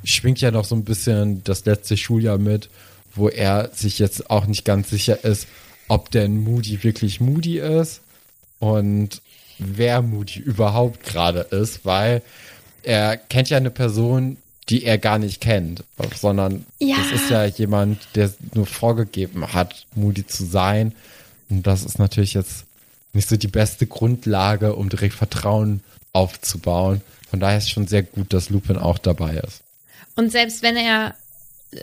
schwingt 0.05 0.41
ja 0.41 0.51
noch 0.51 0.65
so 0.65 0.75
ein 0.75 0.85
bisschen 0.85 1.45
das 1.45 1.65
letzte 1.65 1.97
Schuljahr 1.97 2.39
mit, 2.39 2.69
wo 3.15 3.29
er 3.29 3.71
sich 3.75 3.99
jetzt 3.99 4.31
auch 4.31 4.47
nicht 4.47 4.65
ganz 4.65 4.91
sicher 4.91 5.25
ist, 5.25 5.47
ob 5.89 6.11
denn 6.11 6.43
Moody 6.43 6.83
wirklich 6.83 7.21
Moody 7.21 7.59
ist 7.59 8.01
und 8.59 9.21
wer 9.59 10.03
Moody 10.03 10.41
überhaupt 10.41 11.05
gerade 11.05 11.41
ist, 11.41 11.85
weil 11.85 12.23
er 12.83 13.17
kennt 13.17 13.49
ja 13.51 13.57
eine 13.57 13.71
Person, 13.71 14.37
die 14.69 14.85
er 14.85 14.99
gar 14.99 15.19
nicht 15.19 15.41
kennt, 15.41 15.85
sondern 16.17 16.67
Ja. 16.79 16.97
das 16.97 17.23
ist 17.23 17.31
ja 17.31 17.45
jemand, 17.45 17.99
der 18.15 18.33
nur 18.55 18.67
vorgegeben 18.67 19.53
hat, 19.53 19.87
Moody 19.95 20.27
zu 20.27 20.45
sein. 20.45 20.93
Und 21.49 21.67
das 21.67 21.85
ist 21.85 21.99
natürlich 21.99 22.35
jetzt 22.35 22.65
nicht 23.13 23.29
so 23.29 23.37
die 23.37 23.47
beste 23.49 23.87
Grundlage, 23.87 24.75
um 24.75 24.89
direkt 24.89 25.15
Vertrauen 25.15 25.83
aufzubauen. 26.13 27.01
Von 27.31 27.39
daher 27.41 27.59
ist 27.59 27.65
es 27.65 27.71
schon 27.71 27.87
sehr 27.87 28.03
gut, 28.03 28.33
dass 28.33 28.51
Lupin 28.51 28.77
auch 28.77 28.99
dabei 28.99 29.37
ist. 29.37 29.63
Und 30.17 30.33
selbst 30.33 30.63
wenn 30.63 30.77
er 30.77 31.15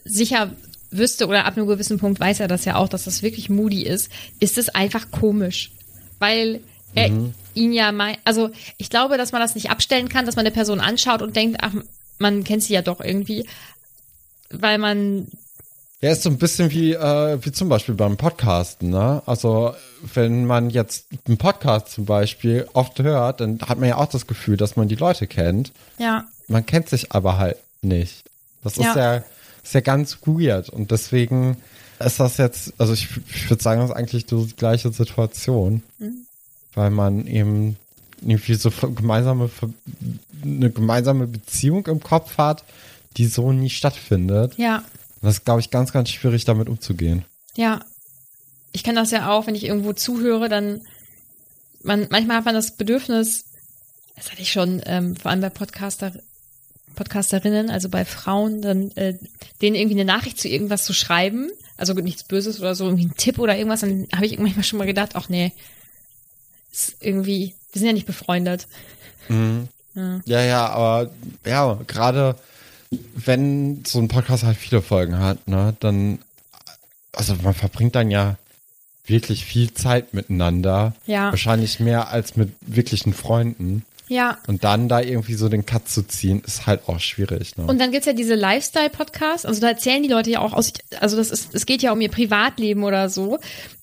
sicher 0.03 0.51
wüsste 0.97 1.27
oder 1.27 1.45
ab 1.45 1.57
einem 1.57 1.67
gewissen 1.67 1.99
Punkt 1.99 2.19
weiß 2.19 2.39
er 2.39 2.47
das 2.47 2.65
ja 2.65 2.75
auch, 2.75 2.89
dass 2.89 3.05
das 3.05 3.21
wirklich 3.23 3.49
Moody 3.49 3.83
ist, 3.83 4.09
ist 4.39 4.57
es 4.57 4.69
einfach 4.69 5.11
komisch. 5.11 5.71
Weil 6.19 6.61
er 6.95 7.09
ihn 7.53 7.73
ja 7.73 7.91
mein, 7.91 8.17
also 8.23 8.51
ich 8.77 8.89
glaube, 8.89 9.17
dass 9.17 9.31
man 9.31 9.41
das 9.41 9.55
nicht 9.55 9.69
abstellen 9.69 10.09
kann, 10.09 10.25
dass 10.25 10.35
man 10.35 10.45
eine 10.45 10.53
Person 10.53 10.79
anschaut 10.79 11.21
und 11.21 11.35
denkt, 11.35 11.57
ach, 11.61 11.73
man 12.19 12.43
kennt 12.43 12.63
sie 12.63 12.73
ja 12.73 12.81
doch 12.81 13.01
irgendwie. 13.01 13.45
Weil 14.49 14.77
man, 14.77 15.27
Er 16.01 16.11
ist 16.11 16.23
so 16.23 16.29
ein 16.29 16.37
bisschen 16.37 16.71
wie, 16.71 16.93
äh, 16.93 17.37
wie 17.43 17.51
zum 17.51 17.69
Beispiel 17.69 17.95
beim 17.95 18.17
Podcasten, 18.17 18.89
ne? 18.89 19.23
Also, 19.25 19.73
wenn 20.13 20.45
man 20.45 20.69
jetzt 20.69 21.07
einen 21.27 21.37
Podcast 21.37 21.89
zum 21.89 22.05
Beispiel 22.05 22.67
oft 22.73 22.99
hört, 22.99 23.39
dann 23.39 23.59
hat 23.61 23.79
man 23.79 23.89
ja 23.89 23.97
auch 23.97 24.09
das 24.09 24.27
Gefühl, 24.27 24.57
dass 24.57 24.75
man 24.75 24.87
die 24.87 24.95
Leute 24.95 25.27
kennt. 25.27 25.71
ja, 25.97 26.25
Man 26.47 26.65
kennt 26.65 26.89
sich 26.89 27.11
aber 27.11 27.37
halt 27.37 27.57
nicht. 27.81 28.23
Das 28.63 28.77
ist 28.77 28.83
Ja. 28.83 29.23
Ist 29.63 29.73
ja 29.73 29.81
ganz 29.81 30.17
weird. 30.25 30.69
Und 30.69 30.91
deswegen 30.91 31.57
ist 31.99 32.19
das 32.19 32.37
jetzt, 32.37 32.73
also 32.77 32.93
ich, 32.93 33.07
ich 33.33 33.49
würde 33.49 33.63
sagen, 33.63 33.81
das 33.81 33.89
ist 33.89 33.95
eigentlich 33.95 34.25
die 34.25 34.47
gleiche 34.55 34.91
Situation. 34.91 35.81
Weil 36.75 36.89
man 36.89 37.27
eben 37.27 37.77
irgendwie 38.21 38.55
so 38.55 38.71
gemeinsame, 38.71 39.49
eine 40.43 40.69
gemeinsame 40.71 41.27
Beziehung 41.27 41.85
im 41.87 42.01
Kopf 42.01 42.37
hat, 42.37 42.63
die 43.17 43.27
so 43.27 43.51
nie 43.51 43.69
stattfindet. 43.69 44.57
ja, 44.57 44.77
Und 44.77 44.83
das 45.21 45.35
ist, 45.35 45.45
glaube 45.45 45.59
ich, 45.61 45.69
ganz, 45.69 45.91
ganz 45.91 46.09
schwierig, 46.09 46.45
damit 46.45 46.69
umzugehen. 46.69 47.25
ja. 47.55 47.79
Ich 48.75 48.83
kenne 48.83 48.99
das 48.99 49.11
ja 49.11 49.29
auch, 49.29 49.45
wenn 49.45 49.53
ich 49.53 49.65
irgendwo 49.65 49.93
zuhöre, 49.93 50.49
dann 50.49 50.81
man, 51.83 52.07
manchmal 52.09 52.37
hat 52.37 52.45
man 52.45 52.55
das 52.55 52.71
Bedürfnis, 52.71 53.45
das 54.15 54.31
hatte 54.31 54.41
ich 54.41 54.51
schon, 54.51 54.81
ähm, 54.85 55.15
vor 55.15 55.29
allem 55.29 55.41
bei 55.41 55.49
Podcaster, 55.49 56.13
Podcasterinnen, 57.03 57.69
also 57.69 57.89
bei 57.89 58.05
Frauen, 58.05 58.61
dann 58.61 58.91
äh, 58.91 59.15
denen 59.61 59.75
irgendwie 59.75 59.99
eine 59.99 60.05
Nachricht 60.05 60.39
zu 60.39 60.47
irgendwas 60.47 60.85
zu 60.85 60.93
schreiben, 60.93 61.51
also 61.77 61.93
nichts 61.93 62.23
Böses 62.23 62.59
oder 62.59 62.75
so, 62.75 62.85
irgendwie 62.85 63.05
ein 63.05 63.15
Tipp 63.17 63.39
oder 63.39 63.57
irgendwas, 63.57 63.81
dann 63.81 64.07
habe 64.15 64.25
ich 64.25 64.39
manchmal 64.39 64.63
schon 64.63 64.79
mal 64.79 64.85
gedacht, 64.85 65.11
ach 65.15 65.27
nee, 65.27 65.51
ist 66.71 66.95
irgendwie, 67.01 67.53
wir 67.71 67.79
sind 67.79 67.87
ja 67.87 67.93
nicht 67.93 68.07
befreundet. 68.07 68.67
Ja, 70.25 70.41
ja, 70.41 70.67
aber 70.67 71.11
ja, 71.45 71.79
gerade 71.87 72.35
wenn 73.15 73.83
so 73.85 73.99
ein 73.99 74.07
Podcast 74.07 74.43
halt 74.43 74.57
viele 74.57 74.81
Folgen 74.81 75.19
hat, 75.19 75.47
ne, 75.47 75.75
dann, 75.79 76.19
also 77.11 77.35
man 77.43 77.53
verbringt 77.53 77.95
dann 77.95 78.11
ja 78.11 78.37
wirklich 79.05 79.45
viel 79.45 79.73
Zeit 79.73 80.13
miteinander. 80.13 80.93
Ja. 81.05 81.31
Wahrscheinlich 81.31 81.79
mehr 81.79 82.09
als 82.09 82.37
mit 82.37 82.53
wirklichen 82.61 83.13
Freunden. 83.13 83.83
Ja. 84.13 84.37
Und 84.47 84.63
dann 84.63 84.87
da 84.89 85.01
irgendwie 85.01 85.33
so 85.33 85.49
den 85.49 85.65
Cut 85.65 85.89
zu 85.89 86.03
ziehen, 86.03 86.41
ist 86.45 86.67
halt 86.67 86.87
auch 86.87 86.99
schwierig. 86.99 87.57
Ne? 87.57 87.65
Und 87.65 87.79
dann 87.79 87.91
gibt's 87.91 88.05
ja 88.05 88.13
diese 88.13 88.35
Lifestyle-Podcasts, 88.35 89.45
also 89.45 89.59
da 89.59 89.69
erzählen 89.69 90.03
die 90.03 90.09
Leute 90.09 90.29
ja 90.29 90.39
auch 90.39 90.53
aus, 90.53 90.71
also 90.99 91.17
das 91.17 91.31
ist, 91.31 91.55
es 91.55 91.65
geht 91.65 91.81
ja 91.81 91.91
um 91.91 91.99
ihr 92.01 92.09
Privatleben 92.09 92.83
oder 92.83 93.09
so. 93.09 93.39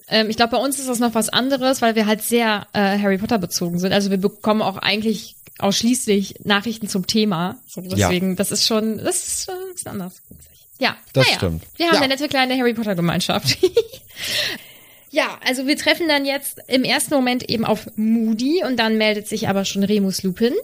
Ähm, 0.08 0.30
ich 0.30 0.36
glaube, 0.36 0.52
bei 0.56 0.62
uns 0.62 0.78
ist 0.78 0.88
das 0.88 0.98
noch 1.00 1.14
was 1.14 1.28
anderes, 1.30 1.82
weil 1.82 1.94
wir 1.96 2.06
halt 2.06 2.22
sehr 2.22 2.66
äh, 2.72 2.98
Harry 2.98 3.18
Potter 3.18 3.38
bezogen 3.38 3.78
sind. 3.78 3.92
Also 3.92 4.10
wir 4.10 4.18
bekommen 4.18 4.62
auch 4.62 4.76
eigentlich 4.76 5.34
ausschließlich 5.58 6.36
Nachrichten 6.44 6.88
zum 6.88 7.06
Thema. 7.06 7.58
So, 7.66 7.80
deswegen, 7.80 8.36
das 8.36 8.50
ist 8.52 8.66
schon, 8.66 8.98
das 8.98 9.26
ist 9.26 9.44
schon 9.46 9.54
ein 9.54 9.72
bisschen 9.74 9.90
anders. 9.92 10.22
Ja, 10.78 10.96
Das 11.12 11.26
naja, 11.26 11.36
stimmt. 11.38 11.64
Wir 11.76 11.86
haben 11.88 11.94
Ja. 11.96 12.00
eine 12.00 12.08
nette 12.14 12.28
kleine 12.28 12.56
Harry 12.56 12.72
Potter 12.72 12.94
Gemeinschaft. 12.94 13.58
Ja, 15.10 15.38
also 15.44 15.66
wir 15.66 15.76
treffen 15.76 16.06
dann 16.08 16.24
jetzt 16.24 16.60
im 16.68 16.84
ersten 16.84 17.14
Moment 17.14 17.48
eben 17.48 17.64
auf 17.64 17.88
Moody 17.96 18.62
und 18.64 18.76
dann 18.76 18.96
meldet 18.96 19.26
sich 19.26 19.48
aber 19.48 19.64
schon 19.64 19.82
Remus 19.82 20.22
Lupin. 20.22 20.54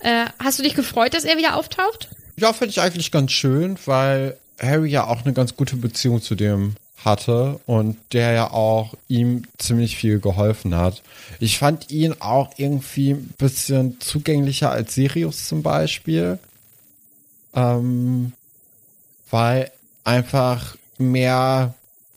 Äh, 0.00 0.26
hast 0.38 0.58
du 0.58 0.62
dich 0.62 0.74
gefreut, 0.74 1.14
dass 1.14 1.24
er 1.24 1.36
wieder 1.36 1.56
auftaucht? 1.56 2.08
Ja, 2.36 2.52
finde 2.52 2.70
ich 2.70 2.80
eigentlich 2.80 3.10
ganz 3.10 3.32
schön, 3.32 3.78
weil 3.84 4.36
Harry 4.60 4.90
ja 4.90 5.06
auch 5.06 5.24
eine 5.24 5.34
ganz 5.34 5.56
gute 5.56 5.76
Beziehung 5.76 6.22
zu 6.22 6.34
dem 6.34 6.76
hatte 7.04 7.60
und 7.66 7.96
der 8.12 8.32
ja 8.32 8.50
auch 8.50 8.94
ihm 9.08 9.44
ziemlich 9.58 9.96
viel 9.96 10.18
geholfen 10.18 10.74
hat. 10.74 11.02
Ich 11.38 11.58
fand 11.58 11.90
ihn 11.90 12.16
auch 12.20 12.50
irgendwie 12.56 13.12
ein 13.12 13.34
bisschen 13.38 14.00
zugänglicher 14.00 14.70
als 14.70 14.94
Sirius 14.94 15.46
zum 15.46 15.62
Beispiel, 15.62 16.38
ähm, 17.54 18.32
weil 19.30 19.70
einfach 20.04 20.76
mehr 20.98 21.74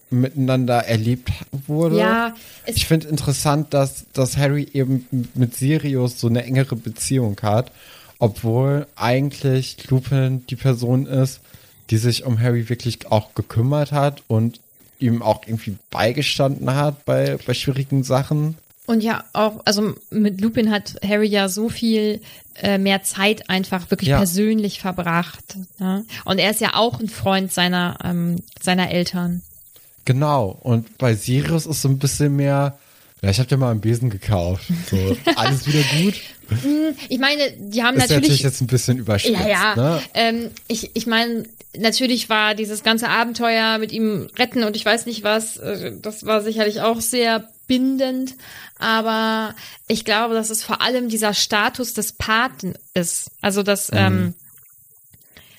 miteinander 0.10 0.86
erlebt 0.86 1.30
wurde. 1.68 1.98
Ja, 2.00 2.36
Ich 2.66 2.86
finde 2.88 3.08
interessant, 3.08 3.74
dass, 3.74 4.06
dass 4.14 4.38
Harry 4.38 4.68
eben 4.74 5.08
mit 5.36 5.56
Sirius 5.56 6.20
so 6.20 6.28
eine 6.28 6.44
engere 6.44 6.76
Beziehung 6.76 7.38
hat, 7.42 7.72
obwohl 8.18 8.88
eigentlich 8.96 9.90
Lupin 9.90 10.46
die 10.48 10.56
Person 10.56 11.06
ist, 11.06 11.42
die 11.90 11.98
sich 11.98 12.24
um 12.26 12.40
Harry 12.40 12.70
wirklich 12.70 13.12
auch 13.12 13.34
gekümmert 13.36 13.92
hat 13.92 14.24
und 14.28 14.60
ihm 15.00 15.22
auch 15.22 15.42
irgendwie 15.48 15.76
beigestanden 15.92 16.74
hat 16.76 17.06
bei, 17.06 17.38
bei 17.48 17.54
schwierigen 17.54 18.04
Sachen. 18.04 18.58
und 18.86 19.02
ja, 19.02 19.24
auch, 19.34 19.62
also 19.66 19.94
mit 20.10 20.42
Lupin 20.42 20.72
hat 20.72 20.96
Harry 21.08 21.28
ja 21.28 21.48
so 21.48 21.70
viel 21.70 22.20
äh, 22.56 22.78
mehr 22.78 23.04
Zeit 23.04 23.50
einfach 23.50 23.90
wirklich 23.92 24.10
Ja. 24.10 24.18
persönlich 24.18 24.82
verbracht. 24.82 25.56
Ja? 25.80 26.04
Und 26.26 26.40
er 26.40 26.52
ist 26.52 26.60
ja 26.60 26.76
auch 26.76 27.00
ein 27.00 27.08
Freund 27.08 27.54
seiner, 27.54 27.98
ähm, 28.04 28.38
seiner 28.62 28.92
Eltern. 28.92 29.42
Genau. 30.06 30.58
Und 30.62 30.98
bei 30.98 31.16
Sirius 31.16 31.66
ist 31.66 31.82
so 31.82 31.90
ein 31.90 32.00
bisschen 32.00 32.36
mehr, 32.36 32.78
ja, 33.22 33.30
ich 33.30 33.40
habe 33.40 33.50
dir 33.50 33.58
mal 33.58 33.72
einen 33.72 33.82
Besen 33.82 34.10
gekauft. 34.10 34.66
So, 34.90 35.18
alles 35.36 35.68
wieder 35.68 35.84
gut. 36.02 36.16
Ich 37.10 37.20
meine, 37.20 37.52
die 37.58 37.84
haben 37.84 37.98
Ist 37.98 38.04
natürlich 38.04 38.22
natürlich. 38.22 38.42
jetzt 38.42 38.62
ein 38.62 38.68
bisschen 38.68 38.98
überspitzt. 38.98 39.40
Ja, 39.40 39.48
ja. 39.48 39.76
Ne? 39.76 40.02
Ähm, 40.14 40.52
ich 40.68 40.92
ich 40.96 41.06
meine, 41.06 41.44
natürlich 41.78 42.30
war 42.30 42.56
dieses 42.56 42.82
ganze 42.82 43.10
Abenteuer 43.10 43.78
mit 43.78 43.92
ihm 43.92 44.28
retten 44.38 44.64
und 44.64 44.76
ich 44.76 44.86
weiß 44.86 45.06
nicht 45.06 45.24
was, 45.24 45.58
äh, 45.58 45.92
das 46.02 46.26
war 46.26 46.42
sicherlich 46.42 46.82
auch 46.82 47.02
sehr 47.02 47.48
bindend, 47.68 48.36
aber 48.80 49.54
ich 49.88 50.06
glaube, 50.06 50.34
dass 50.34 50.50
es 50.50 50.64
vor 50.64 50.82
allem 50.82 51.10
dieser 51.10 51.34
Status 51.34 51.94
des 51.94 52.14
Paten 52.14 52.74
ist. 52.94 53.32
Also, 53.42 53.62
dass, 53.62 53.92
ähm, 53.94 54.34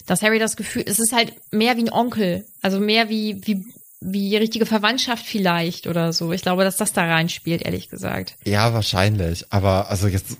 dass 0.07 0.22
Harry 0.22 0.40
das 0.40 0.57
Gefühl, 0.57 0.83
es 0.87 0.98
ist 0.98 1.12
halt 1.12 1.35
mehr 1.53 1.76
wie 1.76 1.83
ein 1.83 1.92
Onkel, 1.92 2.44
also 2.62 2.81
mehr 2.81 3.09
wie, 3.09 3.40
wie, 3.46 3.64
wie 4.00 4.36
richtige 4.36 4.66
Verwandtschaft 4.66 5.26
vielleicht 5.26 5.86
oder 5.86 6.12
so. 6.12 6.32
Ich 6.32 6.42
glaube, 6.42 6.64
dass 6.64 6.76
das 6.76 6.92
da 6.92 7.04
reinspielt, 7.04 7.62
ehrlich 7.62 7.90
gesagt. 7.90 8.36
Ja, 8.44 8.72
wahrscheinlich. 8.72 9.46
Aber 9.50 9.90
also 9.90 10.08
jetzt, 10.08 10.38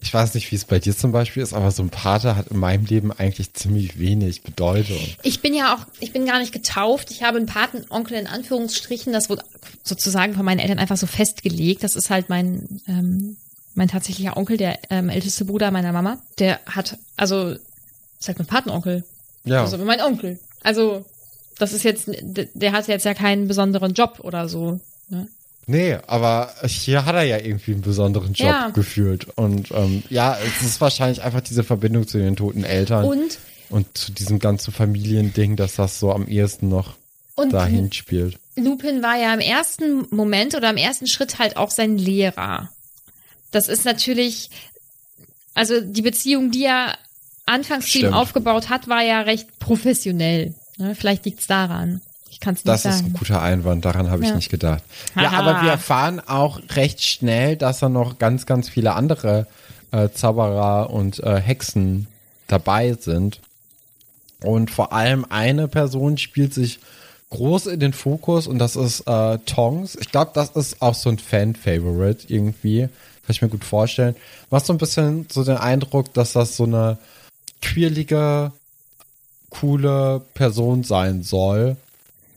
ich 0.00 0.12
weiß 0.12 0.34
nicht, 0.34 0.50
wie 0.52 0.56
es 0.56 0.66
bei 0.66 0.78
dir 0.78 0.94
zum 0.94 1.10
Beispiel 1.10 1.42
ist, 1.42 1.54
aber 1.54 1.70
so 1.70 1.82
ein 1.82 1.88
Pater 1.88 2.36
hat 2.36 2.48
in 2.48 2.58
meinem 2.58 2.84
Leben 2.84 3.10
eigentlich 3.10 3.54
ziemlich 3.54 3.98
wenig 3.98 4.42
Bedeutung. 4.42 5.00
Ich 5.22 5.40
bin 5.40 5.54
ja 5.54 5.74
auch, 5.74 5.86
ich 6.00 6.12
bin 6.12 6.26
gar 6.26 6.38
nicht 6.38 6.52
getauft. 6.52 7.10
Ich 7.10 7.22
habe 7.22 7.38
einen 7.38 7.46
Patenonkel 7.46 8.18
in 8.18 8.26
Anführungsstrichen. 8.26 9.12
Das 9.12 9.30
wurde 9.30 9.42
sozusagen 9.82 10.34
von 10.34 10.44
meinen 10.44 10.60
Eltern 10.60 10.78
einfach 10.78 10.98
so 10.98 11.06
festgelegt. 11.06 11.82
Das 11.82 11.96
ist 11.96 12.10
halt 12.10 12.28
mein, 12.28 12.80
ähm, 12.86 13.38
mein 13.74 13.88
tatsächlicher 13.88 14.36
Onkel, 14.36 14.58
der 14.58 14.78
ähm, 14.90 15.08
älteste 15.08 15.46
Bruder 15.46 15.70
meiner 15.70 15.92
Mama. 15.92 16.18
Der 16.38 16.60
hat, 16.66 16.98
also, 17.16 17.52
ist 18.18 18.28
halt 18.28 18.38
mein 18.38 18.46
Patenonkel. 18.46 19.04
Ja. 19.44 19.62
Also 19.62 19.78
mein 19.78 20.02
Onkel. 20.02 20.38
Also, 20.62 21.06
das 21.58 21.72
ist 21.72 21.82
jetzt, 21.84 22.08
der 22.08 22.72
hat 22.72 22.88
jetzt 22.88 23.04
ja 23.04 23.14
keinen 23.14 23.48
besonderen 23.48 23.92
Job 23.94 24.20
oder 24.22 24.48
so. 24.48 24.80
Ne? 25.08 25.28
Nee, 25.66 25.98
aber 26.06 26.54
hier 26.64 27.04
hat 27.04 27.14
er 27.14 27.24
ja 27.24 27.38
irgendwie 27.38 27.72
einen 27.72 27.82
besonderen 27.82 28.32
Job 28.32 28.48
Ja. 28.48 28.68
gefühlt. 28.70 29.26
Und 29.36 29.70
ähm, 29.72 30.02
ja, 30.08 30.36
es 30.42 30.66
ist 30.66 30.80
wahrscheinlich 30.80 31.22
einfach 31.22 31.42
diese 31.42 31.62
Verbindung 31.64 32.06
zu 32.08 32.18
den 32.18 32.36
toten 32.36 32.64
Eltern 32.64 33.04
Und, 33.04 33.38
und 33.68 33.98
zu 33.98 34.12
diesem 34.12 34.38
ganzen 34.38 34.72
Familiending, 34.72 35.56
dass 35.56 35.74
das 35.76 36.00
so 36.00 36.12
am 36.12 36.26
ehesten 36.26 36.68
noch 36.68 36.94
und 37.34 37.52
dahin 37.52 37.92
spielt. 37.92 38.38
Lupin 38.56 39.02
war 39.02 39.16
ja 39.16 39.32
im 39.34 39.40
ersten 39.40 40.06
Moment 40.10 40.54
oder 40.54 40.70
im 40.70 40.76
ersten 40.78 41.06
Schritt 41.06 41.38
halt 41.38 41.56
auch 41.56 41.70
sein 41.70 41.98
Lehrer. 41.98 42.70
Das 43.50 43.68
ist 43.68 43.84
natürlich, 43.84 44.50
also 45.54 45.80
die 45.80 46.02
Beziehung, 46.02 46.50
die 46.50 46.64
er 46.64 46.96
anfangs 47.46 47.90
zu 47.92 47.98
ihm 47.98 48.12
aufgebaut 48.14 48.68
hat, 48.68 48.88
war 48.88 49.02
ja 49.02 49.20
recht 49.20 49.58
professionell. 49.58 50.54
Ne? 50.78 50.94
Vielleicht 50.94 51.24
liegt's 51.24 51.46
daran. 51.46 52.00
Ich 52.30 52.40
kann 52.40 52.54
es 52.54 52.60
nicht 52.64 52.68
Das 52.68 52.80
ist 52.84 52.86
ein 52.86 52.98
sagen. 52.98 53.12
guter 53.14 53.42
Einwand, 53.42 53.84
daran 53.84 54.10
habe 54.10 54.22
ich 54.22 54.28
Ja. 54.30 54.36
nicht 54.36 54.50
gedacht. 54.50 54.82
Ja, 55.16 55.30
Haha. 55.32 55.38
aber 55.38 55.62
wir 55.62 55.70
erfahren 55.70 56.20
auch 56.20 56.60
recht 56.70 57.02
schnell, 57.02 57.56
dass 57.56 57.80
da 57.80 57.88
noch 57.88 58.18
ganz, 58.18 58.46
ganz 58.46 58.68
viele 58.68 58.94
andere 58.94 59.46
äh, 59.90 60.10
Zauberer 60.10 60.90
und 60.90 61.18
äh, 61.20 61.40
Hexen 61.40 62.06
dabei 62.46 62.92
sind. 63.00 63.40
Und 64.42 64.70
vor 64.70 64.92
allem 64.92 65.24
eine 65.30 65.66
Person 65.66 66.18
spielt 66.18 66.52
sich 66.54 66.78
groß 67.30 67.66
in 67.66 67.80
den 67.80 67.92
Fokus 67.92 68.46
und 68.46 68.58
das 68.58 68.76
ist 68.76 69.00
äh, 69.08 69.38
Tongs. 69.46 69.96
Ich 70.00 70.10
glaube, 70.12 70.30
das 70.34 70.50
ist 70.50 70.80
auch 70.80 70.94
so 70.94 71.08
ein 71.10 71.18
Fan-Favorite 71.18 72.26
irgendwie. 72.32 72.82
Kann 72.82 72.90
ich 73.34 73.42
mir 73.42 73.48
gut 73.48 73.64
vorstellen. 73.64 74.14
Was 74.50 74.66
so 74.66 74.72
ein 74.74 74.78
bisschen 74.78 75.26
so 75.30 75.42
den 75.44 75.56
Eindruck, 75.56 76.14
dass 76.14 76.32
das 76.34 76.56
so 76.56 76.64
eine 76.64 76.98
quirlige 77.62 78.52
coole 79.50 80.22
Person 80.34 80.84
sein 80.84 81.22
soll, 81.22 81.76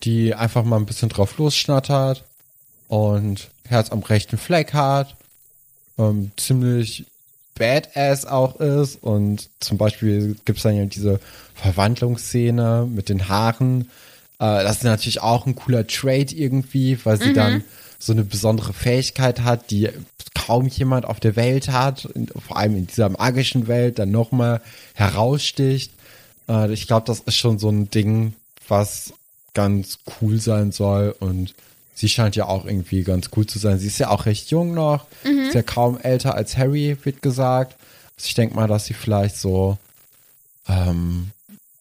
die 0.04 0.34
einfach 0.34 0.64
mal 0.64 0.78
ein 0.78 0.86
bisschen 0.86 1.10
drauf 1.10 1.38
losschnattert 1.38 2.24
und 2.88 3.50
Herz 3.68 3.92
am 3.92 4.00
rechten 4.00 4.38
Fleck 4.38 4.74
hat, 4.74 5.16
ähm, 5.98 6.32
ziemlich 6.38 7.06
badass 7.56 8.26
auch 8.26 8.60
ist 8.60 9.04
und 9.04 9.50
zum 9.60 9.78
Beispiel 9.78 10.36
gibt's 10.46 10.64
dann 10.64 10.76
ja 10.76 10.86
diese 10.86 11.20
Verwandlungsszene 11.56 12.88
mit 12.90 13.10
den 13.10 13.28
Haaren. 13.30 13.82
Äh, 14.40 14.64
das 14.64 14.78
ist 14.78 14.84
natürlich 14.84 15.22
auch 15.22 15.46
ein 15.46 15.56
cooler 15.56 15.86
Trade 15.86 16.34
irgendwie, 16.34 16.98
weil 17.04 17.22
sie 17.22 17.34
dann 17.34 17.64
so 18.00 18.14
eine 18.14 18.24
besondere 18.24 18.74
Fähigkeit 18.74 19.42
hat, 19.42 19.70
die 19.70 19.90
kaum 20.34 20.68
jemand 20.68 21.06
auf 21.06 21.20
der 21.20 21.36
Welt 21.36 21.70
hat, 21.70 22.10
vor 22.48 22.58
allem 22.58 22.76
in 22.76 22.88
dieser 22.88 23.10
magischen 23.10 23.68
Welt, 23.68 24.00
dann 24.00 24.12
nochmal 24.12 24.62
heraussticht. 24.96 25.92
Äh, 26.52 26.74
ich 26.74 26.88
glaube, 26.88 27.08
das 27.08 27.22
ist 27.22 27.38
schon 27.38 27.58
so 27.58 27.70
ein 27.70 27.90
Ding, 27.90 28.34
was 28.68 29.14
ganz 29.54 30.00
cool 30.22 30.40
sein 30.40 30.72
soll 30.72 31.16
und 31.20 31.54
sie 31.96 32.10
scheint 32.10 32.36
ja 32.36 32.46
auch 32.46 32.66
irgendwie 32.66 33.04
ganz 33.04 33.30
cool 33.36 33.46
zu 33.46 33.60
sein. 33.60 33.80
Sie 33.80 33.88
ist 33.88 34.00
ja 34.00 34.10
auch 34.10 34.26
recht 34.26 34.50
jung 34.50 34.74
noch, 34.74 35.06
ist 35.24 35.56
ja 35.56 35.62
kaum 35.62 36.00
älter 36.00 36.36
als 36.36 36.58
Harry, 36.58 36.98
wird 37.04 37.22
gesagt. 37.22 37.76
Also 38.16 38.28
ich 38.28 38.34
denke 38.34 38.56
mal, 38.56 38.68
dass 38.68 38.86
sie 38.86 38.94
vielleicht 38.94 39.38
so, 39.38 39.78
ähm, 40.68 41.32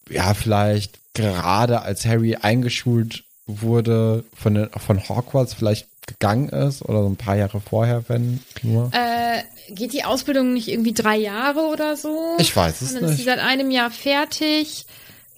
ja, 0.09 0.33
vielleicht 0.33 0.99
gerade 1.13 1.81
als 1.81 2.05
Harry 2.05 2.35
eingeschult 2.35 3.23
wurde 3.47 4.23
von, 4.33 4.53
den, 4.53 4.69
von 4.69 5.07
Hogwarts 5.07 5.53
vielleicht 5.53 5.87
gegangen 6.13 6.49
ist 6.49 6.81
oder 6.83 7.03
so 7.03 7.09
ein 7.09 7.15
paar 7.15 7.35
Jahre 7.35 7.59
vorher, 7.61 8.03
wenn 8.07 8.39
nur. 8.63 8.91
Äh, 8.93 9.43
geht 9.73 9.93
die 9.93 10.03
Ausbildung 10.03 10.53
nicht 10.53 10.67
irgendwie 10.67 10.93
drei 10.93 11.17
Jahre 11.17 11.61
oder 11.67 11.95
so? 11.97 12.35
Ich 12.39 12.55
weiß 12.55 12.81
es 12.81 12.89
Und 12.93 12.95
dann 12.95 13.03
ist 13.05 13.09
sie 13.11 13.15
nicht. 13.17 13.25
seit 13.25 13.39
einem 13.39 13.71
Jahr 13.71 13.91
fertig. 13.91 14.85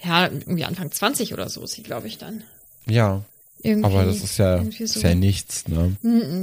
Ja, 0.04 0.26
irgendwie 0.26 0.66
Anfang 0.66 0.92
20 0.92 1.34
oder 1.34 1.50
so 1.50 1.64
ist 1.64 1.74
sie, 1.74 1.84
glaube 1.84 2.08
ich, 2.08 2.18
dann. 2.18 2.44
Ja, 2.86 3.22
Irgendwie, 3.62 3.86
aber 3.86 4.04
das 4.06 4.18
ist 4.24 4.38
ja, 4.38 4.62
so. 4.64 4.70
ist 4.84 5.02
ja 5.02 5.16
nichts, 5.16 5.68
ne? 5.68 5.96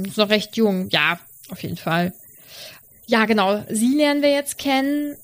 Ist 0.07 0.17
noch 0.17 0.29
recht 0.29 0.57
jung, 0.57 0.89
ja, 0.89 1.19
auf 1.49 1.61
jeden 1.61 1.77
Fall. 1.77 2.13
Ja, 3.05 3.25
genau. 3.25 3.63
Sie 3.69 3.95
lernen 3.95 4.21
wir 4.23 4.31
jetzt 4.31 4.57
kennen. 4.57 5.15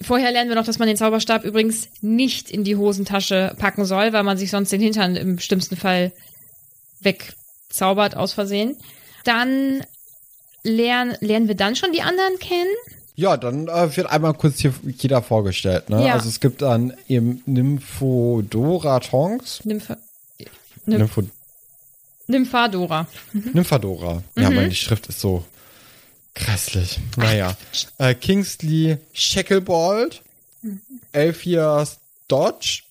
Vorher 0.00 0.32
lernen 0.32 0.48
wir 0.48 0.56
noch, 0.56 0.64
dass 0.64 0.78
man 0.78 0.88
den 0.88 0.96
Zauberstab 0.96 1.44
übrigens 1.44 1.88
nicht 2.00 2.50
in 2.50 2.64
die 2.64 2.74
Hosentasche 2.76 3.54
packen 3.58 3.84
soll, 3.84 4.12
weil 4.14 4.22
man 4.22 4.38
sich 4.38 4.50
sonst 4.50 4.72
den 4.72 4.80
Hintern 4.80 5.14
im 5.14 5.38
schlimmsten 5.38 5.76
Fall 5.76 6.10
wegzaubert 7.74 8.16
aus 8.16 8.32
Versehen. 8.32 8.76
Dann 9.24 9.84
lernen, 10.62 11.16
lernen 11.20 11.48
wir 11.48 11.54
dann 11.54 11.76
schon 11.76 11.92
die 11.92 12.02
anderen 12.02 12.38
kennen. 12.38 12.70
Ja, 13.14 13.36
dann 13.36 13.68
äh, 13.68 13.96
wird 13.96 14.08
einmal 14.08 14.34
kurz 14.34 14.58
hier 14.58 14.72
jeder 14.96 15.22
vorgestellt, 15.22 15.88
ne? 15.90 16.06
Ja. 16.06 16.14
Also 16.14 16.28
es 16.28 16.40
gibt 16.40 16.62
dann 16.62 16.96
eben 17.08 17.42
Nymphodora 17.46 19.00
Tonks. 19.00 19.64
Nymph 19.64 19.92
Nymph- 20.86 21.24
Nymphadora. 22.26 23.06
Nymphadora. 23.32 24.22
Mhm. 24.34 24.42
Ja, 24.42 24.50
meine 24.50 24.74
Schrift 24.74 25.08
ist 25.08 25.20
so 25.20 25.44
grässlich. 26.34 26.98
Naja. 27.16 27.56
Äh, 27.98 28.14
Kingsley 28.14 28.96
Shacklebolt. 29.12 30.22
Mhm. 30.62 30.80
Elphias 31.12 31.98
Dodge. 32.28 32.82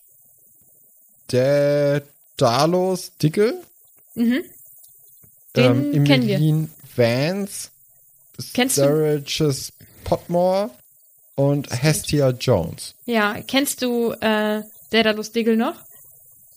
Daedalus 1.31 3.11
Dickel. 3.21 3.61
Mhm. 4.15 4.43
Den 5.55 6.03
kennen 6.05 6.27
wir. 6.27 6.35
Emmeline 6.35 6.69
Vance. 6.95 7.69
Sturges 8.39 9.73
Potmore. 10.03 10.69
Und 11.35 11.69
Hestia 11.71 12.31
Jones. 12.31 12.95
Ja, 13.05 13.37
kennst 13.47 13.81
du 13.81 14.11
äh, 14.19 14.61
Daedalus 14.89 15.31
Diggle 15.31 15.55
noch? 15.55 15.75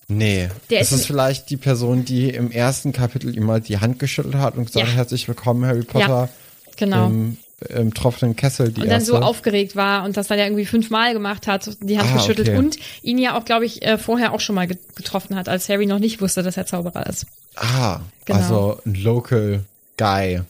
Nee, 0.08 0.48
Der 0.70 0.80
das 0.80 0.90
ist 0.90 1.00
ist 1.02 1.06
vielleicht 1.06 1.50
die 1.50 1.56
Person, 1.56 2.04
die 2.04 2.30
im 2.30 2.50
ersten 2.50 2.92
Kapitel 2.92 3.34
ihm 3.36 3.44
mal 3.44 3.60
die 3.60 3.78
Hand 3.78 4.00
geschüttelt 4.00 4.34
hat 4.34 4.56
und 4.56 4.66
gesagt, 4.66 4.88
Ja. 4.88 4.92
herzlich 4.94 5.28
willkommen, 5.28 5.64
Harry 5.64 5.84
Potter, 5.84 6.28
Genau. 6.76 7.06
im, 7.06 7.36
im 7.68 7.92
tropfenden 7.94 8.36
Kessel, 8.36 8.68
die 8.72 8.80
und 8.82 8.86
dann 8.88 9.00
erste. 9.00 9.12
so 9.12 9.18
aufgeregt 9.18 9.76
war 9.76 10.04
und 10.04 10.16
das 10.16 10.28
dann 10.28 10.38
ja 10.38 10.44
irgendwie 10.44 10.66
fünfmal 10.66 11.12
gemacht 11.12 11.46
hat, 11.46 11.70
die 11.80 11.98
Hand 11.98 12.10
Ah, 12.12 12.16
geschüttelt 12.16 12.48
okay. 12.48 12.58
und 12.58 12.76
ihn 13.02 13.18
ja 13.18 13.36
auch, 13.38 13.44
glaube 13.44 13.64
ich, 13.66 13.82
äh, 13.82 13.98
vorher 13.98 14.32
auch 14.32 14.40
schon 14.40 14.54
mal 14.54 14.66
get- 14.66 14.96
getroffen 14.96 15.36
hat, 15.36 15.48
als 15.48 15.68
Harry 15.68 15.86
noch 15.86 15.98
nicht 15.98 16.20
wusste, 16.20 16.42
dass 16.42 16.56
er 16.56 16.66
Zauberer 16.66 17.06
ist. 17.06 17.26
ah, 17.56 18.00
Genau. 18.24 18.38
also 18.38 18.80
ein 18.86 18.94
Local 18.94 19.64
Guy, 19.96 20.40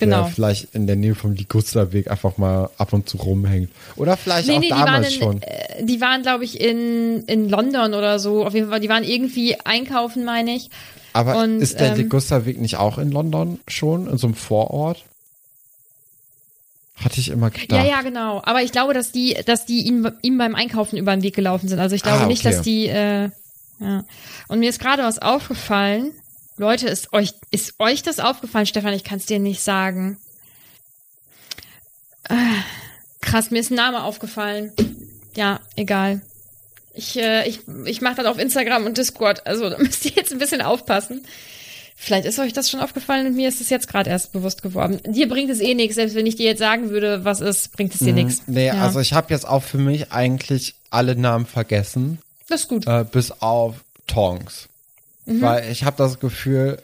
Genau. 0.00 0.22
der 0.24 0.32
vielleicht 0.32 0.74
in 0.74 0.86
der 0.88 0.96
Nähe 0.96 1.14
vom 1.14 1.34
Ligusterweg 1.34 2.10
einfach 2.10 2.36
mal 2.36 2.68
ab 2.78 2.92
und 2.92 3.08
zu 3.08 3.16
rumhängt. 3.16 3.70
Oder 3.96 4.16
vielleicht 4.16 4.48
Nee, 4.48 4.54
auch 4.56 4.60
nee, 4.60 4.66
die 4.66 4.72
waren, 4.72 4.86
damals 4.86 5.14
in, 5.14 5.20
schon. 5.20 5.42
äh, 5.42 5.84
die 5.84 6.00
waren, 6.00 6.22
glaube 6.22 6.44
ich, 6.44 6.60
in, 6.60 7.22
in 7.26 7.48
London 7.48 7.94
oder 7.94 8.18
so. 8.18 8.44
Auf 8.44 8.54
jeden 8.54 8.70
Fall, 8.70 8.80
die 8.80 8.88
waren 8.88 9.04
irgendwie 9.04 9.56
einkaufen, 9.64 10.24
meine 10.24 10.56
ich. 10.56 10.68
Aber 11.12 11.36
und, 11.40 11.60
ist 11.60 11.78
der 11.78 11.92
ähm, 11.92 11.96
Ligusterweg 11.98 12.60
nicht 12.60 12.76
auch 12.76 12.98
in 12.98 13.12
London 13.12 13.60
schon, 13.68 14.08
in 14.08 14.18
so 14.18 14.26
einem 14.26 14.34
Vorort? 14.34 15.04
Hatte 16.96 17.18
ich 17.20 17.28
immer 17.30 17.50
gedacht. 17.50 17.72
Ja, 17.72 17.84
ja, 17.84 18.02
genau. 18.02 18.40
Aber 18.44 18.62
ich 18.62 18.70
glaube, 18.72 18.94
dass 18.94 19.10
die, 19.10 19.34
dass 19.46 19.66
die 19.66 19.86
ihm, 19.86 20.10
ihm 20.22 20.38
beim 20.38 20.54
Einkaufen 20.54 20.96
über 20.96 21.14
den 21.14 21.22
Weg 21.22 21.34
gelaufen 21.34 21.68
sind. 21.68 21.78
Also 21.80 21.96
ich 21.96 22.02
glaube 22.02 22.24
Ah, 22.24 22.26
nicht, 22.26 22.46
okay. 22.46 22.54
dass 22.54 22.62
die, 22.62 22.86
äh, 22.86 23.30
ja. 23.80 24.04
Und 24.48 24.60
mir 24.60 24.70
ist 24.70 24.80
gerade 24.80 25.02
was 25.02 25.18
aufgefallen. 25.18 26.12
Leute, 26.56 26.86
ist 26.88 27.12
euch, 27.12 27.32
ist 27.50 27.74
euch 27.80 28.02
das 28.02 28.20
aufgefallen, 28.20 28.66
Stefan? 28.66 28.92
Ich 28.94 29.02
kann 29.02 29.18
es 29.18 29.26
dir 29.26 29.40
nicht 29.40 29.60
sagen. 29.60 30.18
Äh, 32.28 32.34
krass, 33.20 33.50
mir 33.50 33.58
ist 33.58 33.70
ein 33.72 33.76
Name 33.76 34.04
aufgefallen. 34.04 34.72
Ja, 35.34 35.60
egal. 35.76 36.20
Ich, 36.94 37.18
äh, 37.18 37.46
ich, 37.48 37.60
ich 37.86 38.00
mache 38.02 38.14
das 38.16 38.26
auf 38.26 38.38
Instagram 38.38 38.86
und 38.86 38.96
Discord. 38.98 39.46
Also 39.48 39.68
da 39.70 39.78
müsst 39.78 40.04
ihr 40.04 40.12
jetzt 40.12 40.32
ein 40.32 40.38
bisschen 40.38 40.62
aufpassen. 40.62 41.26
Vielleicht 42.04 42.26
ist 42.26 42.38
euch 42.38 42.52
das 42.52 42.68
schon 42.70 42.80
aufgefallen 42.80 43.26
und 43.26 43.34
mir 43.34 43.48
ist 43.48 43.62
es 43.62 43.70
jetzt 43.70 43.88
gerade 43.88 44.10
erst 44.10 44.32
bewusst 44.32 44.60
geworden. 44.62 45.00
Dir 45.06 45.26
bringt 45.26 45.50
es 45.50 45.60
eh 45.60 45.72
nichts, 45.74 45.94
selbst 45.94 46.14
wenn 46.14 46.26
ich 46.26 46.36
dir 46.36 46.44
jetzt 46.44 46.58
sagen 46.58 46.90
würde, 46.90 47.24
was 47.24 47.40
ist, 47.40 47.72
bringt 47.72 47.94
es 47.94 48.00
dir 48.00 48.12
nichts. 48.12 48.42
Mm, 48.46 48.52
Nee, 48.52 48.66
ja. 48.66 48.74
also 48.74 49.00
ich 49.00 49.14
habe 49.14 49.32
jetzt 49.32 49.48
auch 49.48 49.62
für 49.62 49.78
mich 49.78 50.12
eigentlich 50.12 50.74
alle 50.90 51.16
Namen 51.16 51.46
vergessen. 51.46 52.18
das 52.48 52.62
ist 52.62 52.68
gut. 52.68 52.86
äh, 52.86 53.06
bis 53.10 53.30
auf 53.40 53.76
Tongs. 54.06 54.68
Mhm. 55.24 55.40
Weil 55.40 55.72
ich 55.72 55.84
habe 55.84 55.96
das 55.96 56.20
Gefühl, 56.20 56.82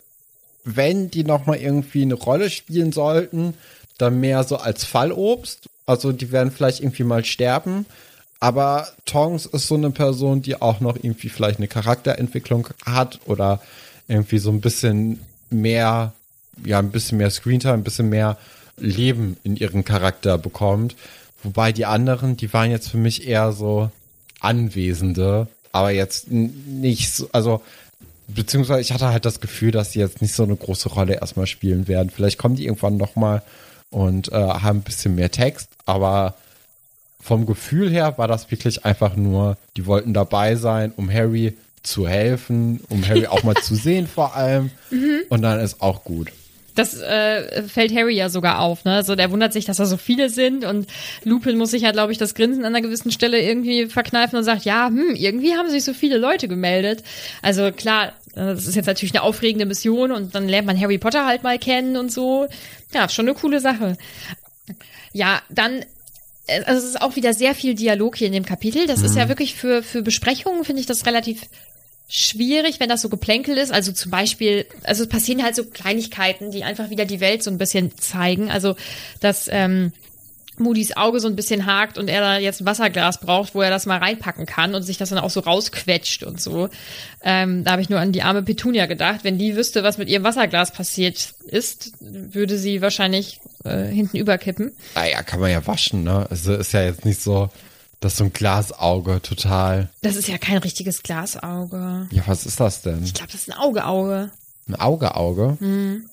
wenn 0.65 1.11
die 1.11 1.25
noch 1.25 1.45
mal 1.45 1.57
irgendwie 1.59 2.01
eine 2.01 2.15
Rolle 2.15 2.49
spielen 2.49 2.93
sollten, 2.93 3.53
dann 3.99 4.21
mehr 4.21 4.43
so 4.45 4.57
als 4.57 4.85
Fallobst. 4.85 5.69
Also 5.85 6.13
die 6.13 6.33
werden 6.33 6.51
vielleicht 6.51 6.81
irgendwie 6.81 7.05
mal 7.05 7.27
sterben. 7.27 7.85
Aber 8.39 8.89
Tongs 9.05 9.45
ist 9.45 9.67
so 9.67 9.75
eine 9.75 9.91
Person, 9.91 10.41
die 10.41 10.61
auch 10.63 10.81
noch 10.81 10.97
irgendwie 10.97 11.29
vielleicht 11.29 11.59
eine 11.59 11.69
Charakterentwicklung 11.69 12.69
hat 12.87 13.21
oder 13.27 13.61
irgendwie 14.11 14.39
so 14.39 14.51
ein 14.51 14.61
bisschen 14.61 15.21
mehr, 15.51 16.13
ja, 16.65 16.79
ein 16.79 16.91
bisschen 16.91 17.19
mehr 17.19 17.31
Screentime, 17.31 17.75
ein 17.75 17.85
bisschen 17.85 18.09
mehr 18.09 18.37
Leben 18.77 19.37
in 19.43 19.57
ihren 19.57 19.85
Charakter 19.85 20.39
bekommt. 20.39 20.97
Wobei 21.43 21.73
die 21.73 21.87
anderen, 21.87 22.37
die 22.37 22.53
waren 22.53 22.71
jetzt 22.71 22.91
für 22.91 22.99
mich 22.99 23.27
eher 23.27 23.53
so 23.53 23.91
Anwesende, 24.41 25.49
aber 25.73 25.91
jetzt 25.91 26.31
nicht 26.31 27.13
so, 27.13 27.29
also 27.33 27.63
beziehungsweise 28.27 28.81
ich 28.81 28.93
hatte 28.93 29.09
halt 29.09 29.25
das 29.25 29.41
Gefühl, 29.41 29.71
dass 29.71 29.91
die 29.91 29.99
jetzt 29.99 30.23
nicht 30.23 30.35
so 30.35 30.43
eine 30.43 30.57
große 30.57 30.89
Rolle 30.89 31.15
erstmal 31.15 31.47
spielen 31.47 31.89
werden. 31.89 32.11
Vielleicht 32.11 32.39
kommen 32.39 32.57
die 32.57 32.65
irgendwann 32.65 32.97
noch 32.97 33.17
mal 33.17 33.43
und 33.91 34.33
äh, 34.33 34.37
haben 34.37 34.79
ein 34.79 34.83
bisschen 34.83 35.15
mehr 35.15 35.31
Text, 35.31 35.69
aber 35.87 36.35
vom 37.21 37.45
Gefühl 37.45 37.91
her 37.91 38.17
war 38.19 38.29
das 38.29 38.51
wirklich 38.51 38.85
einfach 38.85 39.15
nur, 39.15 39.57
die 39.77 39.87
wollten 39.87 40.15
dabei 40.15 40.57
sein, 40.57 40.93
um 40.97 41.13
Harry 41.13 41.57
zu 41.83 42.07
helfen, 42.07 42.81
um 42.89 43.07
Harry 43.07 43.27
auch 43.27 43.43
mal 43.43 43.57
zu 43.57 43.75
sehen 43.75 44.07
vor 44.07 44.37
allem. 44.37 44.71
Und 45.29 45.43
dann 45.43 45.61
ist 45.61 45.81
auch 45.81 46.05
gut. 46.05 46.31
Das 46.75 46.99
äh, 47.01 47.65
fällt 47.65 47.95
Harry 47.95 48.15
ja 48.15 48.29
sogar 48.29 48.61
auf, 48.61 48.85
ne? 48.85 48.95
Also 48.95 49.17
der 49.17 49.31
wundert 49.31 49.53
sich, 49.53 49.65
dass 49.65 49.79
da 49.79 49.87
so 49.87 49.97
viele 49.97 50.31
sind 50.31 50.65
und 50.65 50.87
Lupin 51.25 51.59
muss 51.59 51.73
sich 51.73 51.83
ja, 51.83 51.91
glaube 51.91 52.13
ich, 52.13 52.19
das 52.19 52.35
Grinsen 52.35 52.65
an 52.65 52.75
einer 52.75 52.83
gewissen 52.83 53.11
Stelle 53.11 53.43
irgendwie 53.43 53.87
verkneifen 53.87 54.39
und 54.39 54.45
sagt, 54.45 54.65
ja, 54.65 54.87
hm, 54.87 55.15
irgendwie 55.17 55.55
haben 55.55 55.69
sich 55.69 55.85
so 55.85 55.93
viele 55.93 56.17
Leute 56.17 56.49
gemeldet. 56.49 57.03
Also 57.43 57.73
klar, 57.73 58.13
äh, 58.35 58.55
das 58.55 58.67
ist 58.67 58.77
jetzt 58.77 58.87
natürlich 58.87 59.15
eine 59.15 59.25
aufregende 59.25 59.67
Mission 59.67 60.13
und 60.13 60.35
dann 60.35 60.49
lernt 60.49 60.67
man 60.67 60.81
Harry 60.81 60.99
Potter 60.99 61.27
halt 61.27 61.43
mal 61.43 61.59
kennen 61.59 61.97
und 61.97 62.13
so. 62.13 62.47
Ja, 62.95 63.09
schon 63.09 63.27
eine 63.29 63.35
coole 63.35 63.61
Sache. 63.61 63.97
Ja, 65.13 65.43
dann 65.51 65.85
äh, 66.47 66.63
also 66.65 66.79
es 66.79 66.85
ist 66.85 67.03
auch 67.03 67.17
wieder 67.17 67.35
sehr 67.35 67.55
viel 67.55 67.75
Dialog 67.75 68.17
hier 68.17 68.29
in 68.29 68.33
dem 68.33 68.47
Kapitel. 68.47 68.87
Das 68.87 69.03
ist 69.03 69.17
ja 69.17 69.29
wirklich 69.29 69.55
für, 69.55 69.83
für 69.83 70.03
Besprechungen, 70.03 70.65
finde 70.65 70.81
ich 70.81 70.87
das 70.87 71.05
relativ 71.05 71.43
schwierig, 72.11 72.81
wenn 72.81 72.89
das 72.89 73.03
so 73.03 73.09
geplänkel 73.09 73.57
ist. 73.57 73.73
Also 73.73 73.93
zum 73.93 74.11
Beispiel, 74.11 74.67
also 74.83 75.05
es 75.05 75.09
passieren 75.09 75.43
halt 75.43 75.55
so 75.55 75.65
Kleinigkeiten, 75.65 76.51
die 76.51 76.65
einfach 76.65 76.91
wieder 76.91 77.05
die 77.05 77.21
Welt 77.21 77.43
so 77.43 77.51
ein 77.51 77.59
bisschen 77.59 77.97
zeigen. 77.97 78.51
Also, 78.51 78.75
dass 79.21 79.49
ähm, 79.51 79.93
Moody's 80.59 80.97
Auge 80.97 81.21
so 81.21 81.29
ein 81.29 81.37
bisschen 81.37 81.67
hakt 81.67 81.99
und 81.99 82.09
er 82.09 82.21
da 82.21 82.39
jetzt 82.39 82.61
ein 82.61 82.67
Wasserglas 82.67 83.21
braucht, 83.21 83.55
wo 83.55 83.63
er 83.63 83.71
das 83.71 83.87
mal 83.87 83.99
reinpacken 83.99 84.45
kann 84.45 84.75
und 84.75 84.83
sich 84.83 84.99
das 84.99 85.11
dann 85.11 85.21
auch 85.21 85.31
so 85.31 85.41
rausquetscht 85.41 86.25
und 86.25 86.41
so. 86.41 86.69
Ähm, 87.23 87.63
da 87.63 87.73
habe 87.73 87.83
ich 87.83 87.89
nur 87.89 88.01
an 88.01 88.11
die 88.11 88.23
arme 88.23 88.43
Petunia 88.43 88.87
gedacht. 88.87 89.21
Wenn 89.23 89.39
die 89.39 89.57
wüsste, 89.57 89.85
was 89.85 89.97
mit 89.97 90.09
ihrem 90.09 90.25
Wasserglas 90.25 90.73
passiert 90.73 91.35
ist, 91.47 91.93
würde 92.01 92.59
sie 92.59 92.83
wahrscheinlich 92.83 93.41
äh, 93.65 93.85
hinten 93.85 94.17
überkippen. 94.17 94.73
Naja, 94.97 95.23
kann 95.23 95.39
man 95.39 95.53
ja 95.53 95.65
waschen, 95.65 96.03
ne? 96.03 96.27
Also 96.29 96.55
ist 96.55 96.73
ja 96.73 96.83
jetzt 96.83 97.05
nicht 97.05 97.23
so, 97.23 97.51
Das 98.01 98.13
ist 98.13 98.19
so 98.19 98.25
ein 98.25 98.33
Glasauge, 98.33 99.21
total. 99.23 99.91
Das 100.03 100.17
ist 100.17 100.27
ja 100.29 100.39
kein 100.39 100.57
richtiges 100.59 101.03
Glasauge. 101.03 102.09
Ja, 102.11 102.23
was 102.27 102.47
ist 102.47 102.59
das 102.59 102.81
denn? 102.83 103.05
Ich 103.05 103.13
glaube, 103.15 103.31
das 103.33 103.43
ist 103.43 103.51
ein 103.53 103.59
Auge-Auge. 103.59 104.31
Ein 104.69 104.75
Auge-Auge? 104.77 105.57
Hm. 105.61 106.09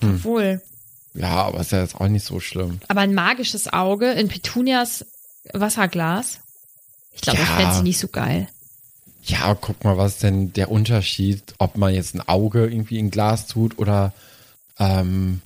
Hm. 0.00 0.14
Obwohl. 0.16 0.60
Ja, 1.14 1.28
aber 1.44 1.60
ist 1.60 1.72
ja 1.72 1.80
jetzt 1.80 1.94
auch 1.94 2.08
nicht 2.08 2.24
so 2.26 2.40
schlimm. 2.40 2.80
Aber 2.88 3.00
ein 3.02 3.14
magisches 3.14 3.72
Auge 3.72 4.10
in 4.12 4.28
Petunias 4.28 5.06
Wasserglas. 5.52 6.40
Ich 7.14 7.20
glaube, 7.22 7.38
das 7.38 7.48
Ja. 7.48 7.56
fände 7.56 7.74
sie 7.76 7.82
nicht 7.82 7.98
so 7.98 8.08
geil. 8.08 8.48
Ja, 9.22 9.54
guck 9.54 9.82
mal, 9.84 9.96
was 9.96 10.14
ist 10.14 10.22
denn 10.24 10.52
der 10.52 10.70
Unterschied, 10.70 11.54
ob 11.58 11.76
man 11.78 11.94
jetzt 11.94 12.14
ein 12.14 12.28
Auge 12.28 12.66
irgendwie 12.66 12.98
in 12.98 13.10
Glas 13.10 13.46
tut 13.46 13.78
oder 13.78 14.12
ähm, 14.78 15.40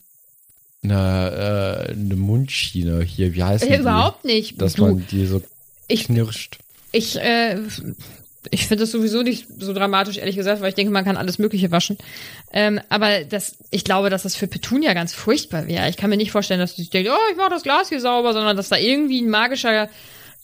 eine, 0.82 1.86
äh, 1.88 1.92
eine 1.92 2.16
Mundschiene 2.16 3.02
hier. 3.02 3.34
Wie 3.34 3.42
heißt 3.42 3.64
Äh, 3.64 3.76
die? 3.76 3.80
überhaupt 3.82 4.24
nicht. 4.24 4.60
Dass 4.60 4.74
du, 4.74 4.86
man 4.86 5.06
die 5.10 5.26
so 5.26 5.42
ich, 5.88 6.04
knirscht. 6.04 6.58
ich, 6.92 7.16
äh, 7.20 7.58
ich 8.50 8.66
finde 8.66 8.84
das 8.84 8.90
sowieso 8.92 9.22
nicht 9.22 9.46
so 9.58 9.72
dramatisch, 9.74 10.16
ehrlich 10.16 10.36
gesagt, 10.36 10.62
weil 10.62 10.70
ich 10.70 10.74
denke, 10.74 10.92
man 10.92 11.04
kann 11.04 11.16
alles 11.18 11.38
Mögliche 11.38 11.70
waschen. 11.70 11.98
Ähm, 12.52 12.80
aber 12.88 13.24
das, 13.24 13.56
ich 13.70 13.84
glaube, 13.84 14.08
dass 14.08 14.22
das 14.22 14.36
für 14.36 14.46
Petunia 14.46 14.94
ganz 14.94 15.12
furchtbar 15.12 15.66
wäre. 15.66 15.88
Ich 15.90 15.96
kann 15.98 16.08
mir 16.10 16.16
nicht 16.16 16.32
vorstellen, 16.32 16.60
dass 16.60 16.76
sie 16.76 16.82
sich 16.82 16.90
denkt, 16.90 17.10
oh, 17.12 17.30
ich 17.30 17.36
mache 17.36 17.50
das 17.50 17.62
Glas 17.62 17.90
hier 17.90 18.00
sauber, 18.00 18.32
sondern 18.32 18.56
dass 18.56 18.70
da 18.70 18.76
irgendwie 18.76 19.20
ein 19.20 19.28
magischer 19.28 19.88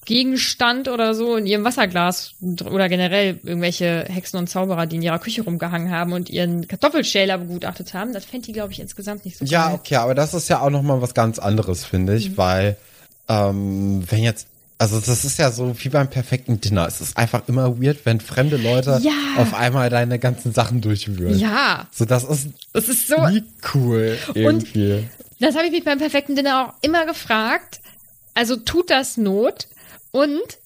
Gegenstand 0.07 0.89
oder 0.89 1.15
so 1.15 1.37
in 1.37 1.45
ihrem 1.47 1.65
Wasserglas 1.65 2.33
oder 2.41 2.89
generell 2.89 3.39
irgendwelche 3.43 4.07
Hexen 4.09 4.39
und 4.39 4.49
Zauberer, 4.49 4.87
die 4.87 4.97
in 4.97 5.03
ihrer 5.03 5.19
Küche 5.19 5.43
rumgehangen 5.43 5.91
haben 5.91 6.13
und 6.15 6.31
ihren 6.31 6.67
Kartoffelschäler 6.67 7.37
begutachtet 7.39 7.93
haben. 7.93 8.13
Das 8.15 8.25
fände 8.25 8.47
die, 8.47 8.53
glaube 8.53 8.73
ich, 8.73 8.81
insgesamt 8.81 9.25
nicht 9.25 9.37
so 9.37 9.45
Ja, 9.45 9.67
geil. 9.67 9.75
okay, 9.75 9.97
aber 9.97 10.15
das 10.15 10.33
ist 10.33 10.49
ja 10.49 10.61
auch 10.61 10.71
nochmal 10.71 11.03
was 11.03 11.13
ganz 11.13 11.39
anderes, 11.39 11.85
finde 11.85 12.17
ich, 12.17 12.31
Mhm. 12.31 12.37
weil 12.39 12.77
ähm, 13.29 14.05
wenn 14.09 14.23
jetzt, 14.23 14.47
also 14.79 15.01
das 15.01 15.25
ist 15.25 15.39
ja 15.39 15.51
so 15.51 15.75
wie 15.79 15.89
beim 15.89 16.09
perfekten 16.09 16.61
Dinner. 16.61 16.87
Es 16.87 17.01
ist 17.01 17.17
einfach 17.17 17.43
immer 17.49 17.81
weird, 17.83 18.05
wenn 18.07 18.21
fremde 18.21 18.57
Leute 18.57 19.01
Ja. 19.03 19.11
auf 19.37 19.53
einmal 19.55 19.91
deine 19.91 20.19
ganzen 20.19 20.53
Sachen 20.53 20.81
durchwühlen. 20.81 21.39
Ja, 21.39 21.89
So, 21.91 22.05
das 22.05 22.23
ist 22.25 22.49
das 22.73 22.89
ist 22.89 23.09
so, 23.09 23.27
nie 23.29 23.43
cool 23.75 24.17
irgendwie. 24.35 25.09
Das 25.41 25.55
habe 25.57 25.67
ich 25.67 25.73
mich 25.73 25.83
beim 25.85 25.99
perfekten 25.99 26.37
Dinner 26.37 26.67
auch 26.69 26.75
immer 26.83 27.05
gefragt. 27.07 27.81
Also 28.35 28.57
tut 28.57 28.91
das 28.91 29.17
Not? 29.17 29.67
Und 30.17 30.59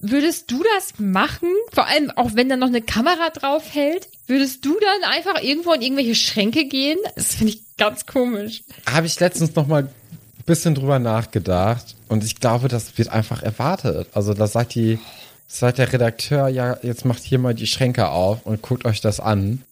würdest 0.00 0.50
du 0.50 0.64
das 0.74 0.98
machen? 0.98 1.48
Vor 1.72 1.86
allem 1.86 2.10
auch 2.10 2.30
wenn 2.34 2.48
da 2.48 2.56
noch 2.56 2.66
eine 2.66 2.82
Kamera 2.82 3.30
drauf 3.30 3.62
hält, 3.72 4.08
würdest 4.26 4.64
du 4.64 4.76
dann 4.80 5.08
einfach 5.08 5.40
irgendwo 5.40 5.72
in 5.72 5.82
irgendwelche 5.82 6.16
Schränke 6.16 6.64
gehen? 6.64 6.98
Das 7.14 7.36
finde 7.36 7.52
ich 7.52 7.62
ganz 7.76 8.06
komisch. 8.06 8.64
Habe 8.86 9.06
ich 9.06 9.20
letztens 9.20 9.54
noch 9.54 9.68
mal 9.68 9.84
ein 9.84 10.44
bisschen 10.44 10.74
drüber 10.74 10.98
nachgedacht 10.98 11.94
und 12.08 12.24
ich 12.24 12.40
glaube, 12.40 12.66
das 12.66 12.98
wird 12.98 13.10
einfach 13.10 13.44
erwartet. 13.44 14.08
Also 14.12 14.34
da 14.34 14.48
sagt 14.48 14.74
die, 14.74 14.98
sagt 15.46 15.78
der 15.78 15.92
Redakteur, 15.92 16.48
ja, 16.48 16.76
jetzt 16.82 17.04
macht 17.04 17.22
hier 17.22 17.38
mal 17.38 17.54
die 17.54 17.68
Schränke 17.68 18.08
auf 18.08 18.44
und 18.44 18.60
guckt 18.60 18.84
euch 18.86 19.00
das 19.00 19.20
an. 19.20 19.62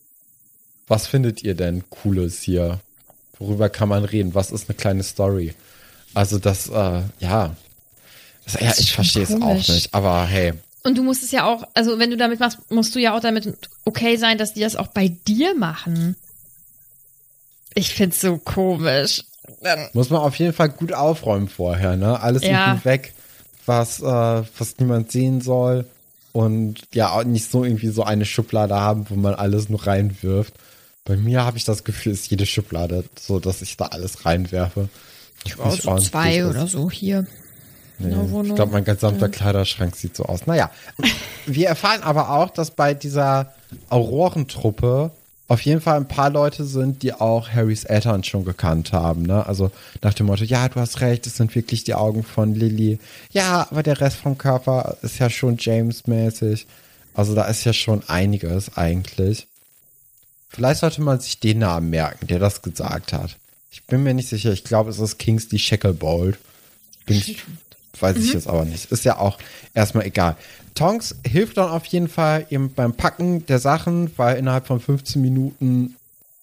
Was 0.86 1.08
findet 1.08 1.42
ihr 1.42 1.56
denn 1.56 1.82
Cooles 1.90 2.40
hier? 2.40 2.78
Worüber 3.40 3.68
kann 3.68 3.88
man 3.88 4.04
reden? 4.04 4.36
Was 4.36 4.52
ist 4.52 4.68
eine 4.68 4.76
kleine 4.76 5.02
Story? 5.02 5.54
Also 6.14 6.38
das, 6.38 6.68
äh, 6.68 7.02
ja. 7.18 7.56
Das, 8.52 8.60
ja, 8.60 8.74
ich 8.78 8.92
verstehe 8.92 9.24
es 9.24 9.34
auch 9.40 9.68
nicht, 9.68 9.92
aber 9.92 10.24
hey. 10.24 10.54
Und 10.82 10.96
du 10.96 11.02
musst 11.02 11.22
es 11.22 11.30
ja 11.32 11.44
auch, 11.44 11.66
also 11.74 11.98
wenn 11.98 12.10
du 12.10 12.16
damit 12.16 12.40
machst, 12.40 12.58
musst 12.70 12.94
du 12.94 12.98
ja 12.98 13.14
auch 13.16 13.20
damit 13.20 13.68
okay 13.84 14.16
sein, 14.16 14.38
dass 14.38 14.54
die 14.54 14.60
das 14.60 14.76
auch 14.76 14.86
bei 14.88 15.08
dir 15.26 15.54
machen. 15.54 16.16
Ich 17.74 17.92
find's 17.94 18.20
so 18.20 18.38
komisch. 18.38 19.24
Muss 19.92 20.10
man 20.10 20.20
auf 20.20 20.36
jeden 20.36 20.52
Fall 20.52 20.68
gut 20.70 20.92
aufräumen 20.92 21.48
vorher, 21.48 21.96
ne? 21.96 22.20
Alles 22.20 22.42
Ja. 22.42 22.82
weg, 22.84 23.12
was, 23.66 24.00
äh, 24.00 24.04
was 24.04 24.78
niemand 24.78 25.12
sehen 25.12 25.40
soll. 25.40 25.84
Und 26.32 26.82
ja, 26.94 27.10
auch 27.10 27.24
nicht 27.24 27.50
so 27.50 27.64
irgendwie 27.64 27.88
so 27.88 28.04
eine 28.04 28.24
Schublade 28.24 28.74
haben, 28.74 29.06
wo 29.10 29.14
man 29.14 29.34
alles 29.34 29.68
nur 29.68 29.86
reinwirft. 29.86 30.54
Bei 31.04 31.16
mir 31.16 31.44
habe 31.44 31.56
ich 31.56 31.64
das 31.64 31.84
Gefühl, 31.84 32.12
ist 32.12 32.30
jede 32.30 32.46
Schublade 32.46 33.04
so, 33.18 33.40
dass 33.40 33.62
ich 33.62 33.76
da 33.76 33.86
alles 33.86 34.24
reinwerfe. 34.24 34.88
Ich 35.44 35.58
auch 35.58 35.72
so 35.72 35.96
zwei 35.98 36.46
oder 36.46 36.66
so 36.66 36.90
hier. 36.90 37.26
In 37.98 38.10
der 38.10 38.30
Wohnung. 38.30 38.48
ich 38.48 38.54
glaube, 38.54 38.72
mein 38.72 38.84
gesamter 38.84 39.28
Kleiderschrank 39.28 39.96
sieht 39.96 40.16
so 40.16 40.24
aus. 40.24 40.46
Naja, 40.46 40.70
wir 41.46 41.68
erfahren 41.68 42.02
aber 42.02 42.30
auch, 42.30 42.50
dass 42.50 42.70
bei 42.70 42.94
dieser 42.94 43.52
Aurorentruppe 43.88 45.10
auf 45.48 45.62
jeden 45.62 45.80
Fall 45.80 45.96
ein 45.96 46.08
paar 46.08 46.28
Leute 46.28 46.64
sind, 46.64 47.02
die 47.02 47.14
auch 47.14 47.48
Harrys 47.48 47.84
Eltern 47.84 48.22
schon 48.22 48.44
gekannt 48.44 48.92
haben. 48.92 49.22
Ne? 49.22 49.46
Also 49.46 49.70
nach 50.02 50.12
dem 50.12 50.26
Motto, 50.26 50.44
ja, 50.44 50.68
du 50.68 50.78
hast 50.78 51.00
recht, 51.00 51.26
es 51.26 51.36
sind 51.36 51.54
wirklich 51.54 51.84
die 51.84 51.94
Augen 51.94 52.22
von 52.22 52.54
Lily. 52.54 52.98
Ja, 53.32 53.66
aber 53.70 53.82
der 53.82 53.98
Rest 54.00 54.18
vom 54.18 54.36
Körper 54.36 54.98
ist 55.00 55.18
ja 55.18 55.30
schon 55.30 55.56
James-mäßig. 55.58 56.66
Also 57.14 57.34
da 57.34 57.46
ist 57.46 57.64
ja 57.64 57.72
schon 57.72 58.06
einiges 58.08 58.76
eigentlich. 58.76 59.46
Vielleicht 60.50 60.80
sollte 60.80 61.00
man 61.00 61.18
sich 61.18 61.40
den 61.40 61.60
Namen 61.60 61.90
merken, 61.90 62.26
der 62.26 62.38
das 62.38 62.60
gesagt 62.60 63.14
hat. 63.14 63.36
Ich 63.70 63.84
bin 63.84 64.02
mir 64.02 64.14
nicht 64.14 64.28
sicher. 64.28 64.52
Ich 64.52 64.64
glaube, 64.64 64.90
es 64.90 64.98
ist 64.98 65.18
Kingsley 65.18 65.58
Shacklebolt. 65.58 66.38
Bin 67.06 67.16
ich, 67.16 67.38
weiß 68.00 68.16
ich 68.16 68.32
jetzt 68.32 68.48
aber 68.48 68.64
nicht. 68.64 68.90
Ist 68.90 69.04
ja 69.04 69.18
auch 69.18 69.38
erstmal 69.74 70.06
egal. 70.06 70.36
Tonks 70.74 71.16
hilft 71.26 71.56
dann 71.56 71.70
auf 71.70 71.84
jeden 71.86 72.08
Fall 72.08 72.46
eben 72.50 72.72
beim 72.72 72.92
Packen 72.92 73.44
der 73.46 73.58
Sachen, 73.58 74.12
weil 74.16 74.36
innerhalb 74.36 74.66
von 74.66 74.80
15 74.80 75.20
Minuten 75.20 75.96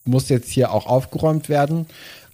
muss 0.03 0.29
jetzt 0.29 0.49
hier 0.49 0.71
auch 0.71 0.85
aufgeräumt 0.85 1.49
werden, 1.49 1.87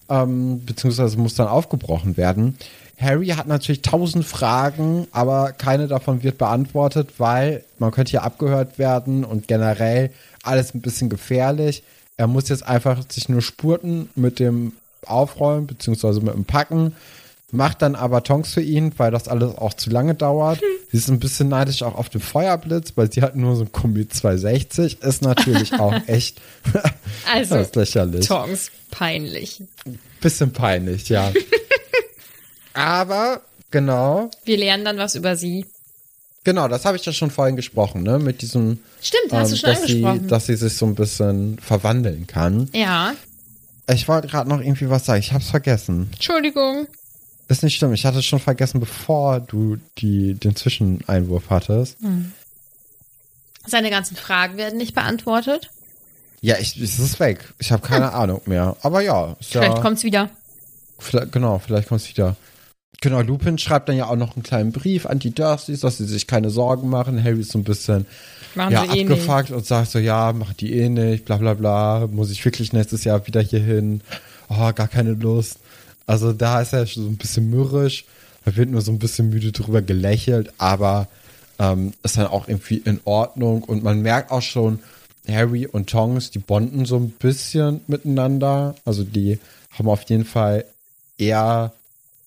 ähm, 0.09 0.65
beziehungsweise 0.65 1.17
muss 1.17 1.35
dann 1.35 1.47
aufgebrochen 1.47 2.17
werden. 2.17 2.57
Harry 2.99 3.27
hat 3.27 3.47
natürlich 3.47 3.81
tausend 3.81 4.25
Fragen, 4.25 5.07
aber 5.11 5.53
keine 5.53 5.87
davon 5.87 6.21
wird 6.23 6.37
beantwortet, 6.37 7.13
weil 7.17 7.63
man 7.79 7.91
könnte 7.91 8.11
hier 8.11 8.23
abgehört 8.23 8.77
werden 8.77 9.23
und 9.23 9.47
generell 9.47 10.11
alles 10.43 10.73
ein 10.75 10.81
bisschen 10.81 11.09
gefährlich. 11.09 11.83
Er 12.17 12.27
muss 12.27 12.49
jetzt 12.49 12.65
einfach 12.65 13.01
sich 13.09 13.27
nur 13.29 13.41
spurten 13.41 14.09
mit 14.15 14.39
dem 14.39 14.73
Aufräumen, 15.05 15.65
beziehungsweise 15.65 16.21
mit 16.21 16.35
dem 16.35 16.45
Packen. 16.45 16.95
Macht 17.53 17.81
dann 17.81 17.95
aber 17.95 18.23
Tonks 18.23 18.53
für 18.53 18.61
ihn, 18.61 18.93
weil 18.97 19.11
das 19.11 19.27
alles 19.27 19.55
auch 19.57 19.73
zu 19.73 19.89
lange 19.89 20.15
dauert. 20.15 20.59
Sie 20.91 20.97
ist 20.97 21.09
ein 21.09 21.19
bisschen 21.19 21.49
neidisch 21.49 21.83
auch 21.83 21.95
auf 21.95 22.07
den 22.09 22.21
Feuerblitz, 22.21 22.93
weil 22.95 23.11
sie 23.11 23.21
hat 23.21 23.35
nur 23.35 23.55
so 23.57 23.63
ein 23.63 23.71
Kombi 23.71 24.07
260. 24.07 25.01
Ist 25.01 25.21
natürlich 25.21 25.73
auch 25.79 25.93
echt 26.07 26.39
Also, 27.31 27.55
das 27.55 27.67
ist 27.67 27.75
lächerlich. 27.75 28.27
Tongs, 28.27 28.71
peinlich. 28.89 29.61
Bisschen 30.21 30.53
peinlich, 30.53 31.09
ja. 31.09 31.31
aber 32.73 33.41
genau, 33.69 34.31
Wir 34.45 34.57
lernen 34.57 34.85
dann 34.85 34.97
was 34.97 35.15
über 35.15 35.35
sie. 35.35 35.65
genau, 36.43 36.67
das 36.67 36.85
habe 36.85 36.97
ich 36.97 37.05
ja 37.05 37.11
schon 37.13 37.31
vorhin 37.31 37.55
gesprochen, 37.55 38.03
ne? 38.03 38.19
Mit 38.19 38.41
diesem, 38.41 38.79
Stimmt, 39.01 39.33
hast 39.33 39.51
du 39.51 39.55
ähm, 39.55 39.59
schon 39.59 39.69
dass, 39.71 39.85
sie, 40.21 40.27
dass 40.27 40.45
sie 40.45 40.55
sich 40.55 40.75
so 40.77 40.85
ein 40.85 40.95
bisschen 40.95 41.59
verwandeln 41.59 42.27
kann. 42.27 42.69
ja, 42.73 43.13
Ich 43.89 44.07
wollte 44.07 44.27
gerade 44.27 44.47
noch 44.49 44.61
irgendwie 44.61 44.89
was 44.89 45.05
sagen, 45.05 45.19
ich 45.19 45.33
hab's 45.33 45.49
vergessen. 45.49 46.09
Entschuldigung. 46.13 46.87
Ist 47.51 47.63
nicht 47.63 47.75
schlimm, 47.75 47.91
ich 47.91 48.05
hatte 48.05 48.19
es 48.19 48.25
schon 48.25 48.39
vergessen, 48.39 48.79
bevor 48.79 49.41
du 49.41 49.75
die, 49.97 50.35
den 50.35 50.55
Zwischeneinwurf 50.55 51.49
hattest. 51.49 51.97
Seine 53.67 53.89
ganzen 53.89 54.15
Fragen 54.15 54.55
werden 54.55 54.77
nicht 54.77 54.95
beantwortet. 54.95 55.69
Ja, 56.39 56.55
ich, 56.59 56.79
es 56.79 56.97
ist 56.97 57.19
weg. 57.19 57.53
Ich 57.59 57.73
habe 57.73 57.85
keine 57.85 58.13
Ahnung 58.13 58.39
mehr. 58.45 58.77
Aber 58.83 59.01
ja, 59.01 59.35
ist 59.37 59.51
Vielleicht 59.51 59.75
ja, 59.75 59.81
kommt's 59.81 60.05
wieder. 60.05 60.29
Vielleicht, 60.97 61.33
genau, 61.33 61.59
vielleicht 61.59 61.89
kommt 61.89 61.99
es 61.99 62.07
wieder. 62.07 62.37
Genau, 63.01 63.19
Lupin 63.19 63.57
schreibt 63.57 63.89
dann 63.89 63.97
ja 63.97 64.05
auch 64.05 64.15
noch 64.15 64.37
einen 64.37 64.43
kleinen 64.43 64.71
Brief 64.71 65.05
an 65.05 65.19
die 65.19 65.35
Dursleys, 65.35 65.81
dass 65.81 65.97
sie 65.97 66.05
sich 66.05 66.27
keine 66.27 66.51
Sorgen 66.51 66.89
machen. 66.89 67.21
Harry 67.21 67.41
ist 67.41 67.51
so 67.51 67.59
ein 67.59 67.65
bisschen 67.65 68.05
Machen 68.55 68.71
ja, 68.71 68.85
eh 68.85 69.03
nicht. 69.03 69.11
abgefuckt 69.11 69.51
und 69.51 69.65
sagt 69.65 69.91
so, 69.91 69.99
ja, 69.99 70.31
machen 70.31 70.55
die 70.57 70.71
eh 70.73 70.87
nicht, 70.87 71.25
bla 71.25 71.35
bla 71.35 71.53
bla. 71.53 72.07
Muss 72.09 72.31
ich 72.31 72.45
wirklich 72.45 72.71
nächstes 72.71 73.03
Jahr 73.03 73.27
wieder 73.27 73.41
hier 73.41 73.59
hin? 73.59 73.99
Oh, 74.47 74.71
gar 74.73 74.87
keine 74.87 75.11
Lust. 75.11 75.57
Also 76.05 76.33
da 76.33 76.61
ist 76.61 76.73
er 76.73 76.85
schon 76.85 77.03
so 77.03 77.09
ein 77.09 77.17
bisschen 77.17 77.49
mürrisch. 77.49 78.05
Da 78.45 78.55
wird 78.55 78.69
nur 78.69 78.81
so 78.81 78.91
ein 78.91 78.99
bisschen 78.99 79.29
müde 79.29 79.51
drüber 79.51 79.81
gelächelt, 79.81 80.51
aber 80.57 81.07
ähm, 81.59 81.93
ist 82.03 82.17
dann 82.17 82.27
auch 82.27 82.47
irgendwie 82.47 82.77
in 82.77 82.99
Ordnung. 83.05 83.63
Und 83.63 83.83
man 83.83 84.01
merkt 84.01 84.31
auch 84.31 84.41
schon, 84.41 84.79
Harry 85.27 85.67
und 85.67 85.89
Tongs, 85.89 86.31
die 86.31 86.39
bonden 86.39 86.85
so 86.85 86.97
ein 86.97 87.11
bisschen 87.11 87.81
miteinander. 87.87 88.75
Also 88.85 89.03
die 89.03 89.39
haben 89.71 89.87
auf 89.87 90.03
jeden 90.03 90.25
Fall 90.25 90.65
eher 91.17 91.71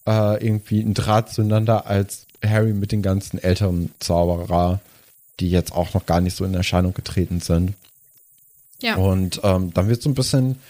äh, 0.07 0.45
irgendwie 0.45 0.81
einen 0.81 0.95
Draht 0.95 1.33
zueinander 1.33 1.87
als 1.87 2.27
Harry 2.45 2.73
mit 2.73 2.93
den 2.93 3.03
ganzen 3.03 3.43
älteren 3.43 3.91
Zauberer, 3.99 4.81
die 5.41 5.51
jetzt 5.51 5.73
auch 5.73 5.95
noch 5.95 6.07
gar 6.07 6.21
nicht 6.21 6.37
so 6.37 6.45
in 6.45 6.55
Erscheinung 6.55 6.95
getreten 6.95 7.41
sind. 7.41 7.75
Ja. 8.81 8.97
Und 8.97 9.41
ähm, 9.43 9.73
dann 9.75 9.89
wird 9.89 10.03
so 10.03 10.11
ein 10.11 10.15
bisschen 10.15 10.61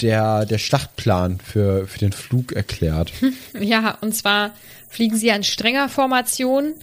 der, 0.00 0.46
der 0.46 0.58
Schlachtplan 0.58 1.38
für, 1.40 1.86
für 1.86 1.98
den 1.98 2.12
Flug 2.12 2.52
erklärt. 2.52 3.12
Ja, 3.60 3.98
und 4.00 4.14
zwar 4.14 4.52
fliegen 4.88 5.16
sie 5.16 5.30
an 5.30 5.44
strenger 5.44 5.88
Formation. 5.88 6.74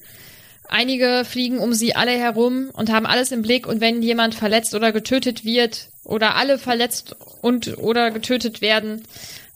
Einige 0.68 1.26
fliegen 1.26 1.60
um 1.60 1.74
sie 1.74 1.96
alle 1.96 2.12
herum 2.12 2.70
und 2.74 2.92
haben 2.92 3.06
alles 3.06 3.32
im 3.32 3.42
Blick. 3.42 3.68
Und 3.68 3.82
wenn 3.82 4.02
jemand 4.02 4.36
verletzt 4.36 4.76
oder 4.76 4.92
getötet 4.92 5.44
wird 5.44 5.90
oder 6.04 6.36
alle 6.36 6.60
verletzt 6.60 7.16
und 7.42 7.78
oder 7.80 8.12
getötet 8.12 8.62
werden, 8.62 9.04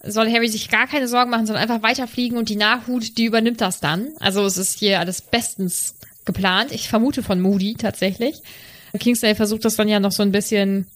soll 0.03 0.31
Harry 0.31 0.49
sich 0.49 0.69
gar 0.69 0.87
keine 0.87 1.07
Sorgen 1.07 1.29
machen, 1.29 1.45
sondern 1.45 1.63
einfach 1.63 1.83
weiterfliegen 1.83 2.37
und 2.37 2.49
die 2.49 2.55
Nachhut, 2.55 3.17
die 3.17 3.25
übernimmt 3.25 3.61
das 3.61 3.79
dann. 3.79 4.09
Also 4.19 4.43
es 4.45 4.57
ist 4.57 4.77
hier 4.77 4.99
alles 4.99 5.21
bestens 5.21 5.95
geplant. 6.25 6.71
Ich 6.71 6.89
vermute 6.89 7.23
von 7.23 7.39
Moody 7.39 7.75
tatsächlich. 7.75 8.41
Kingsley 8.99 9.35
versucht 9.35 9.65
das 9.65 9.75
dann 9.75 9.87
ja 9.87 9.99
noch 9.99 10.11
so 10.11 10.23
ein 10.23 10.31
bisschen, 10.31 10.87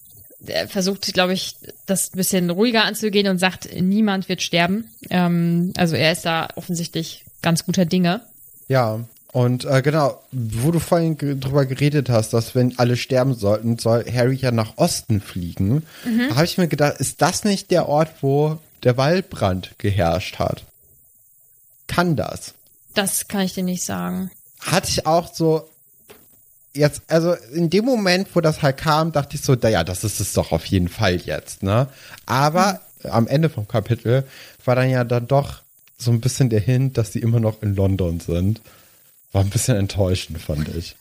er 0.45 0.67
versucht, 0.67 1.13
glaube 1.13 1.33
ich, 1.33 1.55
das 1.85 2.13
ein 2.13 2.17
bisschen 2.17 2.49
ruhiger 2.49 2.83
anzugehen 2.85 3.27
und 3.27 3.39
sagt, 3.39 3.69
niemand 3.79 4.29
wird 4.29 4.41
sterben. 4.41 4.89
Ähm, 5.09 5.73
also 5.77 5.95
er 5.95 6.11
ist 6.11 6.25
da 6.25 6.49
offensichtlich 6.55 7.25
ganz 7.41 7.65
guter 7.65 7.85
Dinge. 7.85 8.21
Ja, 8.67 8.99
und 9.31 9.65
äh, 9.65 9.81
genau, 9.81 10.21
wo 10.31 10.71
du 10.71 10.79
vorhin 10.79 11.17
drüber 11.17 11.65
geredet 11.65 12.09
hast, 12.09 12.33
dass 12.33 12.55
wenn 12.55 12.77
alle 12.79 12.97
sterben 12.97 13.33
sollten, 13.33 13.77
soll 13.77 14.05
Harry 14.11 14.35
ja 14.35 14.51
nach 14.51 14.77
Osten 14.77 15.21
fliegen. 15.21 15.83
Da 16.29 16.35
habe 16.35 16.45
ich 16.45 16.57
mir 16.57 16.67
gedacht, 16.67 16.97
ist 16.99 17.21
das 17.21 17.43
nicht 17.43 17.69
der 17.71 17.87
Ort, 17.87 18.09
wo 18.21 18.57
der 18.83 18.97
Waldbrand 18.97 19.77
geherrscht 19.77 20.39
hat? 20.39 20.63
Kann 21.87 22.15
das? 22.15 22.53
Das 22.93 23.27
kann 23.27 23.41
ich 23.41 23.53
dir 23.53 23.63
nicht 23.63 23.83
sagen. 23.83 24.31
Hatte 24.59 24.89
ich 24.89 25.05
auch 25.05 25.33
so 25.33 25.69
jetzt, 26.77 27.01
also 27.07 27.33
in 27.53 27.69
dem 27.69 27.85
Moment, 27.85 28.27
wo 28.33 28.41
das 28.41 28.61
halt 28.61 28.77
kam, 28.77 29.11
dachte 29.11 29.35
ich 29.35 29.41
so, 29.41 29.55
naja, 29.55 29.83
das 29.83 30.03
ist 30.03 30.19
es 30.19 30.33
doch 30.33 30.51
auf 30.51 30.65
jeden 30.65 30.89
Fall 30.89 31.15
jetzt, 31.15 31.63
ne? 31.63 31.87
Aber 32.25 32.81
am 33.03 33.27
Ende 33.27 33.49
vom 33.49 33.67
Kapitel 33.67 34.23
war 34.65 34.75
dann 34.75 34.89
ja 34.89 35.03
dann 35.03 35.27
doch 35.27 35.61
so 35.97 36.11
ein 36.11 36.21
bisschen 36.21 36.49
der 36.49 36.59
Hint, 36.59 36.97
dass 36.97 37.13
sie 37.13 37.19
immer 37.19 37.39
noch 37.39 37.61
in 37.61 37.75
London 37.75 38.19
sind. 38.19 38.61
War 39.31 39.43
ein 39.43 39.49
bisschen 39.49 39.77
enttäuschend, 39.77 40.41
fand 40.41 40.67
ich. 40.75 40.95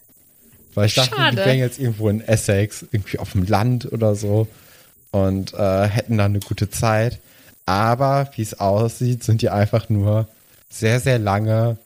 Weil 0.74 0.86
ich 0.86 0.94
dachte, 0.94 1.14
die 1.14 1.16
Schade. 1.16 1.36
wären 1.36 1.58
jetzt 1.58 1.78
irgendwo 1.78 2.08
in 2.08 2.20
Essex, 2.20 2.84
irgendwie 2.90 3.18
auf 3.18 3.32
dem 3.32 3.44
Land 3.44 3.90
oder 3.92 4.14
so 4.14 4.46
und 5.10 5.54
äh, 5.54 5.86
hätten 5.88 6.18
dann 6.18 6.32
eine 6.32 6.40
gute 6.40 6.70
Zeit. 6.70 7.18
Aber 7.64 8.30
wie 8.36 8.42
es 8.42 8.60
aussieht, 8.60 9.24
sind 9.24 9.42
die 9.42 9.50
einfach 9.50 9.88
nur 9.88 10.28
sehr, 10.68 11.00
sehr 11.00 11.18
lange 11.18 11.78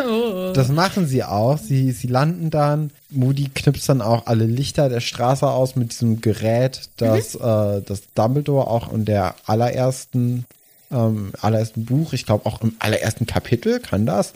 Das 0.52 0.68
machen 0.68 1.06
sie 1.06 1.22
auch. 1.22 1.58
Sie, 1.58 1.92
sie 1.92 2.08
landen 2.08 2.50
dann. 2.50 2.90
Moody 3.08 3.50
knipst 3.54 3.88
dann 3.88 4.02
auch 4.02 4.26
alle 4.26 4.46
Lichter 4.46 4.88
der 4.88 4.98
Straße 4.98 5.46
aus 5.46 5.76
mit 5.76 5.92
diesem 5.92 6.20
Gerät, 6.20 6.88
das, 6.96 7.36
äh, 7.36 7.80
das 7.82 8.02
Dumbledore 8.16 8.66
auch 8.66 8.92
in 8.92 9.04
der 9.04 9.36
allerersten, 9.46 10.46
ähm, 10.90 11.32
allerersten 11.40 11.84
Buch, 11.84 12.12
ich 12.12 12.26
glaube 12.26 12.46
auch 12.46 12.60
im 12.62 12.74
allerersten 12.78 13.26
Kapitel, 13.26 13.80
kann 13.80 14.06
das, 14.06 14.32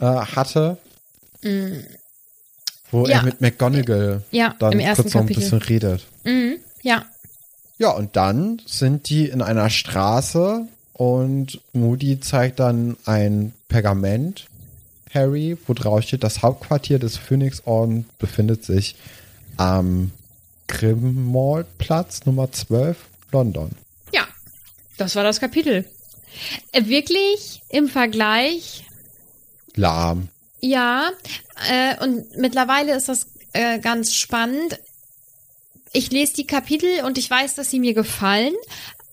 äh, 0.00 0.04
hatte. 0.04 0.78
Wo 2.90 3.06
Ja. 3.06 3.18
er 3.18 3.22
mit 3.24 3.40
McGonagall 3.40 4.22
Ja, 4.30 4.54
dann 4.58 4.72
im 4.72 4.80
ersten 4.80 5.02
kurz 5.02 5.14
noch 5.14 5.20
ein 5.22 5.26
Kapitel. 5.26 5.42
bisschen 5.42 5.62
redet. 5.62 6.06
Mhm, 6.24 6.56
ja. 6.82 7.04
Ja, 7.78 7.90
und 7.90 8.16
dann 8.16 8.62
sind 8.66 9.08
die 9.10 9.28
in 9.28 9.42
einer 9.42 9.68
Straße 9.68 10.62
und 10.92 11.60
Moody 11.72 12.20
zeigt 12.20 12.60
dann 12.60 12.96
ein 13.04 13.52
Pergament 13.68 14.46
Harry, 15.12 15.56
wo 15.66 15.74
drauf 15.74 16.02
steht, 16.02 16.24
das 16.24 16.42
Hauptquartier 16.42 16.98
des 16.98 17.16
Phönixorden 17.16 18.06
befindet 18.18 18.64
sich 18.64 18.96
am 19.56 20.10
Grimmauld-Platz 20.68 22.26
Nummer 22.26 22.50
12, 22.50 22.96
London. 23.32 23.70
Das 24.96 25.16
war 25.16 25.24
das 25.24 25.40
Kapitel. 25.40 25.84
Äh, 26.72 26.86
wirklich 26.86 27.62
im 27.68 27.88
Vergleich, 27.88 28.84
Lahm. 29.74 30.28
ja. 30.60 31.10
Äh, 31.70 32.02
und 32.02 32.36
mittlerweile 32.36 32.94
ist 32.96 33.08
das 33.08 33.26
äh, 33.52 33.78
ganz 33.78 34.14
spannend. 34.14 34.80
Ich 35.92 36.10
lese 36.10 36.34
die 36.34 36.46
Kapitel 36.46 37.04
und 37.04 37.18
ich 37.18 37.30
weiß, 37.30 37.54
dass 37.54 37.70
sie 37.70 37.78
mir 37.78 37.94
gefallen. 37.94 38.54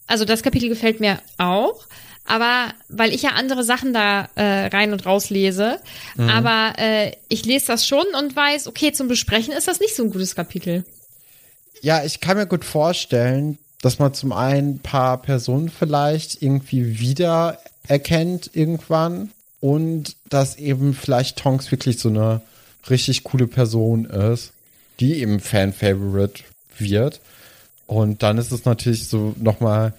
Also 0.07 0.25
das 0.25 0.41
Kapitel 0.41 0.69
gefällt 0.69 0.99
mir 0.99 1.19
auch. 1.37 1.85
Aber 2.25 2.73
weil 2.89 3.13
ich 3.13 3.21
ja 3.23 3.31
andere 3.31 3.63
Sachen 3.63 3.93
da 3.93 4.29
äh, 4.35 4.67
rein 4.67 4.93
und 4.93 5.05
raus 5.05 5.29
lese. 5.29 5.79
Aber 6.17 6.73
äh, 6.77 7.11
ich 7.29 7.45
lese 7.45 7.67
das 7.67 7.85
schon 7.87 8.05
und 8.17 8.35
weiß, 8.35 8.67
okay, 8.67 8.91
zum 8.91 9.07
Besprechen 9.07 9.53
ist 9.53 9.67
das 9.67 9.79
nicht 9.79 9.95
so 9.95 10.03
ein 10.03 10.11
gutes 10.11 10.35
Kapitel. 10.35 10.85
Ja, 11.81 12.03
ich 12.03 12.19
kann 12.19 12.37
mir 12.37 12.45
gut 12.47 12.63
vorstellen, 12.63 13.57
dass 13.81 13.99
man 13.99 14.13
zum 14.13 14.31
einen 14.31 14.75
ein 14.75 14.79
paar 14.79 15.21
Personen 15.21 15.69
vielleicht 15.69 16.41
irgendwie 16.41 16.99
wieder 16.99 17.57
erkennt 17.87 18.51
irgendwann 18.53 19.31
und 19.59 20.15
dass 20.29 20.57
eben 20.57 20.93
vielleicht 20.93 21.37
Tonks 21.37 21.71
wirklich 21.71 21.99
so 21.99 22.09
eine 22.09 22.41
richtig 22.89 23.23
coole 23.23 23.47
Person 23.47 24.05
ist, 24.05 24.51
die 24.99 25.15
eben 25.15 25.39
Fan-Favorite 25.39 26.43
wird. 26.77 27.21
Und 27.87 28.23
dann 28.23 28.37
ist 28.37 28.51
es 28.51 28.65
natürlich 28.65 29.07
so 29.07 29.35
nochmal 29.39 29.93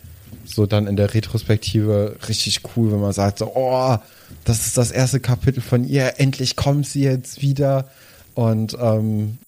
so 0.45 0.67
dann 0.67 0.87
in 0.87 0.97
der 0.97 1.15
Retrospektive 1.15 2.17
richtig 2.29 2.61
cool, 2.77 2.93
wenn 2.93 3.01
man 3.01 3.13
sagt 3.13 3.39
so, 3.39 3.53
oh, 3.55 3.99
das 4.45 4.67
ist 4.67 4.79
das 4.79 4.91
erste 4.91 5.21
Kapitel 5.21 5.61
von 5.61 5.87
ihr, 5.87 6.15
endlich 6.19 6.57
kommt 6.57 6.87
sie 6.87 7.03
jetzt 7.03 7.43
wieder. 7.43 7.89
Und 8.35 8.77
ähm, 8.81 9.39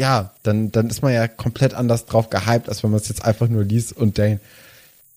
ja, 0.00 0.32
dann, 0.44 0.72
dann 0.72 0.88
ist 0.88 1.02
man 1.02 1.12
ja 1.12 1.28
komplett 1.28 1.74
anders 1.74 2.06
drauf 2.06 2.30
gehypt, 2.30 2.70
als 2.70 2.82
wenn 2.82 2.90
man 2.90 3.00
es 3.00 3.08
jetzt 3.08 3.22
einfach 3.22 3.48
nur 3.48 3.64
liest 3.64 3.94
und 3.94 4.16
denkt, 4.16 4.42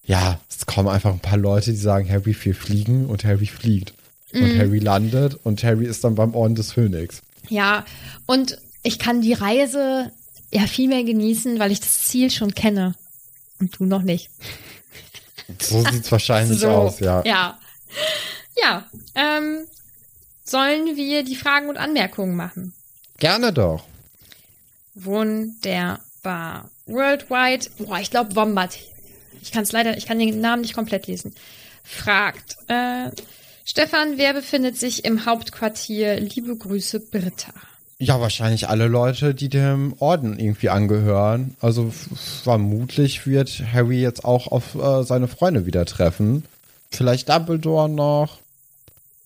ja, 0.03 0.41
es 0.49 0.65
kommen 0.65 0.89
einfach 0.89 1.13
ein 1.13 1.21
paar 1.21 1.37
Leute, 1.37 1.71
die 1.71 1.77
sagen, 1.77 2.09
Harry, 2.09 2.35
wir 2.37 2.53
fliegen 2.53 3.05
und 3.05 3.23
Harry 3.23 3.45
fliegt. 3.45 3.93
Und 4.33 4.57
Harry 4.57 4.79
landet 4.79 5.39
und 5.43 5.63
Harry 5.63 5.85
ist 5.85 6.03
dann 6.03 6.15
beim 6.15 6.35
Orden 6.35 6.55
des 6.55 6.73
Phönix. 6.73 7.21
Ja, 7.47 7.85
und 8.25 8.57
ich 8.81 8.99
kann 8.99 9.21
die 9.21 9.33
Reise 9.33 10.11
ja 10.51 10.67
viel 10.67 10.89
mehr 10.89 11.03
genießen, 11.03 11.59
weil 11.59 11.71
ich 11.71 11.79
das 11.79 12.01
Ziel 12.01 12.29
schon 12.29 12.53
kenne. 12.53 12.95
Und 13.61 13.79
du 13.79 13.85
noch 13.85 14.01
nicht. 14.01 14.31
So 15.61 15.85
sieht's 15.85 16.11
wahrscheinlich 16.11 16.65
aus, 16.65 16.99
ja. 16.99 17.23
Ja. 17.25 17.59
Ja. 18.61 18.85
Ähm, 19.15 19.59
sollen 20.43 20.97
wir 20.97 21.23
die 21.23 21.35
Fragen 21.35 21.69
und 21.69 21.77
Anmerkungen 21.77 22.35
machen? 22.35 22.73
Gerne 23.19 23.53
doch. 23.53 23.85
Wunderbar. 24.95 26.69
Worldwide, 26.85 27.67
boah, 27.77 27.99
ich 27.99 28.11
glaube 28.11 28.35
Wombat. 28.35 28.77
Ich 29.41 29.51
kann 29.51 29.63
es 29.63 29.71
leider, 29.71 29.97
ich 29.97 30.05
kann 30.05 30.19
den 30.19 30.39
Namen 30.41 30.61
nicht 30.61 30.73
komplett 30.73 31.07
lesen. 31.07 31.33
Fragt, 31.83 32.57
äh, 32.67 33.09
Stefan, 33.65 34.17
wer 34.17 34.33
befindet 34.33 34.77
sich 34.77 35.05
im 35.05 35.25
Hauptquartier? 35.25 36.19
Liebe 36.19 36.55
Grüße, 36.55 36.99
Britta. 36.99 37.53
Ja, 37.97 38.19
wahrscheinlich 38.19 38.67
alle 38.67 38.87
Leute, 38.87 39.33
die 39.33 39.47
dem 39.49 39.93
Orden 39.99 40.37
irgendwie 40.37 40.69
angehören. 40.69 41.55
Also 41.61 41.93
vermutlich 42.43 43.25
wird 43.25 43.63
Harry 43.71 44.01
jetzt 44.01 44.25
auch 44.25 44.47
auf 44.47 44.75
äh, 44.75 45.03
seine 45.03 45.27
Freunde 45.27 45.65
wieder 45.65 45.85
treffen. 45.85 46.43
Vielleicht 46.91 47.29
Dumbledore 47.29 47.89
noch. 47.89 48.39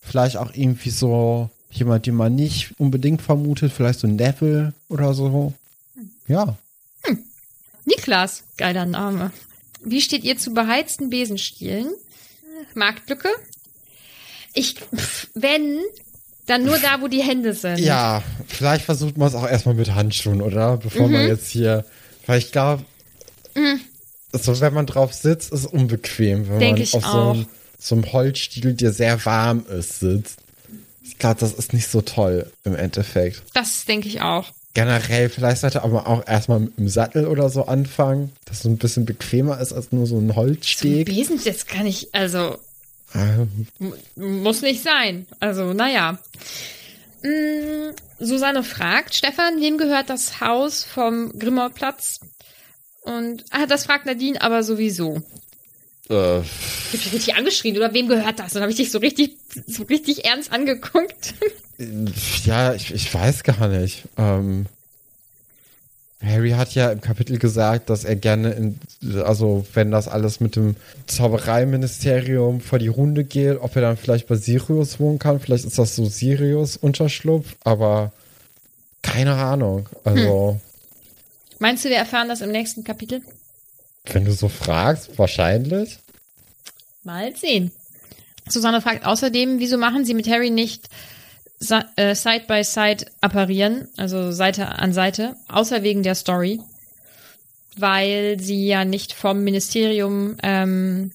Vielleicht 0.02 0.36
auch 0.36 0.54
irgendwie 0.54 0.90
so 0.90 1.50
jemand, 1.70 2.06
den 2.06 2.14
man 2.14 2.34
nicht 2.34 2.78
unbedingt 2.78 3.22
vermutet. 3.22 3.72
Vielleicht 3.72 4.00
so 4.00 4.06
Neville 4.06 4.72
oder 4.88 5.14
so. 5.14 5.52
Ja. 6.26 6.56
Niklas, 7.84 8.44
geiler 8.56 8.86
Name. 8.86 9.30
Wie 9.82 10.00
steht 10.00 10.24
ihr 10.24 10.36
zu 10.36 10.52
beheizten 10.52 11.10
Besenstielen? 11.10 11.92
Marktlücke? 12.74 13.28
Ich, 14.52 14.74
pff, 14.74 15.28
wenn, 15.34 15.78
dann 16.46 16.64
nur 16.64 16.78
da, 16.78 17.00
wo 17.00 17.08
die 17.08 17.22
Hände 17.22 17.54
sind. 17.54 17.78
Ja, 17.78 18.22
vielleicht 18.46 18.84
versucht 18.84 19.16
man 19.16 19.28
es 19.28 19.34
auch 19.34 19.48
erstmal 19.48 19.74
mit 19.74 19.94
Handschuhen, 19.94 20.42
oder? 20.42 20.76
Bevor 20.76 21.08
man 21.08 21.26
jetzt 21.28 21.48
hier. 21.48 21.84
Weil 22.26 22.38
ich 22.38 22.52
glaube, 22.52 22.84
so 24.32 24.60
wenn 24.60 24.74
man 24.74 24.86
drauf 24.86 25.14
sitzt, 25.14 25.52
ist 25.52 25.60
es 25.60 25.66
unbequem, 25.66 26.48
wenn 26.48 26.58
Denk 26.58 26.78
man 26.78 26.86
auf 26.86 26.90
so 26.90 26.98
auch. 27.18 27.34
einem, 27.34 27.46
so 27.78 27.94
einem 27.94 28.12
Holzstiel, 28.12 28.74
der 28.74 28.92
sehr 28.92 29.24
warm 29.24 29.64
ist, 29.66 30.00
sitzt. 30.00 30.40
Ich 31.18 31.20
glaube, 31.20 31.40
das 31.40 31.52
ist 31.52 31.72
nicht 31.72 31.88
so 31.88 32.00
toll 32.00 32.48
im 32.62 32.76
Endeffekt. 32.76 33.42
Das 33.52 33.84
denke 33.84 34.06
ich 34.06 34.20
auch. 34.20 34.46
Generell, 34.74 35.28
vielleicht 35.28 35.62
sollte 35.62 35.82
aber 35.82 36.06
auch 36.06 36.24
erstmal 36.28 36.60
mit 36.60 36.78
dem 36.78 36.88
Sattel 36.88 37.26
oder 37.26 37.50
so 37.50 37.66
anfangen, 37.66 38.30
dass 38.44 38.58
es 38.58 38.62
so 38.62 38.68
ein 38.68 38.76
bisschen 38.78 39.04
bequemer 39.04 39.60
ist 39.60 39.72
als 39.72 39.90
nur 39.90 40.06
so 40.06 40.16
ein 40.16 40.36
Holzsteg. 40.36 41.06
Besen, 41.06 41.40
das 41.44 41.66
kann 41.66 41.86
ich, 41.86 42.14
also, 42.14 42.56
Ähm, 43.16 43.66
m- 43.80 44.42
muss 44.44 44.62
nicht 44.62 44.80
sein. 44.84 45.26
Also, 45.40 45.72
naja. 45.72 46.18
Mm, 47.24 47.94
Susanne 48.20 48.62
fragt, 48.62 49.16
Stefan, 49.16 49.60
wem 49.60 49.76
gehört 49.76 50.10
das 50.10 50.40
Haus 50.40 50.84
vom 50.84 51.36
Grimmauplatz? 51.36 52.20
Und, 53.02 53.44
ah, 53.50 53.66
das 53.66 53.86
fragt 53.86 54.06
Nadine 54.06 54.40
aber 54.40 54.62
sowieso. 54.62 55.20
Äh, 56.10 56.40
Ich 56.40 56.46
hab 56.46 57.02
dich 57.02 57.12
richtig 57.12 57.34
angeschrien, 57.36 57.76
oder 57.76 57.92
wem 57.94 58.08
gehört 58.08 58.38
das? 58.38 58.52
Dann 58.52 58.62
habe 58.62 58.70
ich 58.70 58.76
dich 58.78 58.90
so 58.90 58.98
richtig, 58.98 59.36
so 59.66 59.82
richtig 59.84 60.24
ernst 60.24 60.52
angeguckt. 60.52 61.34
Ja, 62.44 62.74
ich, 62.74 62.92
ich 62.92 63.14
weiß 63.14 63.44
gar 63.44 63.68
nicht. 63.68 64.02
Ähm, 64.16 64.66
Harry 66.20 66.50
hat 66.50 66.74
ja 66.74 66.90
im 66.90 67.00
Kapitel 67.00 67.38
gesagt, 67.38 67.88
dass 67.88 68.02
er 68.02 68.16
gerne 68.16 68.50
in, 68.50 68.80
also 69.22 69.64
wenn 69.74 69.92
das 69.92 70.08
alles 70.08 70.40
mit 70.40 70.56
dem 70.56 70.74
Zaubereiministerium 71.06 72.60
vor 72.60 72.80
die 72.80 72.88
Runde 72.88 73.22
geht, 73.22 73.58
ob 73.60 73.76
er 73.76 73.82
dann 73.82 73.96
vielleicht 73.96 74.26
bei 74.26 74.34
Sirius 74.34 74.98
wohnen 74.98 75.20
kann. 75.20 75.38
Vielleicht 75.38 75.64
ist 75.66 75.78
das 75.78 75.94
so 75.94 76.06
Sirius 76.06 76.76
Unterschlupf, 76.76 77.54
aber 77.62 78.10
keine 79.02 79.34
Ahnung. 79.34 79.88
Also, 80.02 80.58
Meinst 81.60 81.84
du, 81.84 81.88
wir 81.90 81.96
erfahren 81.96 82.28
das 82.28 82.40
im 82.40 82.50
nächsten 82.50 82.82
Kapitel? 82.82 83.22
Wenn 84.14 84.24
du 84.24 84.32
so 84.32 84.48
fragst, 84.48 85.18
wahrscheinlich. 85.18 85.98
Mal 87.04 87.34
sehen. 87.36 87.70
Susanne 88.48 88.80
fragt 88.80 89.04
außerdem, 89.04 89.58
wieso 89.58 89.78
machen 89.78 90.04
sie 90.04 90.14
mit 90.14 90.28
Harry 90.28 90.50
nicht 90.50 90.88
äh, 91.96 92.14
Side 92.14 92.44
by 92.46 92.62
Side 92.64 93.06
apparieren, 93.20 93.88
also 93.96 94.32
Seite 94.32 94.66
an 94.66 94.92
Seite, 94.92 95.34
außer 95.48 95.82
wegen 95.82 96.02
der 96.02 96.14
Story, 96.14 96.60
weil 97.76 98.38
sie 98.40 98.66
ja 98.66 98.84
nicht 98.84 99.12
vom 99.12 99.42
Ministerium, 99.42 100.36
ähm, 100.42 101.12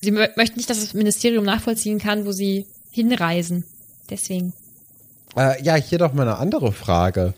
sie 0.00 0.10
mö 0.10 0.28
möchten 0.36 0.56
nicht, 0.56 0.70
dass 0.70 0.80
das 0.80 0.94
Ministerium 0.94 1.44
nachvollziehen 1.44 1.98
kann, 1.98 2.24
wo 2.24 2.32
sie 2.32 2.66
hinreisen. 2.90 3.64
Deswegen. 4.10 4.52
Äh, 5.36 5.62
ja, 5.62 5.74
hier 5.74 5.98
doch 5.98 6.12
mal 6.14 6.22
eine 6.22 6.38
andere 6.38 6.72
Frage. 6.72 7.34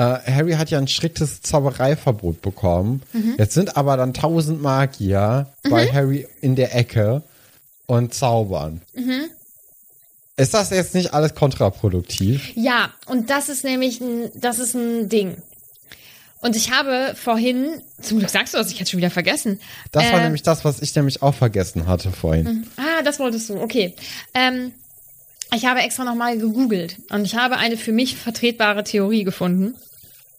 Äh, 0.00 0.32
Harry 0.32 0.52
hat 0.52 0.70
ja 0.70 0.78
ein 0.78 0.88
striktes 0.88 1.42
Zaubereiverbot 1.42 2.40
bekommen. 2.40 3.02
Jetzt 3.36 3.52
sind 3.54 3.76
aber 3.76 3.96
dann 3.98 4.14
tausend 4.14 4.62
Magier 4.62 5.52
bei 5.68 5.86
Harry 5.92 6.26
in 6.40 6.56
der 6.56 6.74
Ecke 6.74 7.22
und 7.86 8.14
zaubern. 8.14 8.80
Ist 10.36 10.54
das 10.54 10.70
jetzt 10.70 10.94
nicht 10.94 11.12
alles 11.12 11.34
kontraproduktiv? 11.34 12.52
Ja, 12.54 12.90
und 13.06 13.28
das 13.28 13.50
ist 13.50 13.62
nämlich 13.62 14.00
ein, 14.00 14.30
das 14.34 14.58
ist 14.58 14.74
ein 14.74 15.10
Ding. 15.10 15.36
Und 16.40 16.56
ich 16.56 16.70
habe 16.70 17.14
vorhin, 17.22 17.82
zum 18.00 18.18
Glück 18.20 18.30
sagst 18.30 18.54
du 18.54 18.58
das, 18.58 18.70
ich 18.70 18.80
hatte 18.80 18.90
schon 18.92 18.98
wieder 18.98 19.10
vergessen. 19.10 19.60
Das 19.92 20.10
war 20.10 20.20
Äh, 20.20 20.24
nämlich 20.24 20.42
das, 20.42 20.64
was 20.64 20.80
ich 20.80 20.94
nämlich 20.96 21.20
auch 21.20 21.34
vergessen 21.34 21.86
hatte 21.86 22.10
vorhin. 22.10 22.66
Ah, 22.78 23.02
das 23.02 23.18
wolltest 23.18 23.50
du, 23.50 23.60
okay. 23.60 23.94
Ähm, 24.32 24.72
ich 25.54 25.66
habe 25.66 25.80
extra 25.80 26.04
nochmal 26.04 26.38
gegoogelt 26.38 26.96
und 27.10 27.26
ich 27.26 27.34
habe 27.34 27.58
eine 27.58 27.76
für 27.76 27.92
mich 27.92 28.16
vertretbare 28.16 28.82
Theorie 28.84 29.24
gefunden. 29.24 29.74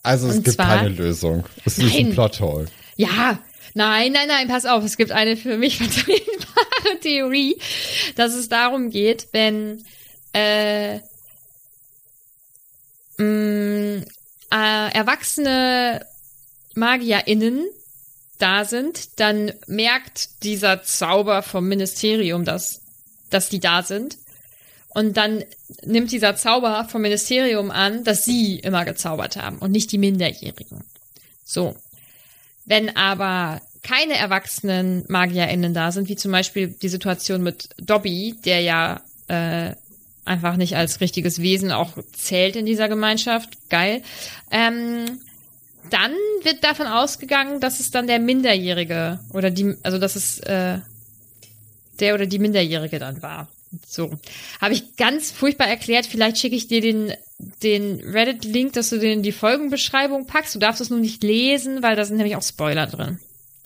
Also 0.04 0.28
es 0.30 0.38
Und 0.38 0.44
gibt 0.44 0.56
zwar- 0.56 0.78
keine 0.78 0.90
Lösung. 0.90 1.46
Es 1.66 1.78
ist 1.78 1.94
ein 1.94 2.06
Nein. 2.08 2.14
Plothole. 2.14 2.66
Ja, 2.96 3.40
nein, 3.74 4.12
nein, 4.12 4.28
nein, 4.28 4.48
pass 4.48 4.66
auf, 4.66 4.84
es 4.84 4.98
gibt 4.98 5.12
eine 5.12 5.38
für 5.38 5.58
mich 5.58 5.78
vertretbare 5.80 7.00
Theorie, 7.02 7.58
dass 8.16 8.34
es 8.34 8.50
darum 8.50 8.90
geht, 8.90 9.28
wenn 9.32 9.84
äh, 10.34 11.00
mh, 13.18 14.04
äh, 14.52 14.92
erwachsene 14.94 16.06
MagierInnen 16.76 17.68
da 18.38 18.66
sind, 18.66 19.20
dann 19.20 19.52
merkt 19.68 20.44
dieser 20.44 20.82
Zauber 20.84 21.44
vom 21.44 21.68
Ministerium, 21.68 22.44
dass, 22.44 22.82
dass 23.30 23.50
die 23.50 23.60
da 23.60 23.84
sind. 23.84 24.18
Und 24.94 25.16
dann 25.16 25.44
nimmt 25.84 26.12
dieser 26.12 26.36
Zauber 26.36 26.88
vom 26.90 27.02
Ministerium 27.02 27.72
an, 27.72 28.04
dass 28.04 28.26
sie 28.26 28.60
immer 28.60 28.84
gezaubert 28.84 29.38
haben 29.38 29.58
und 29.60 29.72
nicht 29.72 29.92
die 29.92 29.98
Minderjährigen. 29.98 30.84
So. 31.46 31.76
Wenn 32.66 32.96
aber 32.96 33.62
keine 33.84 34.16
erwachsenen 34.16 35.06
MagierInnen 35.08 35.74
da 35.74 35.92
sind, 35.92 36.10
wie 36.10 36.16
zum 36.16 36.32
Beispiel 36.32 36.68
die 36.68 36.90
Situation 36.90 37.42
mit 37.42 37.70
Dobby, 37.78 38.36
der 38.46 38.62
ja 38.62 39.02
äh, 39.28 39.74
einfach 40.26 40.56
nicht 40.58 40.76
als 40.76 41.02
richtiges 41.02 41.42
Wesen 41.42 41.72
auch 41.72 41.94
zählt 42.14 42.56
in 42.56 42.66
dieser 42.66 42.88
Gemeinschaft, 42.90 43.70
geil, 43.70 44.04
ähm, 44.52 45.20
dann 45.90 46.12
wird 46.44 46.64
davon 46.64 46.88
ausgegangen, 46.88 47.60
dass 47.60 47.80
es 47.80 47.92
dann 47.92 48.08
der 48.08 48.20
Minderjährige 48.20 49.20
oder 49.34 49.50
die, 49.50 49.76
also 49.84 49.98
dass 49.98 50.16
es 50.16 50.40
äh, 50.42 50.80
der 52.00 52.14
oder 52.14 52.28
die 52.28 52.40
Minderjährige 52.40 53.00
dann 53.00 53.22
war. 53.22 53.48
So. 53.88 54.12
Habe 54.60 54.74
ich 54.74 54.96
ganz 54.98 55.32
furchtbar 55.32 55.68
erklärt. 55.68 56.06
Vielleicht 56.06 56.38
schicke 56.38 56.56
ich 56.56 56.68
dir 56.68 56.82
den, 56.82 57.14
den 57.64 58.02
Reddit-Link, 58.02 58.74
dass 58.74 58.90
du 58.90 58.98
den 59.00 59.20
in 59.20 59.24
die 59.24 59.32
Folgenbeschreibung 59.32 60.28
packst. 60.28 60.56
Du 60.56 60.60
darfst 60.60 60.82
es 60.82 60.90
nur 60.90 61.00
nicht 61.00 61.24
lesen, 61.24 61.82
weil 61.82 61.96
da 61.96 62.04
sind 62.06 62.18
nämlich 62.18 62.36
auch 62.36 62.44
Spoiler 62.44 62.88
drin. 62.88 63.20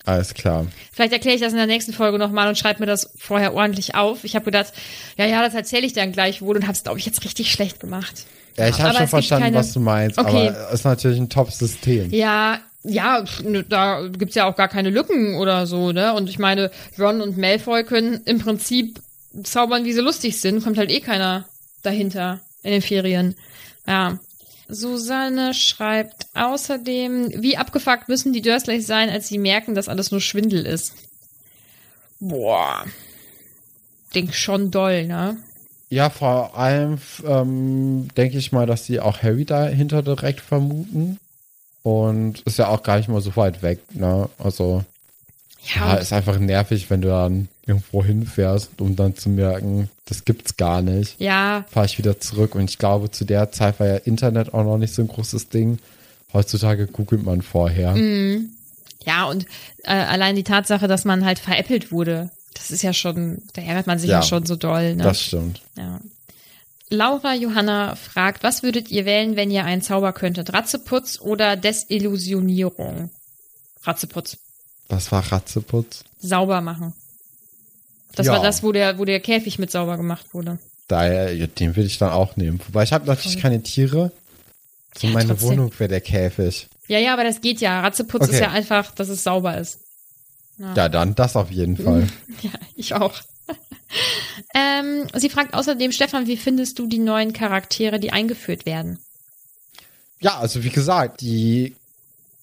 Alles 0.05 0.35
klar. 0.35 0.67
Vielleicht 0.91 1.13
erkläre 1.13 1.35
ich 1.35 1.41
das 1.41 1.51
in 1.53 1.57
der 1.57 1.65
nächsten 1.65 1.91
Folge 1.91 2.19
nochmal 2.19 2.47
und 2.47 2.57
schreibe 2.57 2.79
mir 2.81 2.85
das 2.85 3.09
vorher 3.17 3.55
ordentlich 3.55 3.95
auf. 3.95 4.23
Ich 4.23 4.35
habe 4.35 4.45
gedacht, 4.45 4.71
ja, 5.17 5.25
ja, 5.25 5.43
das 5.43 5.55
erzähle 5.55 5.87
ich 5.87 5.93
dann 5.93 6.11
gleich 6.11 6.43
wohl 6.43 6.55
und 6.57 6.63
habe 6.63 6.73
es, 6.73 6.83
glaube 6.83 6.99
ich, 6.99 7.05
jetzt 7.07 7.23
richtig 7.23 7.51
schlecht 7.51 7.79
gemacht. 7.79 8.25
Ja, 8.57 8.67
ich 8.69 8.79
habe 8.79 8.95
schon 8.95 9.07
verstanden, 9.07 9.45
keine- 9.45 9.57
was 9.57 9.73
du 9.73 9.79
meinst, 9.79 10.19
Okay. 10.19 10.49
aber 10.49 10.69
ist 10.71 10.85
natürlich 10.85 11.19
ein 11.19 11.29
Top-System. 11.29 12.11
Ja, 12.11 12.59
ja, 12.83 13.25
ne, 13.43 13.63
da 13.67 14.07
gibt's 14.07 14.35
ja 14.35 14.45
auch 14.45 14.55
gar 14.55 14.67
keine 14.67 14.91
Lücken 14.91 15.35
oder 15.35 15.65
so, 15.65 15.91
ne? 15.91 16.13
Und 16.13 16.29
ich 16.29 16.37
meine, 16.37 16.69
Ron 16.99 17.19
und 17.21 17.35
Malfoy 17.35 17.83
können 17.83 18.21
im 18.25 18.37
Prinzip 18.37 19.01
zaubern, 19.43 19.85
wie 19.85 19.93
sie 19.93 20.01
lustig 20.01 20.39
sind. 20.39 20.63
Kommt 20.63 20.77
halt 20.77 20.91
eh 20.91 21.01
keiner 21.01 21.45
dahinter 21.83 22.41
in 22.63 22.71
den 22.71 22.81
Ferien. 22.81 23.35
Ja. 23.87 24.19
Susanne 24.67 25.53
schreibt 25.53 26.25
außerdem, 26.33 27.43
wie 27.43 27.55
abgefuckt 27.55 28.09
müssen 28.09 28.33
die 28.33 28.41
Dursleys 28.41 28.87
sein, 28.87 29.09
als 29.09 29.27
sie 29.27 29.37
merken, 29.37 29.75
dass 29.75 29.87
alles 29.87 30.09
nur 30.09 30.21
Schwindel 30.21 30.65
ist. 30.65 30.93
Boah. 32.19 32.85
Denk 34.15 34.33
schon 34.33 34.71
doll, 34.71 35.05
ne? 35.05 35.37
Ja, 35.89 36.09
vor 36.09 36.57
allem 36.57 36.97
ähm, 37.27 38.07
denke 38.17 38.39
ich 38.39 38.51
mal, 38.51 38.65
dass 38.65 38.85
sie 38.85 38.99
auch 38.99 39.21
Harry 39.21 39.45
dahinter 39.45 40.01
direkt 40.01 40.41
vermuten. 40.41 41.19
Und 41.83 42.41
ist 42.41 42.57
ja 42.57 42.69
auch 42.69 42.81
gar 42.81 42.97
nicht 42.97 43.09
mal 43.09 43.21
so 43.21 43.35
weit 43.35 43.61
weg, 43.61 43.79
ne? 43.91 44.27
Also, 44.39 44.83
ja, 45.75 45.93
und- 45.93 46.01
ist 46.01 46.11
einfach 46.13 46.39
nervig, 46.39 46.89
wenn 46.89 47.01
du 47.01 47.09
dann 47.09 47.49
irgendwo 47.67 48.03
hinfährst, 48.03 48.79
um 48.79 48.95
dann 48.95 49.15
zu 49.15 49.29
merken, 49.29 49.89
das 50.05 50.23
gibt's 50.25 50.55
gar 50.57 50.81
nicht. 50.81 51.19
ja, 51.19 51.65
Fahre 51.71 51.85
ich 51.87 51.97
wieder 51.97 52.19
zurück. 52.19 52.55
Und 52.55 52.69
ich 52.69 52.77
glaube, 52.77 53.09
zu 53.11 53.25
der 53.25 53.51
Zeit 53.51 53.79
war 53.79 53.87
ja 53.87 53.95
Internet 53.95 54.53
auch 54.53 54.63
noch 54.63 54.77
nicht 54.77 54.93
so 54.93 55.01
ein 55.01 55.07
großes 55.07 55.49
Ding. 55.49 55.79
Heutzutage 56.33 56.87
googelt 56.87 57.23
man 57.23 57.41
vorher. 57.41 57.91
Mhm. 57.95 58.51
Ja, 59.05 59.25
und 59.25 59.45
äh, 59.83 59.91
allein 59.93 60.35
die 60.35 60.43
Tatsache, 60.43 60.87
dass 60.87 61.05
man 61.05 61.25
halt 61.25 61.39
veräppelt 61.39 61.91
wurde, 61.91 62.31
das 62.53 62.71
ist 62.71 62.81
ja 62.83 62.93
schon, 62.93 63.41
da 63.53 63.61
ärgert 63.61 63.87
man 63.87 63.99
sich 63.99 64.09
ja, 64.09 64.17
Ja, 64.19 64.23
schon 64.23 64.45
so 64.45 64.55
doll. 64.55 64.95
Ne? 64.95 65.03
Das 65.03 65.21
stimmt. 65.21 65.61
ja. 65.77 65.99
Laura 66.89 67.33
Johanna 67.33 67.95
fragt, 67.95 68.43
was 68.43 68.61
würdet 68.61 68.91
ihr 68.91 69.05
wählen, 69.05 69.35
wenn 69.35 69.49
ihr 69.49 69.65
einen 69.65 69.81
Zauber 69.81 70.13
könntet? 70.13 70.53
Ratzeputz 70.53 71.19
oder 71.19 71.55
Desillusionierung? 71.55 73.09
Ratzeputz. 73.83 74.37
Was 74.87 75.11
war 75.11 75.31
Ratzeputz? 75.31 76.03
Sauber 76.19 76.61
machen. 76.61 76.93
Das 78.15 78.27
Ja. 78.27 78.33
war 78.33 78.43
das, 78.43 78.63
wo 78.63 78.71
der, 78.71 78.97
wo 78.97 79.05
der 79.05 79.19
Käfig 79.19 79.59
mit 79.59 79.71
sauber 79.71 79.97
gemacht 79.97 80.33
wurde. 80.33 80.57
Daher, 80.87 81.33
ja, 81.35 81.47
den 81.47 81.75
will 81.75 81.85
ich 81.85 81.97
dann 81.97 82.11
auch 82.11 82.35
nehmen. 82.35 82.59
Wobei 82.67 82.83
ich 82.83 82.93
habe 82.93 83.05
natürlich 83.07 83.39
keine 83.39 83.61
Tiere. 83.63 84.11
So 84.97 85.07
Ja, 85.07 85.13
meine 85.13 85.29
trotzdem. 85.29 85.49
Wohnung 85.49 85.71
wäre 85.77 85.89
der 85.89 86.01
Käfig. 86.01 86.67
Ja, 86.87 86.99
ja, 86.99 87.13
aber 87.13 87.23
das 87.23 87.41
geht 87.41 87.59
ja. 87.61 87.81
Ratzeputz 87.81 88.23
Okay. 88.23 88.33
ist 88.33 88.39
ja 88.39 88.51
einfach, 88.51 88.91
dass 88.91 89.09
es 89.09 89.23
sauber 89.23 89.57
ist. 89.57 89.79
Ja, 90.57 90.87
dann 90.87 91.15
das 91.15 91.35
auf 91.35 91.51
jeden 91.51 91.75
Fall. 91.77 92.07
Ja, 92.41 92.51
ich 92.75 92.93
auch. 92.93 93.13
ähm, 94.55 95.07
sie 95.15 95.29
fragt 95.29 95.53
außerdem, 95.53 95.91
Stefan, 95.91 96.27
wie 96.27 96.37
findest 96.37 96.79
du 96.79 96.87
die 96.87 96.99
neuen 96.99 97.33
Charaktere, 97.33 97.99
die 97.99 98.11
eingeführt 98.11 98.65
werden? 98.65 98.99
Ja, 100.19 100.37
also 100.37 100.63
wie 100.63 100.69
gesagt, 100.69 101.21
die 101.21 101.75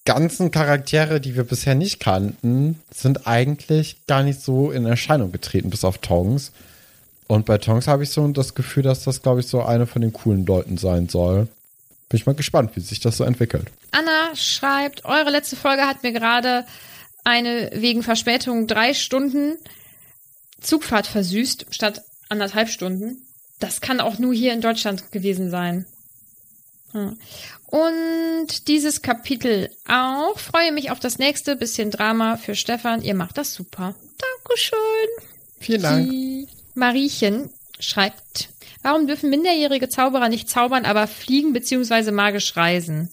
ganzen 0.05 0.51
Charaktere, 0.51 1.21
die 1.21 1.35
wir 1.35 1.43
bisher 1.43 1.75
nicht 1.75 1.99
kannten, 1.99 2.79
sind 2.93 3.25
eigentlich 3.27 3.97
gar 4.07 4.23
nicht 4.23 4.41
so 4.41 4.71
in 4.71 4.85
Erscheinung 4.85 5.31
getreten, 5.31 5.69
bis 5.69 5.83
auf 5.83 5.99
Tongs. 5.99 6.51
Und 7.27 7.45
bei 7.45 7.57
Tongs 7.57 7.87
habe 7.87 8.03
ich 8.03 8.09
so 8.09 8.27
das 8.27 8.53
Gefühl, 8.53 8.83
dass 8.83 9.03
das, 9.03 9.21
glaube 9.21 9.39
ich, 9.39 9.47
so 9.47 9.63
eine 9.63 9.87
von 9.87 10.01
den 10.01 10.13
coolen 10.13 10.45
Leuten 10.45 10.77
sein 10.77 11.07
soll. 11.07 11.47
Bin 12.09 12.17
ich 12.17 12.25
mal 12.25 12.35
gespannt, 12.35 12.71
wie 12.75 12.81
sich 12.81 12.99
das 12.99 13.17
so 13.17 13.23
entwickelt. 13.23 13.67
Anna 13.91 14.35
schreibt, 14.35 15.05
eure 15.05 15.31
letzte 15.31 15.55
Folge 15.55 15.83
hat 15.83 16.03
mir 16.03 16.11
gerade 16.11 16.65
eine 17.23 17.71
wegen 17.73 18.03
Verspätung 18.03 18.67
drei 18.67 18.93
Stunden 18.93 19.57
Zugfahrt 20.59 21.07
versüßt, 21.07 21.67
statt 21.71 22.03
anderthalb 22.29 22.69
Stunden. 22.69 23.21
Das 23.59 23.81
kann 23.81 23.99
auch 23.99 24.19
nur 24.19 24.33
hier 24.33 24.53
in 24.53 24.61
Deutschland 24.61 25.11
gewesen 25.11 25.49
sein. 25.49 25.85
Ja. 26.93 27.13
Und 27.65 28.67
dieses 28.67 29.01
Kapitel 29.01 29.69
auch. 29.87 30.37
Freue 30.37 30.71
mich 30.71 30.91
auf 30.91 30.99
das 30.99 31.17
nächste. 31.17 31.55
Bisschen 31.55 31.91
Drama 31.91 32.37
für 32.37 32.55
Stefan. 32.55 33.01
Ihr 33.01 33.15
macht 33.15 33.37
das 33.37 33.53
super. 33.53 33.95
Dankeschön. 34.45 34.79
Vielen 35.59 35.81
Dank. 35.81 36.09
Die 36.09 36.47
Mariechen 36.75 37.49
schreibt, 37.79 38.49
warum 38.83 39.07
dürfen 39.07 39.29
minderjährige 39.29 39.89
Zauberer 39.89 40.29
nicht 40.29 40.49
zaubern, 40.49 40.85
aber 40.85 41.07
fliegen 41.07 41.53
bzw. 41.53 42.11
magisch 42.11 42.55
reisen? 42.55 43.09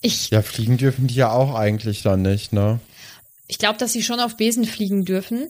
Ich, 0.00 0.30
Ja, 0.30 0.42
fliegen 0.42 0.76
dürfen 0.76 1.06
die 1.06 1.14
ja 1.14 1.30
auch 1.30 1.54
eigentlich 1.54 2.02
dann 2.02 2.22
nicht, 2.22 2.52
ne? 2.52 2.80
ich 3.50 3.58
glaube, 3.58 3.78
dass 3.78 3.92
sie 3.92 4.04
schon 4.04 4.20
auf 4.20 4.36
Besen 4.36 4.64
fliegen 4.64 5.04
dürfen. 5.04 5.48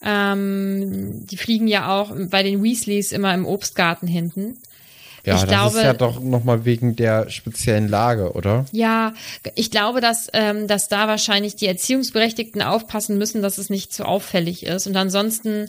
Ähm, 0.00 1.26
die 1.26 1.36
fliegen 1.36 1.66
ja 1.66 1.92
auch 2.00 2.12
bei 2.30 2.44
den 2.44 2.62
Weasleys 2.62 3.10
immer 3.10 3.34
im 3.34 3.46
Obstgarten 3.46 4.06
hinten. 4.06 4.58
Ja, 5.24 5.34
Ich 5.34 5.40
das 5.42 5.48
glaube- 5.48 5.78
ist 5.78 5.84
ja 5.84 5.92
doch 5.94 6.20
nochmal 6.20 6.64
wegen 6.64 6.96
der 6.96 7.30
speziellen 7.30 7.88
Lage, 7.88 8.32
oder? 8.32 8.66
Ja, 8.72 9.14
ich 9.54 9.70
glaube, 9.70 10.00
dass, 10.00 10.28
ähm, 10.32 10.66
dass 10.66 10.88
da 10.88 11.06
wahrscheinlich 11.06 11.54
die 11.56 11.66
Erziehungsberechtigten 11.66 12.60
aufpassen 12.62 13.18
müssen, 13.18 13.40
dass 13.42 13.58
es 13.58 13.70
nicht 13.70 13.92
zu 13.92 14.04
auffällig 14.04 14.64
ist. 14.66 14.86
Und 14.88 14.96
ansonsten 14.96 15.68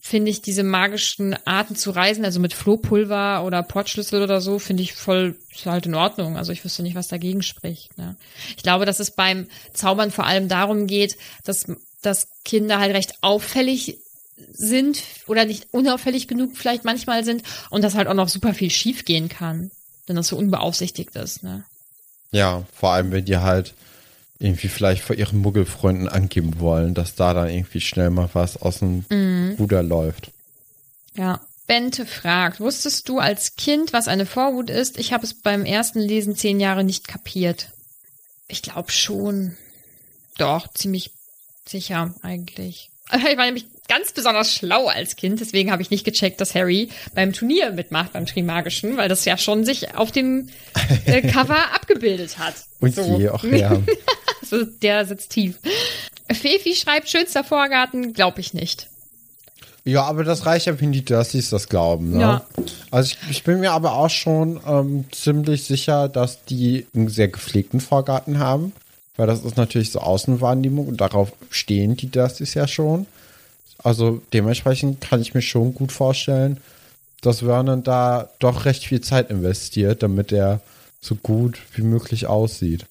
finde 0.00 0.30
ich 0.30 0.40
diese 0.40 0.62
magischen 0.62 1.36
Arten 1.46 1.74
zu 1.74 1.90
reisen, 1.90 2.24
also 2.24 2.38
mit 2.38 2.54
Flohpulver 2.54 3.44
oder 3.44 3.64
Portschlüssel 3.64 4.22
oder 4.22 4.40
so, 4.40 4.60
finde 4.60 4.84
ich 4.84 4.92
voll 4.92 5.34
halt 5.64 5.86
in 5.86 5.96
Ordnung. 5.96 6.36
Also 6.36 6.52
ich 6.52 6.64
wüsste 6.64 6.84
nicht, 6.84 6.94
was 6.94 7.08
dagegen 7.08 7.42
spricht. 7.42 7.98
Ne? 7.98 8.14
Ich 8.56 8.62
glaube, 8.62 8.86
dass 8.86 9.00
es 9.00 9.10
beim 9.10 9.48
Zaubern 9.72 10.12
vor 10.12 10.26
allem 10.26 10.46
darum 10.46 10.86
geht, 10.86 11.16
dass, 11.42 11.64
dass 12.02 12.28
Kinder 12.44 12.78
halt 12.78 12.94
recht 12.94 13.14
auffällig 13.22 13.98
sind 14.52 15.02
oder 15.26 15.44
nicht 15.44 15.68
unauffällig 15.72 16.28
genug 16.28 16.56
vielleicht 16.56 16.84
manchmal 16.84 17.24
sind 17.24 17.42
und 17.70 17.82
dass 17.82 17.94
halt 17.94 18.08
auch 18.08 18.14
noch 18.14 18.28
super 18.28 18.54
viel 18.54 18.70
schief 18.70 19.04
gehen 19.04 19.28
kann, 19.28 19.70
wenn 20.06 20.16
das 20.16 20.28
so 20.28 20.36
unbeaufsichtigt 20.36 21.16
ist. 21.16 21.42
Ne? 21.42 21.64
Ja, 22.32 22.64
vor 22.74 22.90
allem, 22.90 23.12
wenn 23.12 23.24
die 23.24 23.38
halt 23.38 23.74
irgendwie 24.38 24.68
vielleicht 24.68 25.02
vor 25.02 25.16
ihren 25.16 25.38
Muggelfreunden 25.38 26.08
angeben 26.08 26.60
wollen, 26.60 26.92
dass 26.92 27.14
da 27.14 27.32
dann 27.32 27.48
irgendwie 27.48 27.80
schnell 27.80 28.10
mal 28.10 28.28
was 28.34 28.56
aus 28.60 28.80
dem 28.80 29.04
Ruder 29.58 29.82
läuft. 29.82 30.30
Ja. 31.14 31.40
Bente 31.66 32.06
fragt, 32.06 32.60
wusstest 32.60 33.08
du 33.08 33.18
als 33.18 33.56
Kind, 33.56 33.92
was 33.92 34.06
eine 34.06 34.24
Vorwut 34.24 34.70
ist? 34.70 34.98
Ich 34.98 35.12
habe 35.12 35.24
es 35.24 35.34
beim 35.34 35.64
ersten 35.64 35.98
Lesen 35.98 36.36
zehn 36.36 36.60
Jahre 36.60 36.84
nicht 36.84 37.08
kapiert. 37.08 37.70
Ich 38.46 38.62
glaube 38.62 38.92
schon. 38.92 39.56
Doch, 40.38 40.68
ziemlich 40.72 41.10
sicher 41.66 42.14
eigentlich. 42.22 42.90
Ich 43.30 43.36
war 43.36 43.44
nämlich 43.44 43.66
ganz 43.88 44.12
besonders 44.12 44.52
schlau 44.52 44.86
als 44.86 45.16
Kind, 45.16 45.40
deswegen 45.40 45.70
habe 45.70 45.82
ich 45.82 45.90
nicht 45.90 46.04
gecheckt, 46.04 46.40
dass 46.40 46.54
Harry 46.54 46.88
beim 47.14 47.32
Turnier 47.32 47.72
mitmacht, 47.72 48.12
beim 48.12 48.26
Trimagischen, 48.26 48.96
weil 48.96 49.08
das 49.08 49.24
ja 49.24 49.38
schon 49.38 49.64
sich 49.64 49.94
auf 49.94 50.12
dem 50.12 50.48
äh, 51.06 51.22
Cover 51.32 51.74
abgebildet 51.74 52.38
hat. 52.38 52.54
Und 52.80 52.96
je, 52.96 53.28
auch 53.28 53.44
ja. 53.44 53.76
Also, 54.42 54.64
der 54.64 55.04
sitzt 55.06 55.30
tief. 55.30 55.56
Fefi 56.32 56.74
schreibt, 56.74 57.08
schönster 57.08 57.42
Vorgarten, 57.42 58.12
glaube 58.12 58.40
ich 58.40 58.54
nicht. 58.54 58.88
Ja, 59.84 60.02
aber 60.04 60.24
das 60.24 60.46
reicht 60.46 60.66
ja, 60.66 60.80
wenn 60.80 60.90
die 60.90 61.04
Dursleys 61.04 61.50
das 61.50 61.68
glauben. 61.68 62.10
Ne? 62.10 62.20
Ja. 62.20 62.46
Also 62.90 63.12
ich, 63.12 63.30
ich 63.30 63.44
bin 63.44 63.60
mir 63.60 63.70
aber 63.72 63.92
auch 63.92 64.10
schon 64.10 64.60
ähm, 64.66 65.04
ziemlich 65.12 65.64
sicher, 65.64 66.08
dass 66.08 66.44
die 66.44 66.86
einen 66.94 67.08
sehr 67.08 67.28
gepflegten 67.28 67.80
Vorgarten 67.80 68.40
haben. 68.40 68.72
Weil 69.16 69.28
das 69.28 69.44
ist 69.44 69.56
natürlich 69.56 69.92
so 69.92 70.00
Außenwahrnehmung 70.00 70.88
und 70.88 71.00
darauf 71.00 71.32
stehen 71.50 71.96
die 71.96 72.10
Dursleys 72.10 72.54
ja 72.54 72.68
schon. 72.68 73.06
Also 73.82 74.22
dementsprechend 74.32 75.00
kann 75.00 75.20
ich 75.20 75.34
mir 75.34 75.42
schon 75.42 75.74
gut 75.74 75.92
vorstellen, 75.92 76.60
dass 77.20 77.40
Vernon 77.40 77.82
da 77.82 78.28
doch 78.38 78.64
recht 78.64 78.84
viel 78.84 79.00
Zeit 79.00 79.30
investiert, 79.30 80.02
damit 80.02 80.32
er 80.32 80.60
so 81.00 81.14
gut 81.14 81.58
wie 81.74 81.82
möglich 81.82 82.26
aussieht. 82.26 82.86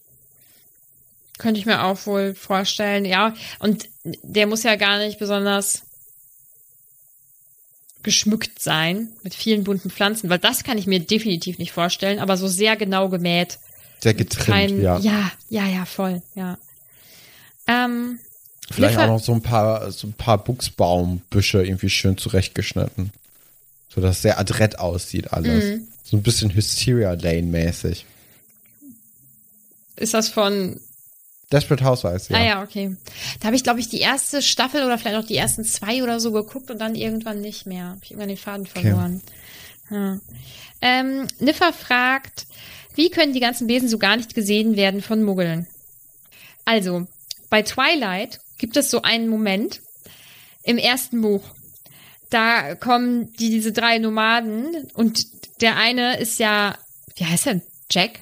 Könnte 1.38 1.60
ich 1.60 1.66
mir 1.66 1.84
auch 1.84 2.06
wohl 2.06 2.34
vorstellen, 2.34 3.06
ja. 3.06 3.34
Und 3.60 3.90
der 4.04 4.48
muss 4.48 4.64
ja 4.64 4.76
gar 4.76 5.00
nicht 5.00 5.20
besonders 5.20 5.84
geschmückt 8.04 8.62
sein 8.62 9.10
mit 9.24 9.34
vielen 9.34 9.64
bunten 9.64 9.90
Pflanzen, 9.90 10.30
weil 10.30 10.40
das 10.40 10.64
kann 10.64 10.78
ich 10.78 10.86
mir 10.86 11.00
definitiv 11.00 11.58
nicht 11.58 11.72
vorstellen, 11.72 12.20
aber 12.20 12.38
so 12.38 12.48
sehr 12.48 12.76
genau 12.76 13.10
gemäht. 13.10 13.58
Sehr 14.00 14.14
getrimmt, 14.14 14.46
Kein, 14.46 14.82
ja. 14.82 15.00
ja, 15.00 15.32
ja, 15.50 15.66
ja, 15.66 15.86
voll, 15.86 16.22
ja. 16.36 16.58
Ähm, 17.68 18.20
Vielleicht 18.72 18.98
auch 18.98 19.08
noch 19.08 19.20
so 19.20 19.34
ein 19.34 19.42
paar, 19.42 19.92
so 19.92 20.08
ein 20.08 20.14
paar 20.14 20.44
Buchsbaumbüsche 20.44 21.64
irgendwie 21.64 21.90
schön 21.90 22.18
zurechtgeschnitten. 22.18 23.12
So 23.90 24.02
dass 24.02 24.18
es 24.18 24.22
sehr 24.24 24.40
adrett 24.40 24.80
aussieht 24.80 25.32
alles. 25.32 25.64
Mhm. 25.64 25.88
So 26.04 26.18
ein 26.18 26.24
bisschen 26.24 26.54
Hysteria 26.54 27.14
Lane-mäßig. 27.14 28.06
ist 29.96 30.14
das 30.14 30.30
von 30.30 30.80
Desperate 31.52 31.84
Housewives, 31.84 32.30
ja. 32.30 32.38
Ah 32.38 32.44
ja, 32.44 32.64
okay. 32.64 32.96
Da 33.40 33.48
habe 33.48 33.56
ich, 33.56 33.64
glaube 33.64 33.80
ich, 33.80 33.88
die 33.88 34.00
erste 34.00 34.42
Staffel 34.42 34.84
oder 34.84 34.98
vielleicht 34.98 35.18
auch 35.18 35.28
die 35.28 35.38
ersten 35.38 35.64
zwei 35.64 36.04
oder 36.04 36.20
so 36.20 36.32
geguckt 36.32 36.72
und 36.72 36.80
dann 36.80 36.96
irgendwann 36.96 37.42
nicht 37.42 37.66
mehr. 37.66 37.86
Habe 37.86 38.00
ich 38.04 38.12
irgendwann 38.12 38.30
den 38.30 38.38
Faden 38.38 38.66
verloren. 38.66 39.22
Ja. 39.90 40.20
Ähm, 40.82 41.28
Niffer 41.40 41.72
fragt, 41.72 42.48
wie 42.96 43.10
können 43.10 43.34
die 43.34 43.40
ganzen 43.40 43.68
Besen 43.68 43.88
so 43.88 44.00
gar 44.00 44.18
nicht 44.18 44.34
gesehen 44.34 44.76
werden 44.76 45.02
von 45.02 45.24
Muggeln? 45.24 45.68
Also, 46.66 47.08
bei 47.50 47.62
Twilight 47.62 48.40
gibt 48.58 48.78
es 48.78 48.92
so 48.92 49.02
einen 49.02 49.28
Moment 49.28 49.82
im 50.64 50.78
ersten 50.78 51.22
Buch. 51.22 51.44
Da 52.30 52.76
kommen 52.76 53.32
die, 53.34 53.50
diese 53.50 53.72
drei 53.72 54.00
Nomaden 54.00 54.88
und 54.94 55.28
der 55.62 55.78
eine 55.78 56.18
ist 56.18 56.40
ja, 56.40 56.78
wie 57.16 57.26
heißt 57.26 57.48
er? 57.48 57.62
Jack? 57.90 58.22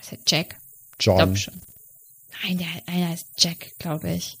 Ist 0.00 0.12
er 0.12 0.18
Jack? 0.26 0.56
John. 0.98 1.16
Glaub 1.16 1.36
schon. 1.36 1.54
Nein, 2.42 2.58
der 2.58 2.94
einer 2.94 3.14
ist 3.14 3.26
Jack, 3.38 3.72
glaube 3.78 4.10
ich. 4.10 4.38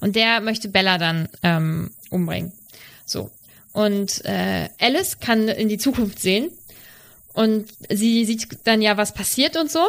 Und 0.00 0.16
der 0.16 0.40
möchte 0.40 0.68
Bella 0.68 0.98
dann 0.98 1.28
ähm, 1.42 1.90
umbringen. 2.10 2.52
So. 3.04 3.30
Und 3.72 4.24
äh, 4.24 4.68
Alice 4.78 5.20
kann 5.20 5.48
in 5.48 5.68
die 5.68 5.78
Zukunft 5.78 6.20
sehen. 6.20 6.50
Und 7.32 7.68
sie 7.90 8.24
sieht 8.24 8.48
dann 8.64 8.80
ja, 8.80 8.96
was 8.96 9.12
passiert 9.12 9.56
und 9.56 9.70
so. 9.70 9.86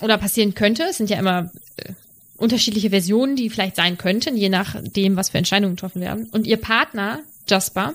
Oder 0.00 0.18
passieren 0.18 0.54
könnte. 0.54 0.84
Es 0.84 0.96
sind 0.96 1.10
ja 1.10 1.18
immer 1.18 1.50
äh, 1.76 1.92
unterschiedliche 2.40 2.90
Versionen, 2.90 3.36
die 3.36 3.50
vielleicht 3.50 3.76
sein 3.76 3.98
könnten, 3.98 4.36
je 4.36 4.48
nachdem, 4.48 5.16
was 5.16 5.28
für 5.28 5.38
Entscheidungen 5.38 5.76
getroffen 5.76 6.00
werden. 6.00 6.28
Und 6.30 6.46
ihr 6.46 6.56
Partner, 6.56 7.20
Jasper, 7.46 7.94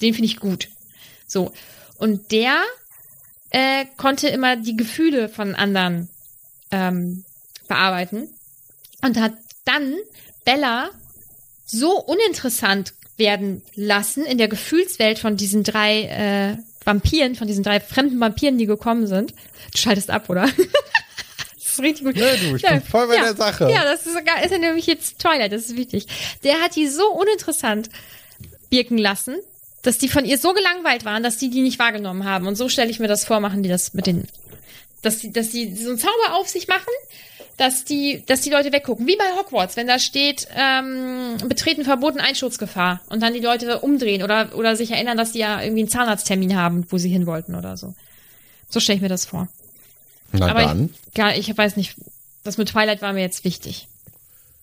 den 0.00 0.14
finde 0.14 0.26
ich 0.26 0.40
gut. 0.40 0.68
So. 1.26 1.52
Und 1.96 2.32
der 2.32 2.60
äh, 3.50 3.84
konnte 3.96 4.28
immer 4.28 4.56
die 4.56 4.76
Gefühle 4.76 5.28
von 5.28 5.54
anderen 5.54 6.08
ähm, 6.72 7.24
bearbeiten 7.68 8.28
und 9.02 9.16
hat 9.18 9.34
dann 9.64 9.94
Bella 10.44 10.90
so 11.64 12.00
uninteressant 12.00 12.94
werden 13.16 13.62
lassen 13.76 14.24
in 14.24 14.38
der 14.38 14.48
Gefühlswelt 14.48 15.20
von 15.20 15.36
diesen 15.36 15.62
drei 15.62 16.02
äh, 16.02 16.56
Vampiren, 16.84 17.36
von 17.36 17.46
diesen 17.46 17.62
drei 17.62 17.78
fremden 17.78 18.18
Vampiren, 18.18 18.58
die 18.58 18.66
gekommen 18.66 19.06
sind. 19.06 19.32
Du 19.70 19.78
schaltest 19.78 20.10
ab, 20.10 20.28
oder? 20.28 20.48
das 21.72 21.78
ist 21.78 21.84
richtig 21.84 22.04
gut. 22.04 22.16
Nee, 22.16 22.36
du, 22.50 22.56
ich 22.56 22.62
bin 22.62 22.82
voll 22.82 23.08
bei 23.08 23.16
ja, 23.16 23.22
der 23.24 23.36
Sache. 23.36 23.70
Ja, 23.70 23.84
das 23.84 24.06
ist, 24.06 24.14
sogar- 24.14 24.44
ist 24.44 24.50
ja 24.50 24.58
nämlich 24.58 24.86
jetzt 24.86 25.18
Twilight, 25.18 25.52
das 25.52 25.62
ist 25.62 25.76
wichtig. 25.76 26.06
Der 26.44 26.60
hat 26.60 26.76
die 26.76 26.86
so 26.86 27.10
uninteressant 27.12 27.88
wirken 28.70 28.98
lassen, 28.98 29.36
dass 29.82 29.98
die 29.98 30.08
von 30.08 30.24
ihr 30.24 30.38
so 30.38 30.52
gelangweilt 30.52 31.04
waren, 31.04 31.22
dass 31.22 31.38
die 31.38 31.50
die 31.50 31.62
nicht 31.62 31.78
wahrgenommen 31.78 32.24
haben. 32.24 32.46
Und 32.46 32.56
so 32.56 32.68
stelle 32.68 32.90
ich 32.90 33.00
mir 33.00 33.08
das 33.08 33.24
vor, 33.24 33.40
machen 33.40 33.62
die 33.62 33.68
das 33.68 33.94
mit 33.94 34.06
den, 34.06 34.28
dass 35.02 35.18
die, 35.18 35.32
dass 35.32 35.50
die 35.50 35.74
so 35.74 35.88
einen 35.90 35.98
Zauber 35.98 36.34
auf 36.34 36.48
sich 36.48 36.68
machen, 36.68 36.92
dass 37.56 37.84
die, 37.84 38.22
dass 38.26 38.40
die 38.40 38.50
Leute 38.50 38.72
weggucken. 38.72 39.06
Wie 39.06 39.16
bei 39.16 39.24
Hogwarts, 39.38 39.76
wenn 39.76 39.86
da 39.86 39.98
steht, 39.98 40.46
ähm, 40.56 41.36
betreten 41.46 41.84
verboten 41.84 42.20
Einschutzgefahr 42.20 43.00
und 43.08 43.22
dann 43.22 43.34
die 43.34 43.40
Leute 43.40 43.80
umdrehen 43.80 44.22
oder, 44.22 44.56
oder 44.56 44.76
sich 44.76 44.90
erinnern, 44.90 45.16
dass 45.16 45.32
die 45.32 45.40
ja 45.40 45.60
irgendwie 45.62 45.82
einen 45.82 45.90
Zahnarzttermin 45.90 46.56
haben, 46.56 46.86
wo 46.90 46.98
sie 46.98 47.10
hin 47.10 47.26
wollten 47.26 47.54
oder 47.54 47.76
so. 47.76 47.94
So 48.70 48.80
stelle 48.80 48.96
ich 48.96 49.02
mir 49.02 49.08
das 49.08 49.26
vor. 49.26 49.48
Na 50.32 50.50
Aber 50.50 50.62
dann. 50.62 50.90
Ich, 51.08 51.14
gar, 51.14 51.36
ich 51.36 51.56
weiß 51.56 51.76
nicht, 51.76 51.96
das 52.44 52.58
mit 52.58 52.68
Twilight 52.70 53.02
war 53.02 53.12
mir 53.12 53.20
jetzt 53.20 53.44
wichtig. 53.44 53.86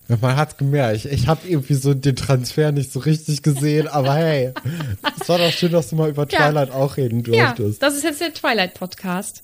Ja, 0.07 0.17
Man 0.21 0.35
hat's 0.35 0.57
gemerkt. 0.57 0.95
Ich, 0.97 1.05
ich 1.05 1.27
habe 1.27 1.47
irgendwie 1.47 1.75
so 1.75 1.93
den 1.93 2.15
Transfer 2.15 2.71
nicht 2.71 2.91
so 2.91 2.99
richtig 2.99 3.43
gesehen, 3.43 3.87
aber 3.89 4.15
hey, 4.15 4.53
es 5.21 5.29
war 5.29 5.37
doch 5.37 5.51
schön, 5.51 5.71
dass 5.71 5.89
du 5.89 5.95
mal 5.95 6.09
über 6.09 6.27
Ja. 6.29 6.39
Twilight 6.49 6.71
auch 6.71 6.97
reden 6.97 7.23
Ja, 7.31 7.53
durftest. 7.53 7.81
das 7.83 7.95
ist 7.95 8.03
jetzt 8.03 8.19
der 8.21 8.33
Twilight-Podcast. 8.33 9.43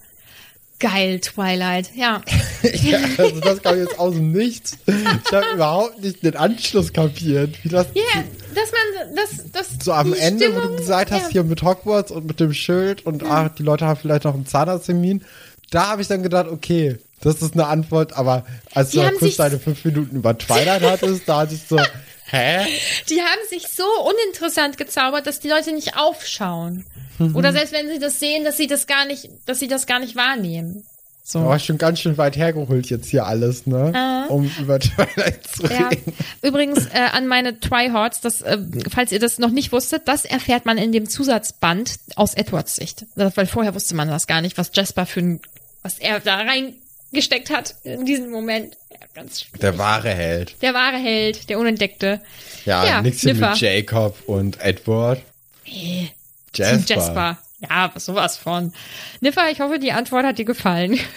Geil, 0.77 1.21
Twilight, 1.21 1.91
ja. 1.95 2.21
Ja, 2.81 2.99
also 3.17 3.39
das 3.39 3.61
kam 3.61 3.77
jetzt 3.77 3.97
aus 3.97 4.13
dem 4.15 4.33
Nichts. 4.33 4.77
Ich 4.87 5.31
habe 5.33 5.45
überhaupt 5.53 6.01
nicht 6.01 6.21
den 6.21 6.35
Anschluss 6.35 6.91
kapiert, 6.91 7.63
wie 7.63 7.69
das 7.69 7.87
Ja, 7.93 8.23
dass 8.53 8.71
man, 8.71 9.15
das, 9.15 9.51
das. 9.53 9.85
so 9.85 9.93
am 9.93 10.13
Ende, 10.13 10.47
wo 10.49 10.53
du 10.55 10.59
Stimmung- 10.61 10.77
gesagt 10.77 11.11
hast, 11.11 11.21
ja. 11.27 11.29
hier 11.29 11.43
mit 11.45 11.61
Hogwarts 11.63 12.11
und 12.11 12.25
mit 12.25 12.41
dem 12.41 12.53
Schild 12.53 13.05
und 13.05 13.23
ach, 13.23 13.49
die 13.57 13.63
Leute 13.63 13.85
haben 13.85 13.99
vielleicht 14.01 14.25
noch 14.25 14.33
einen 14.33 14.47
Zahnarzttermin. 14.47 15.23
Da 15.71 15.87
habe 15.87 16.01
ich 16.01 16.07
dann 16.07 16.23
gedacht, 16.23 16.47
okay, 16.47 16.97
das 17.21 17.41
ist 17.41 17.53
eine 17.53 17.67
Antwort, 17.67 18.13
aber 18.13 18.45
als 18.73 18.91
Die 18.91 18.97
du 18.97 19.11
kurz 19.17 19.37
deine 19.37 19.59
fünf 19.59 19.83
Minuten 19.83 20.17
über 20.17 20.37
Twilight 20.37 20.81
hattest, 20.83 21.27
da 21.27 21.39
hatte 21.39 21.55
ich 21.55 21.61
so, 21.67 21.79
hä? 22.25 22.65
Die 23.09 23.21
haben 23.21 23.41
sich 23.49 23.67
so 23.67 23.83
uninteressant 24.07 24.77
gezaubert, 24.77 25.25
dass 25.27 25.39
die 25.39 25.49
Leute 25.49 25.73
nicht 25.73 25.97
aufschauen. 25.97 26.85
Mhm. 27.17 27.35
Oder 27.35 27.51
selbst 27.51 27.73
wenn 27.73 27.89
sie 27.89 27.99
das 27.99 28.19
sehen, 28.19 28.43
dass 28.43 28.57
sie 28.57 28.67
das 28.67 28.87
gar 28.87 29.05
nicht, 29.05 29.29
dass 29.45 29.59
sie 29.59 29.67
das 29.67 29.85
gar 29.87 29.99
nicht 29.99 30.15
wahrnehmen. 30.15 30.83
So. 31.27 31.39
Aber 31.39 31.57
schon 31.57 31.79
ganz 31.79 31.99
schön 32.01 32.19
weit 32.19 32.37
hergeholt 32.37 32.87
jetzt 32.91 33.09
hier 33.09 33.25
alles, 33.25 33.65
ne? 33.65 33.91
Ah. 33.95 34.25
Um 34.31 34.47
über 34.59 34.79
Twilight 34.79 35.39
zu 35.47 35.63
Ja. 35.65 35.87
reden. 35.87 36.13
Übrigens 36.43 36.85
äh, 36.85 36.99
an 37.13 37.25
meine 37.25 37.59
Tryhards, 37.59 38.21
das, 38.21 38.43
äh, 38.43 38.59
falls 38.91 39.11
ihr 39.11 39.19
das 39.19 39.39
noch 39.39 39.49
nicht 39.49 39.71
wusstet, 39.71 40.07
das 40.07 40.23
erfährt 40.25 40.67
man 40.67 40.77
in 40.77 40.91
dem 40.91 41.09
Zusatzband 41.09 41.95
aus 42.15 42.35
Edwards 42.35 42.75
Sicht. 42.75 43.07
Das, 43.15 43.35
weil 43.37 43.47
vorher 43.47 43.73
wusste 43.73 43.95
man 43.95 44.07
das 44.07 44.27
gar 44.27 44.41
nicht, 44.41 44.59
was 44.59 44.69
Jasper 44.75 45.07
für 45.07 45.21
ein, 45.21 45.39
was 45.81 45.97
er 45.97 46.19
da 46.19 46.41
reingesteckt 46.43 47.49
hat 47.49 47.73
in 47.83 48.05
diesem 48.05 48.29
Moment. 48.29 48.77
Ja, 48.91 48.97
ganz 49.15 49.41
schwierig. 49.41 49.61
Der 49.61 49.77
wahre 49.79 50.09
Held. 50.11 50.55
der 50.61 50.75
wahre 50.75 50.97
Held, 50.97 51.49
der 51.49 51.57
Unentdeckte. 51.57 52.21
Ja, 52.65 52.85
Ja, 52.85 53.01
nichts 53.01 53.23
mit 53.23 53.39
Jacob 53.57 54.15
und 54.27 54.61
Edward. 54.61 55.23
Nee, 55.65 56.11
Jasper. 56.53 56.93
Jasper. 56.93 57.37
Ja, 57.69 57.91
sowas 57.95 58.37
von. 58.37 58.73
Niffer, 59.21 59.49
ich 59.51 59.59
hoffe, 59.59 59.79
die 59.79 59.91
Antwort 59.91 60.25
hat 60.25 60.37
dir 60.37 60.45
gefallen. 60.45 60.99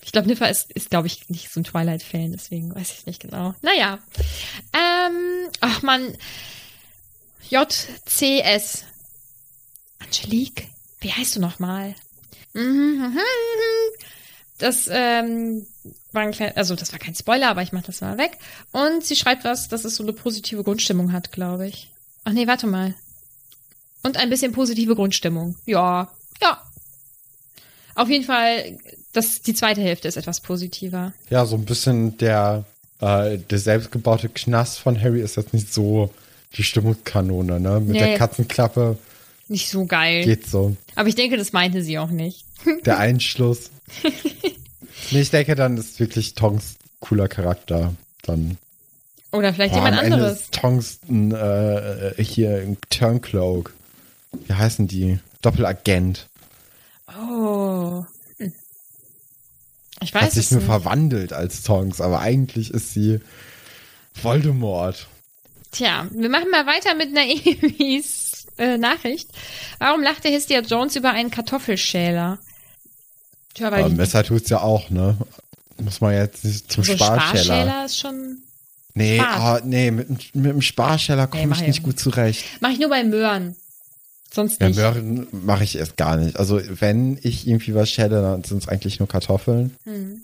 Ich 0.00 0.12
glaube, 0.12 0.28
Niffer 0.28 0.48
ist, 0.48 0.72
ist 0.72 0.88
glaube 0.88 1.06
ich, 1.06 1.28
nicht 1.28 1.52
so 1.52 1.60
ein 1.60 1.64
Twilight-Fan, 1.64 2.32
deswegen 2.32 2.74
weiß 2.74 2.92
ich 2.92 3.04
nicht 3.04 3.20
genau. 3.20 3.54
Naja. 3.60 3.98
Ähm, 4.72 5.50
ach 5.60 5.82
man. 5.82 6.16
JCS. 7.50 8.84
Angelique? 9.98 10.68
Wie 11.00 11.12
heißt 11.12 11.36
du 11.36 11.40
nochmal? 11.40 11.94
Das 14.58 14.88
ähm, 14.90 15.66
war 16.12 16.22
ein 16.22 16.32
klein, 16.32 16.56
also 16.56 16.74
das 16.74 16.92
war 16.92 16.98
kein 16.98 17.14
Spoiler, 17.14 17.48
aber 17.48 17.62
ich 17.62 17.72
mach 17.72 17.82
das 17.82 18.00
mal 18.00 18.18
weg. 18.18 18.38
Und 18.72 19.04
sie 19.04 19.14
schreibt 19.14 19.44
was, 19.44 19.68
dass 19.68 19.84
es 19.84 19.96
so 19.96 20.02
eine 20.02 20.12
positive 20.12 20.64
Grundstimmung 20.64 21.12
hat, 21.12 21.32
glaube 21.32 21.68
ich. 21.68 21.90
Ach 22.24 22.32
nee, 22.32 22.46
warte 22.46 22.66
mal. 22.66 22.94
Und 24.02 24.16
ein 24.16 24.30
bisschen 24.30 24.52
positive 24.52 24.94
Grundstimmung. 24.94 25.56
Ja, 25.66 26.08
ja. 26.40 26.62
Auf 27.94 28.08
jeden 28.08 28.24
Fall, 28.24 28.78
das, 29.12 29.42
die 29.42 29.54
zweite 29.54 29.80
Hälfte 29.80 30.06
ist 30.08 30.16
etwas 30.16 30.40
positiver. 30.40 31.12
Ja, 31.30 31.44
so 31.46 31.56
ein 31.56 31.64
bisschen 31.64 32.16
der, 32.18 32.64
äh, 33.00 33.38
der 33.38 33.58
selbstgebaute 33.58 34.28
Knast 34.28 34.78
von 34.78 35.00
Harry 35.00 35.20
ist 35.20 35.36
jetzt 35.36 35.52
nicht 35.52 35.72
so 35.74 36.10
die 36.56 36.62
Stimmungskanone, 36.62 37.58
ne? 37.60 37.80
Mit 37.80 37.88
Nee. 37.94 37.98
der 37.98 38.14
Katzenklappe 38.16 38.96
Nicht 39.48 39.68
so 39.68 39.84
geil. 39.84 40.24
geht 40.24 40.46
so. 40.46 40.76
Aber 40.94 41.08
ich 41.08 41.16
denke, 41.16 41.36
das 41.36 41.52
meinte 41.52 41.82
sie 41.82 41.98
auch 41.98 42.10
nicht. 42.10 42.44
Der 42.86 42.98
Einschluss. 42.98 43.70
nee, 45.10 45.20
ich 45.20 45.30
denke, 45.30 45.54
dann 45.54 45.76
ist 45.76 45.98
wirklich 46.00 46.34
Tongs 46.34 46.76
cooler 47.00 47.28
Charakter. 47.28 47.94
Dann. 48.22 48.58
Oder 49.32 49.52
vielleicht 49.52 49.74
Boah, 49.74 49.84
jemand 49.84 50.02
anderes. 50.02 50.40
ist 50.40 50.52
Tongs 50.52 50.98
äh, 51.10 52.22
hier 52.22 52.56
ein 52.58 52.78
Turncloak. 52.90 53.74
Wie 54.32 54.52
heißen 54.54 54.86
die? 54.88 55.18
Doppelagent. 55.42 56.28
Oh. 57.08 58.04
Ich 60.00 60.14
Hat 60.14 60.22
weiß 60.22 60.34
sich 60.34 60.46
es 60.46 60.50
nur 60.52 60.60
nicht. 60.60 60.68
verwandelt 60.70 61.32
als 61.32 61.62
Tongs, 61.62 62.00
aber 62.00 62.20
eigentlich 62.20 62.70
ist 62.70 62.94
sie 62.94 63.20
Voldemort. 64.22 65.08
Tja, 65.72 66.06
wir 66.12 66.28
machen 66.28 66.50
mal 66.50 66.66
weiter 66.66 66.94
mit 66.94 67.12
Naemis 67.12 68.46
äh, 68.58 68.78
Nachricht. 68.78 69.28
Warum 69.78 70.02
lachte 70.02 70.28
Hestia 70.28 70.60
Jones 70.60 70.96
über 70.96 71.10
einen 71.10 71.30
Kartoffelschäler? 71.30 72.38
Tja, 73.54 73.70
weil 73.72 73.80
Aber 73.80 73.90
die, 73.90 73.96
Messer 73.96 74.22
tut's 74.24 74.50
ja 74.50 74.60
auch, 74.60 74.88
ne? 74.90 75.16
Muss 75.78 76.00
man 76.00 76.14
jetzt 76.14 76.44
nicht 76.44 76.70
zum 76.72 76.84
so 76.84 76.94
Sparschäler. 76.94 77.44
Sparschäler 77.44 77.84
ist 77.84 77.98
schon. 77.98 78.38
Nee, 78.94 79.20
oh, 79.20 79.58
nee, 79.64 79.90
mit, 79.90 80.34
mit 80.34 80.46
dem 80.52 80.62
Sparschäler 80.62 81.26
komme 81.28 81.46
mach 81.48 81.60
ich 81.60 81.66
nicht 81.68 81.82
gut 81.82 82.00
zurecht. 82.00 82.44
Mache 82.60 82.72
ich 82.72 82.78
nur 82.80 82.88
bei 82.88 83.04
Möhren. 83.04 83.56
Sonst 84.38 84.60
Ja, 84.60 84.68
nicht. 84.68 84.76
Möhren 84.76 85.26
mache 85.32 85.64
ich 85.64 85.76
erst 85.76 85.96
gar 85.96 86.16
nicht. 86.16 86.36
Also 86.38 86.60
wenn 86.80 87.18
ich 87.22 87.48
irgendwie 87.48 87.74
was 87.74 87.90
schäle, 87.90 88.22
dann 88.22 88.44
sind 88.44 88.62
es 88.62 88.68
eigentlich 88.68 89.00
nur 89.00 89.08
Kartoffeln. 89.08 89.74
Hm. 89.82 90.20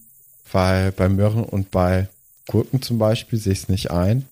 Weil 0.52 0.92
bei 0.92 1.08
Möhren 1.08 1.42
und 1.42 1.72
bei 1.72 2.06
Gurken 2.46 2.80
zum 2.80 2.98
Beispiel 2.98 3.40
sehe 3.40 3.54
ich 3.54 3.62
es 3.64 3.68
nicht 3.68 3.90
ein. 3.90 4.24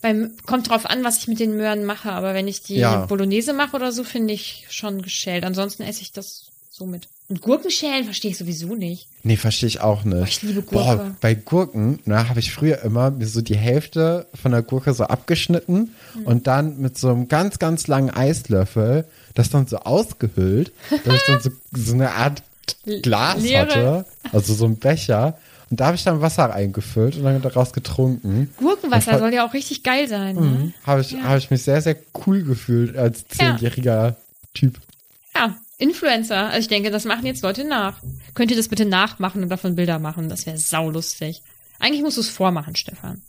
Beim, 0.00 0.30
kommt 0.46 0.68
drauf 0.70 0.86
an, 0.86 1.02
was 1.02 1.18
ich 1.18 1.26
mit 1.26 1.40
den 1.40 1.56
Möhren 1.56 1.84
mache, 1.84 2.12
aber 2.12 2.34
wenn 2.34 2.46
ich 2.46 2.62
die 2.62 2.76
Ja. 2.76 3.06
Bolognese 3.06 3.52
mache 3.52 3.74
oder 3.74 3.90
so, 3.90 4.04
finde 4.04 4.32
ich 4.32 4.66
schon 4.70 5.02
geschält. 5.02 5.42
Ansonsten 5.42 5.82
esse 5.82 6.02
ich 6.02 6.12
das 6.12 6.44
so 6.76 6.86
mit. 6.86 7.08
Und 7.28 7.40
Gurkenschälen 7.40 8.04
verstehe 8.04 8.30
ich 8.32 8.38
sowieso 8.38 8.74
nicht. 8.74 9.08
Nee, 9.24 9.36
verstehe 9.36 9.66
ich 9.68 9.80
auch 9.80 10.04
nicht. 10.04 10.20
Oh, 10.20 10.24
ich 10.24 10.42
liebe 10.42 10.62
Boah, 10.62 10.96
Gurke. 10.96 11.16
bei 11.20 11.34
Gurken, 11.34 11.98
na, 12.04 12.28
habe 12.28 12.38
ich 12.38 12.52
früher 12.52 12.82
immer 12.82 13.10
mir 13.10 13.26
so 13.26 13.40
die 13.40 13.56
Hälfte 13.56 14.26
von 14.34 14.52
der 14.52 14.62
Gurke 14.62 14.92
so 14.94 15.04
abgeschnitten 15.04 15.94
Hm. 16.12 16.22
und 16.24 16.46
dann 16.46 16.78
mit 16.78 16.98
so 16.98 17.08
einem 17.08 17.28
ganz, 17.28 17.58
ganz 17.58 17.86
langen 17.88 18.10
Eislöffel 18.10 19.04
das 19.34 19.50
dann 19.50 19.66
so 19.66 19.78
ausgehöhlt, 19.78 20.72
dass 21.04 21.16
ich 21.16 21.22
dann 21.26 21.40
so, 21.40 21.50
so 21.74 21.94
eine 21.94 22.12
Art 22.12 22.42
Glas 23.02 23.40
Leere. 23.42 23.60
hatte, 23.60 24.04
also 24.32 24.54
so 24.54 24.64
ein 24.66 24.76
Becher. 24.76 25.38
Und 25.70 25.80
da 25.80 25.86
habe 25.86 25.96
ich 25.96 26.04
dann 26.04 26.20
Wasser 26.20 26.52
eingefüllt 26.54 27.16
und 27.16 27.24
dann 27.24 27.42
daraus 27.42 27.72
getrunken. 27.72 28.52
Gurkenwasser 28.58 29.18
soll 29.18 29.34
ja 29.34 29.44
auch 29.48 29.52
richtig 29.54 29.82
geil 29.82 30.06
sein. 30.08 30.36
Ne? 30.36 30.72
Habe 30.84 31.00
ich, 31.00 31.14
hab 31.16 31.38
ich 31.38 31.50
mich 31.50 31.62
sehr, 31.62 31.82
sehr 31.82 31.96
cool 32.26 32.44
gefühlt 32.44 32.96
als 32.96 33.24
Ja. 33.38 33.56
zehnjähriger 33.56 34.16
Typ. 34.54 34.78
Influencer. 35.78 36.46
Also 36.46 36.60
ich 36.60 36.68
denke, 36.68 36.90
das 36.90 37.04
machen 37.04 37.26
jetzt 37.26 37.42
Leute 37.42 37.64
nach. 37.64 38.00
Könnt 38.34 38.50
ihr 38.50 38.56
das 38.56 38.68
bitte 38.68 38.84
nachmachen 38.84 39.42
und 39.42 39.48
davon 39.48 39.76
Bilder 39.76 39.98
machen? 39.98 40.28
Das 40.28 40.46
wäre 40.46 40.58
saulustig. 40.58 41.42
Eigentlich 41.78 42.02
musst 42.02 42.16
du 42.16 42.22
es 42.22 42.28
vormachen, 42.28 42.76
Stefan. 42.76 43.22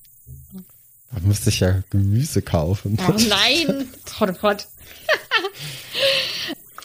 Da 1.12 1.20
musste 1.22 1.50
ich 1.50 1.60
ja 1.60 1.84
Gemüse 1.90 2.42
kaufen. 2.42 2.98
Oh 3.08 3.12
nein! 3.12 3.88
Trott, 4.06 4.38
trott. 4.38 4.68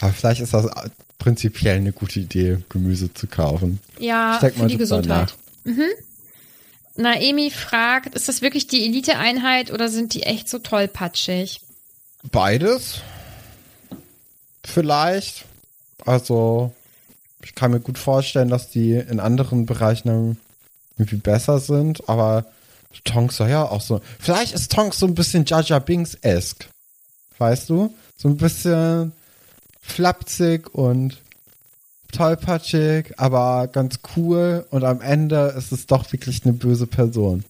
Aber 0.01 0.13
vielleicht 0.13 0.41
ist 0.41 0.55
das 0.55 0.67
prinzipiell 1.19 1.77
eine 1.77 1.93
gute 1.93 2.21
Idee, 2.21 2.59
Gemüse 2.69 3.13
zu 3.15 3.29
kaufen. 3.29 3.81
Ja, 3.99 4.39
mal 4.41 4.51
für 4.51 4.67
die 4.67 4.77
Gesundheit. 4.77 5.35
Mhm. 5.65 5.87
Naemi 6.97 7.51
fragt, 7.51 8.15
ist 8.15 8.29
das 8.29 8.43
wirklich 8.43 8.67
die 8.67 8.85
Elite-Einheit 8.85 9.73
oder 9.73 9.89
sind 9.89 10.15
die 10.15 10.25
echt 10.25 10.49
so 10.49 10.59
tollpatschig? 10.59 11.61
Beides. 12.31 13.01
Vielleicht. 14.65 15.47
Also, 16.05 16.73
ich 17.43 17.55
kann 17.55 17.71
mir 17.71 17.81
gut 17.81 17.99
vorstellen, 17.99 18.49
dass 18.49 18.71
die 18.71 18.93
in 18.93 19.21
anderen 19.21 19.67
Bereichen 19.67 20.39
irgendwie 20.97 21.17
besser 21.17 21.59
sind, 21.59 22.09
aber 22.09 22.47
Tonks 23.05 23.37
soll 23.37 23.49
ja 23.49 23.65
auch 23.65 23.81
so. 23.81 24.01
Vielleicht 24.19 24.55
ist 24.55 24.73
Tonks 24.73 24.99
so 24.99 25.07
ein 25.07 25.15
bisschen 25.15 25.45
Jaja 25.45 25.79
Binks-esque. 25.79 26.67
Weißt 27.39 27.71
du? 27.71 27.93
So 28.17 28.29
ein 28.29 28.37
bisschen 28.37 29.13
flapsig 29.81 30.75
und 30.75 31.19
tollpatschig, 32.13 33.19
aber 33.19 33.69
ganz 33.69 34.01
cool 34.17 34.67
und 34.71 34.85
am 34.85 35.01
Ende 35.01 35.55
ist 35.57 35.73
es 35.73 35.87
doch 35.87 36.13
wirklich 36.13 36.45
eine 36.45 36.53
böse 36.53 36.87
Person. 36.87 37.45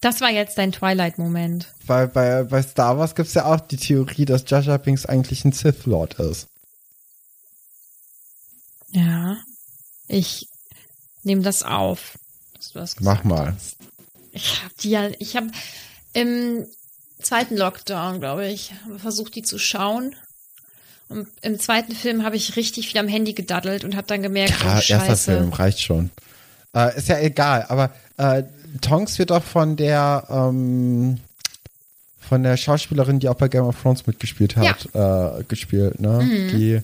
Das 0.00 0.20
war 0.20 0.30
jetzt 0.30 0.58
dein 0.58 0.72
Twilight-Moment. 0.72 1.68
Weil 1.86 2.08
bei, 2.08 2.42
bei 2.44 2.62
Star 2.62 2.98
Wars 2.98 3.14
gibt 3.14 3.28
es 3.28 3.34
ja 3.34 3.44
auch 3.46 3.60
die 3.60 3.76
Theorie, 3.76 4.24
dass 4.24 4.44
Jar 4.46 4.78
Binks 4.78 5.06
eigentlich 5.06 5.44
ein 5.44 5.52
Sith 5.52 5.86
Lord 5.86 6.14
ist. 6.14 6.46
Ja. 8.94 9.36
Ich 10.08 10.48
nehme 11.22 11.42
das 11.42 11.62
auf. 11.62 12.18
dass 12.56 12.72
du 12.72 12.78
das 12.78 13.00
Mach 13.00 13.24
mal. 13.24 13.54
hast. 13.54 13.76
Ich 14.32 14.62
habe 14.62 14.74
die 14.80 14.90
ja, 14.90 15.08
ich 15.18 15.36
habe 15.36 15.48
im 16.12 16.66
zweiten 17.20 17.56
Lockdown, 17.56 18.20
glaube 18.20 18.46
ich, 18.48 18.72
versucht, 18.98 19.34
die 19.34 19.42
zu 19.42 19.58
schauen. 19.58 20.14
Und 21.08 21.28
im 21.42 21.58
zweiten 21.60 21.92
Film 21.94 22.24
habe 22.24 22.36
ich 22.36 22.56
richtig 22.56 22.88
viel 22.88 22.98
am 22.98 23.08
Handy 23.08 23.34
gedaddelt 23.34 23.84
und 23.84 23.94
habe 23.96 24.06
dann 24.06 24.22
gemerkt, 24.22 24.54
Ja, 24.62 24.66
oh, 24.66 24.74
erster 24.76 24.98
scheiße. 25.06 25.32
Film 25.36 25.52
reicht 25.52 25.80
schon. 25.80 26.10
Äh, 26.74 26.96
ist 26.98 27.08
ja 27.08 27.18
egal, 27.18 27.66
aber 27.68 27.90
äh, 28.16 28.42
Tonks 28.80 29.18
wird 29.18 29.30
auch 29.30 29.44
von 29.44 29.76
der 29.76 30.24
ähm, 30.28 31.20
von 32.18 32.42
der 32.42 32.56
Schauspielerin, 32.56 33.20
die 33.20 33.28
auch 33.28 33.34
bei 33.36 33.48
Game 33.48 33.64
of 33.64 33.80
Thrones 33.80 34.06
mitgespielt 34.06 34.56
hat, 34.56 34.88
äh, 34.94 35.44
gespielt, 35.44 36.00
ne? 36.00 36.20
Die 36.52 36.80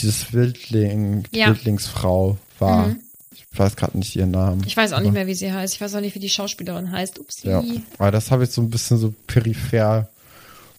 dieses 0.00 0.32
Wildling, 0.32 1.24
die 1.32 1.38
Ja. 1.38 1.48
Wildlingsfrau 1.48 2.38
war. 2.58 2.96
Ich 3.32 3.58
weiß 3.58 3.76
gerade 3.76 3.98
nicht 3.98 4.16
ihren 4.16 4.30
Namen. 4.30 4.62
Ich 4.66 4.76
weiß 4.76 4.92
auch 4.94 5.00
nicht 5.00 5.12
mehr, 5.12 5.26
wie 5.26 5.34
sie 5.34 5.52
heißt. 5.52 5.74
Ich 5.74 5.80
weiß 5.80 5.94
auch 5.94 6.00
nicht, 6.00 6.14
wie 6.14 6.20
die 6.20 6.30
Schauspielerin 6.30 6.90
heißt. 6.90 7.18
Upsi. 7.18 7.48
Ja, 7.48 7.62
aber 7.98 8.10
das 8.10 8.30
habe 8.30 8.44
ich 8.44 8.50
so 8.50 8.62
ein 8.62 8.70
bisschen 8.70 8.96
so 8.98 9.12
peripher 9.26 10.08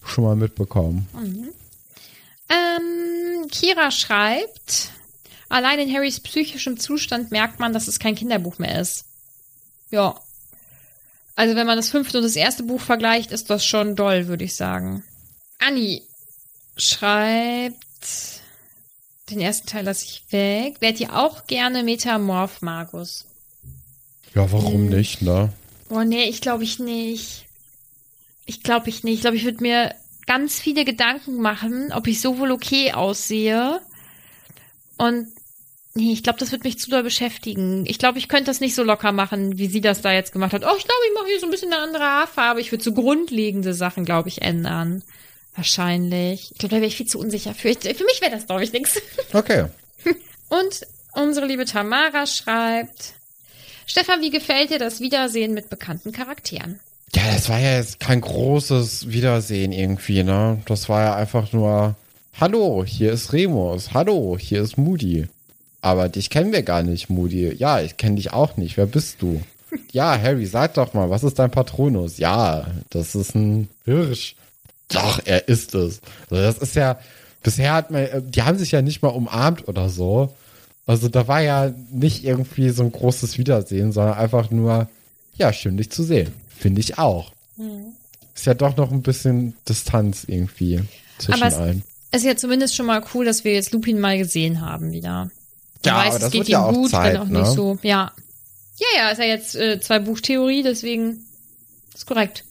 schon 0.05 0.23
mal 0.23 0.35
mitbekommen. 0.35 1.07
Ähm, 2.49 3.47
Kira 3.49 3.91
schreibt, 3.91 4.89
allein 5.49 5.79
in 5.79 5.93
Harrys 5.93 6.19
psychischem 6.19 6.79
Zustand 6.79 7.31
merkt 7.31 7.59
man, 7.59 7.73
dass 7.73 7.87
es 7.87 7.99
kein 7.99 8.15
Kinderbuch 8.15 8.57
mehr 8.59 8.81
ist. 8.81 9.05
Ja. 9.91 10.19
Also 11.35 11.55
wenn 11.55 11.67
man 11.67 11.77
das 11.77 11.89
fünfte 11.89 12.17
und 12.17 12.23
das 12.23 12.35
erste 12.35 12.63
Buch 12.63 12.81
vergleicht, 12.81 13.31
ist 13.31 13.49
das 13.49 13.65
schon 13.65 13.95
doll, 13.95 14.27
würde 14.27 14.43
ich 14.45 14.55
sagen. 14.55 15.03
Anni 15.59 16.03
schreibt, 16.75 17.75
den 19.33 19.41
ersten 19.41 19.67
Teil 19.67 19.85
lasse 19.85 20.05
ich 20.05 20.23
weg. 20.31 20.77
Wärt 20.79 20.99
ihr 20.99 21.15
auch 21.15 21.47
gerne 21.47 21.83
Metamorph, 21.83 22.61
Magus? 22.61 23.25
Ja, 24.35 24.51
warum 24.51 24.87
nicht, 24.87 25.21
ne? 25.21 25.53
Boah, 25.89 26.05
nee, 26.05 26.25
ich 26.25 26.41
glaube 26.41 26.63
ich 26.63 26.79
nicht. 26.79 27.45
Ich 28.45 28.63
glaube 28.63 28.89
ich 28.89 29.03
nicht. 29.03 29.15
Ich 29.15 29.21
glaube, 29.21 29.37
ich 29.37 29.45
würde 29.45 29.61
mir 29.61 29.93
ganz 30.25 30.59
viele 30.59 30.85
Gedanken 30.85 31.41
machen, 31.41 31.91
ob 31.93 32.07
ich 32.07 32.21
so 32.21 32.39
wohl 32.39 32.51
okay 32.51 32.93
aussehe. 32.93 33.79
Und 34.97 35.27
nee, 35.93 36.13
ich 36.13 36.23
glaube, 36.23 36.39
das 36.39 36.51
wird 36.51 36.63
mich 36.63 36.79
zu 36.79 36.89
doll 36.89 37.03
beschäftigen. 37.03 37.85
Ich 37.85 37.99
glaube, 37.99 38.17
ich 38.17 38.27
könnte 38.27 38.45
das 38.45 38.59
nicht 38.59 38.75
so 38.75 38.83
locker 38.83 39.11
machen, 39.11 39.57
wie 39.57 39.67
sie 39.67 39.81
das 39.81 40.01
da 40.01 40.11
jetzt 40.11 40.31
gemacht 40.33 40.53
hat. 40.53 40.63
Oh, 40.63 40.75
ich 40.77 40.85
glaube, 40.85 41.01
ich 41.07 41.13
mache 41.15 41.27
hier 41.27 41.39
so 41.39 41.45
ein 41.45 41.51
bisschen 41.51 41.73
eine 41.73 41.81
andere 41.81 42.03
Haarfarbe. 42.03 42.61
Ich 42.61 42.71
würde 42.71 42.83
so 42.83 42.93
grundlegende 42.93 43.73
Sachen, 43.73 44.05
glaube 44.05 44.29
ich, 44.29 44.41
ändern. 44.41 45.03
Wahrscheinlich. 45.55 46.51
Ich 46.51 46.57
glaube, 46.57 46.75
da 46.75 46.81
wäre 46.81 46.87
ich 46.87 46.95
viel 46.97 47.07
zu 47.07 47.19
unsicher 47.19 47.53
für. 47.53 47.69
Ich, 47.69 47.79
für 47.79 48.05
mich 48.05 48.21
wäre 48.21 48.31
das, 48.31 48.47
glaube 48.47 48.63
ich, 48.63 48.73
nichts. 48.73 49.01
Okay. 49.33 49.65
Und 50.49 50.81
unsere 51.13 51.47
liebe 51.47 51.65
Tamara 51.65 52.27
schreibt, 52.27 53.13
Stefan, 53.87 54.21
wie 54.21 54.29
gefällt 54.29 54.69
dir 54.69 54.77
das 54.79 54.99
Wiedersehen 54.99 55.53
mit 55.53 55.69
bekannten 55.69 56.11
Charakteren? 56.11 56.79
Ja, 57.15 57.23
das 57.33 57.49
war 57.49 57.59
ja 57.59 57.77
jetzt 57.77 57.99
kein 57.99 58.21
großes 58.21 59.09
Wiedersehen 59.09 59.71
irgendwie, 59.71 60.23
ne? 60.23 60.61
Das 60.65 60.89
war 60.89 61.03
ja 61.03 61.15
einfach 61.15 61.51
nur, 61.53 61.95
hallo, 62.39 62.83
hier 62.85 63.11
ist 63.11 63.33
Remus, 63.33 63.93
hallo, 63.93 64.37
hier 64.39 64.61
ist 64.61 64.77
Moody. 64.77 65.27
Aber 65.81 66.09
dich 66.09 66.29
kennen 66.29 66.51
wir 66.53 66.63
gar 66.63 66.81
nicht, 66.81 67.09
Moody. 67.09 67.53
Ja, 67.55 67.81
ich 67.81 67.97
kenne 67.97 68.15
dich 68.15 68.31
auch 68.31 68.57
nicht. 68.57 68.77
Wer 68.77 68.85
bist 68.85 69.21
du? 69.21 69.41
Ja, 69.91 70.19
Harry, 70.21 70.45
sag 70.45 70.75
doch 70.75 70.93
mal, 70.93 71.09
was 71.09 71.23
ist 71.23 71.39
dein 71.39 71.49
Patronus? 71.49 72.19
Ja, 72.19 72.67
das 72.91 73.15
ist 73.15 73.33
ein 73.33 73.69
Hirsch. 73.85 74.35
Doch, 74.89 75.19
er 75.25 75.47
ist 75.47 75.73
es. 75.75 76.01
Also 76.29 76.43
das 76.43 76.57
ist 76.57 76.75
ja, 76.75 76.99
bisher 77.41 77.73
hat 77.73 77.91
man, 77.91 78.01
äh, 78.03 78.21
die 78.21 78.43
haben 78.43 78.57
sich 78.57 78.71
ja 78.71 78.81
nicht 78.81 79.01
mal 79.01 79.09
umarmt 79.09 79.67
oder 79.67 79.89
so. 79.89 80.33
Also 80.85 81.07
da 81.07 81.27
war 81.27 81.41
ja 81.41 81.73
nicht 81.91 82.23
irgendwie 82.25 82.69
so 82.69 82.83
ein 82.83 82.91
großes 82.91 83.37
Wiedersehen, 83.37 83.91
sondern 83.91 84.15
einfach 84.17 84.51
nur, 84.51 84.89
ja, 85.35 85.53
schön 85.53 85.77
dich 85.77 85.89
zu 85.89 86.03
sehen. 86.03 86.33
Finde 86.57 86.81
ich 86.81 86.97
auch. 86.97 87.31
Ist 88.35 88.45
ja 88.45 88.53
doch 88.53 88.75
noch 88.75 88.91
ein 88.91 89.01
bisschen 89.01 89.55
Distanz 89.67 90.25
irgendwie 90.27 90.81
zwischen 91.19 91.41
Aber 91.41 91.47
es- 91.51 91.57
allen. 91.57 91.83
Ist 92.11 92.25
ja 92.25 92.35
zumindest 92.35 92.75
schon 92.75 92.85
mal 92.85 93.03
cool, 93.15 93.25
dass 93.25 93.43
wir 93.43 93.53
jetzt 93.53 93.71
Lupin 93.71 93.99
mal 93.99 94.17
gesehen 94.19 94.61
haben 94.61 94.91
wieder. 94.91 95.31
Ja, 95.83 95.95
aber 95.95 96.11
das 96.19 96.23
es 96.23 96.31
geht 96.31 96.47
ja 96.47 96.59
ihm 96.59 96.63
auch 96.65 96.73
gut, 96.73 96.91
Zeit, 96.91 97.13
wenn 97.15 97.21
auch 97.21 97.27
ne? 97.27 97.39
nicht 97.39 97.51
so. 97.53 97.79
Ja. 97.81 98.11
Ja, 98.77 98.87
ja, 98.97 99.09
ist 99.09 99.17
ja 99.17 99.25
jetzt 99.25 99.55
äh, 99.55 99.79
zwei 99.81 99.97
Buchtheorie, 99.99 100.61
deswegen 100.61 101.25
ist 101.95 102.05
korrekt. 102.05 102.43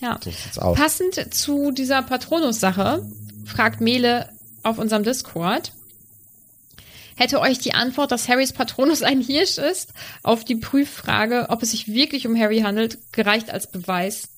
Ja. 0.00 0.18
So. 0.52 0.72
Passend 0.72 1.34
zu 1.34 1.70
dieser 1.70 2.02
Patronus-Sache 2.02 3.06
fragt 3.44 3.80
Mele 3.80 4.28
auf 4.62 4.78
unserem 4.78 5.04
Discord, 5.04 5.72
hätte 7.16 7.40
euch 7.40 7.58
die 7.58 7.74
Antwort, 7.74 8.12
dass 8.12 8.28
Harrys 8.28 8.52
Patronus 8.52 9.02
ein 9.04 9.20
Hirsch 9.20 9.58
ist, 9.58 9.92
auf 10.22 10.44
die 10.44 10.56
Prüffrage, 10.56 11.46
ob 11.50 11.62
es 11.62 11.72
sich 11.72 11.88
wirklich 11.88 12.26
um 12.26 12.38
Harry 12.38 12.60
handelt, 12.60 12.98
gereicht 13.12 13.50
als 13.50 13.70
Beweis? 13.70 14.28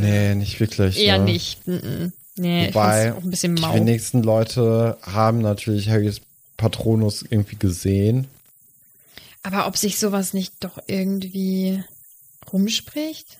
Nee, 0.00 0.34
nicht 0.34 0.60
wirklich. 0.60 0.98
Eher 0.98 1.18
ne? 1.18 1.24
nicht. 1.24 1.66
Mm. 1.66 2.12
Nee, 2.36 2.68
Wobei 2.68 3.12
auch 3.12 3.22
ein 3.24 3.30
bisschen 3.30 3.56
die 3.56 3.62
mau. 3.62 3.74
wenigsten 3.74 4.22
Leute 4.22 4.96
haben 5.02 5.40
natürlich 5.40 5.88
Harrys 5.88 6.20
Patronus 6.56 7.24
irgendwie 7.28 7.56
gesehen. 7.56 8.28
Aber 9.42 9.66
ob 9.66 9.76
sich 9.76 9.98
sowas 9.98 10.34
nicht 10.34 10.52
doch 10.60 10.78
irgendwie 10.86 11.82
rumspricht? 12.52 13.38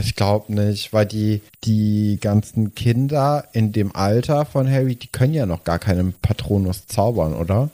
Ich 0.00 0.14
glaube 0.16 0.52
nicht, 0.52 0.92
weil 0.92 1.06
die, 1.06 1.40
die 1.64 2.18
ganzen 2.20 2.74
Kinder 2.74 3.44
in 3.52 3.72
dem 3.72 3.94
Alter 3.94 4.44
von 4.44 4.70
Harry, 4.70 4.96
die 4.96 5.08
können 5.08 5.34
ja 5.34 5.46
noch 5.46 5.64
gar 5.64 5.78
keinen 5.78 6.12
Patronus 6.14 6.86
zaubern, 6.86 7.34
oder? 7.34 7.70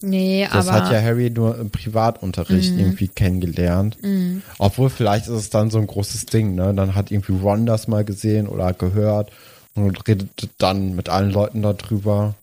Nee, 0.00 0.48
Das 0.52 0.66
aber. 0.68 0.86
hat 0.86 0.92
ja 0.92 1.00
Harry 1.00 1.30
nur 1.30 1.56
im 1.58 1.70
Privatunterricht 1.70 2.74
Mhm. 2.74 2.80
irgendwie 2.80 3.08
kennengelernt. 3.08 3.96
Mhm. 4.02 4.42
Obwohl, 4.58 4.90
vielleicht 4.90 5.26
ist 5.26 5.32
es 5.34 5.50
dann 5.50 5.70
so 5.70 5.78
ein 5.78 5.86
großes 5.86 6.26
Ding, 6.26 6.54
ne? 6.56 6.74
Dann 6.74 6.94
hat 6.96 7.10
irgendwie 7.12 7.38
Ron 7.40 7.66
das 7.66 7.86
mal 7.86 8.04
gesehen 8.04 8.48
oder 8.48 8.72
gehört 8.72 9.30
und 9.76 10.08
redet 10.08 10.28
dann 10.58 10.96
mit 10.96 11.08
allen 11.08 11.30
Leuten 11.30 11.62
darüber. 11.62 12.34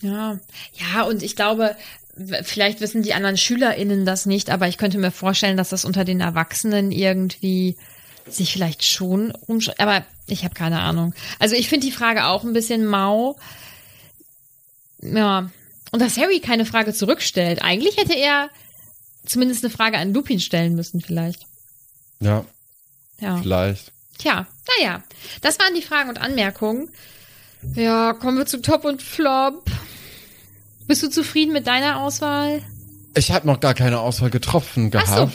Ja, 0.00 0.38
ja, 0.94 1.02
und 1.02 1.22
ich 1.22 1.36
glaube, 1.36 1.76
vielleicht 2.42 2.80
wissen 2.80 3.02
die 3.02 3.14
anderen 3.14 3.36
SchülerInnen 3.36 4.04
das 4.06 4.26
nicht, 4.26 4.50
aber 4.50 4.68
ich 4.68 4.78
könnte 4.78 4.98
mir 4.98 5.10
vorstellen, 5.10 5.56
dass 5.56 5.70
das 5.70 5.84
unter 5.84 6.04
den 6.04 6.20
Erwachsenen 6.20 6.92
irgendwie 6.92 7.76
sich 8.28 8.52
vielleicht 8.52 8.84
schon 8.84 9.32
umschreibt. 9.46 9.80
Aber 9.80 10.04
ich 10.26 10.44
habe 10.44 10.54
keine 10.54 10.80
Ahnung. 10.80 11.14
Also 11.38 11.56
ich 11.56 11.68
finde 11.68 11.86
die 11.86 11.92
Frage 11.92 12.24
auch 12.26 12.44
ein 12.44 12.52
bisschen 12.52 12.86
mau. 12.86 13.36
Ja. 15.02 15.50
Und 15.92 16.00
dass 16.00 16.16
Harry 16.16 16.40
keine 16.40 16.64
Frage 16.66 16.92
zurückstellt. 16.94 17.62
Eigentlich 17.62 17.96
hätte 17.96 18.14
er 18.14 18.48
zumindest 19.26 19.64
eine 19.64 19.72
Frage 19.72 19.98
an 19.98 20.12
Lupin 20.12 20.40
stellen 20.40 20.74
müssen, 20.74 21.00
vielleicht. 21.00 21.46
Ja, 22.20 22.44
Ja. 23.20 23.36
vielleicht. 23.38 23.92
Tja, 24.18 24.46
naja. 24.78 25.02
Das 25.40 25.58
waren 25.58 25.74
die 25.74 25.82
Fragen 25.82 26.08
und 26.08 26.20
Anmerkungen. 26.20 26.90
Ja, 27.74 28.12
kommen 28.12 28.38
wir 28.38 28.46
zu 28.46 28.60
Top 28.62 28.84
und 28.84 29.02
Flop. 29.02 29.64
Bist 30.86 31.02
du 31.02 31.08
zufrieden 31.10 31.52
mit 31.52 31.66
deiner 31.66 32.00
Auswahl? 32.00 32.60
Ich 33.16 33.30
habe 33.30 33.46
noch 33.46 33.60
gar 33.60 33.74
keine 33.74 34.00
Auswahl 34.00 34.30
getroffen 34.30 34.90
Ach 34.94 35.06
so. 35.06 35.12
Mhm. 35.12 35.16
gehabt, 35.16 35.32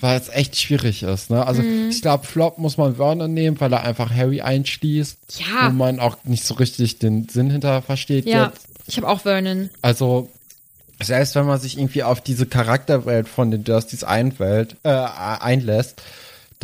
weil 0.00 0.20
es 0.20 0.28
echt 0.28 0.56
schwierig 0.56 1.02
ist. 1.02 1.30
Ne? 1.30 1.46
Also 1.46 1.62
ich 1.62 2.02
glaube, 2.02 2.26
Flop 2.26 2.58
muss 2.58 2.76
man 2.76 2.96
Vernon 2.96 3.32
nehmen, 3.32 3.58
weil 3.60 3.72
er 3.72 3.82
einfach 3.82 4.10
Harry 4.14 4.40
einschließt 4.42 5.16
Ja. 5.38 5.68
und 5.68 5.76
man 5.76 6.00
auch 6.00 6.16
nicht 6.24 6.44
so 6.44 6.54
richtig 6.54 6.98
den 6.98 7.28
Sinn 7.28 7.50
hinter 7.50 7.80
versteht 7.82 8.26
Ja, 8.26 8.46
jetzt. 8.46 8.66
ich 8.86 8.96
habe 8.98 9.08
auch 9.08 9.20
Vernon. 9.22 9.70
Also 9.82 10.28
selbst 11.02 11.34
wenn 11.34 11.46
man 11.46 11.58
sich 11.58 11.78
irgendwie 11.78 12.02
auf 12.02 12.20
diese 12.20 12.46
Charakterwelt 12.46 13.28
von 13.28 13.50
den 13.50 13.64
einwählt, 14.04 14.76
äh, 14.84 14.90
einlässt, 14.90 16.02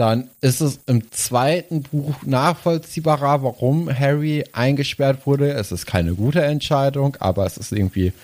dann 0.00 0.30
ist 0.40 0.62
es 0.62 0.80
im 0.86 1.12
zweiten 1.12 1.82
Buch 1.82 2.22
nachvollziehbarer, 2.24 3.42
warum 3.42 3.90
Harry 3.90 4.46
eingesperrt 4.52 5.26
wurde. 5.26 5.52
Es 5.52 5.72
ist 5.72 5.84
keine 5.84 6.14
gute 6.14 6.42
Entscheidung, 6.42 7.18
aber 7.20 7.44
es 7.44 7.58
ist 7.58 7.70
irgendwie 7.70 8.14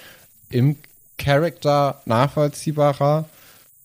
im 0.49 0.77
Charakter 1.19 2.01
nachvollziehbarer. 2.07 3.29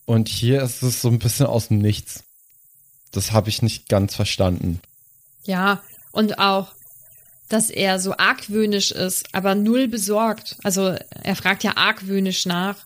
Und 0.06 0.30
hier 0.30 0.62
ist 0.62 0.82
es 0.84 1.02
so 1.02 1.10
ein 1.10 1.20
bisschen 1.20 1.48
aus 1.48 1.68
dem 1.68 1.80
Nichts. 1.80 2.24
Das 3.12 3.34
habe 3.34 3.50
ich 3.50 3.62
nicht 3.62 3.90
ganz 3.90 4.16
verstanden. 4.16 4.80
Ja, 5.44 5.82
und 6.12 6.40
auch, 6.40 6.72
dass 7.50 7.70
er 7.70 8.00
so 8.00 8.16
argwöhnisch 8.16 8.92
ist, 8.92 9.28
aber 9.34 9.54
null 9.54 9.90
besorgt. 9.90 10.56
Also 10.64 10.96
er 11.24 11.36
fragt 11.36 11.66
ja 11.66 11.76
argwöhnisch 11.76 12.46
nach. 12.46 12.78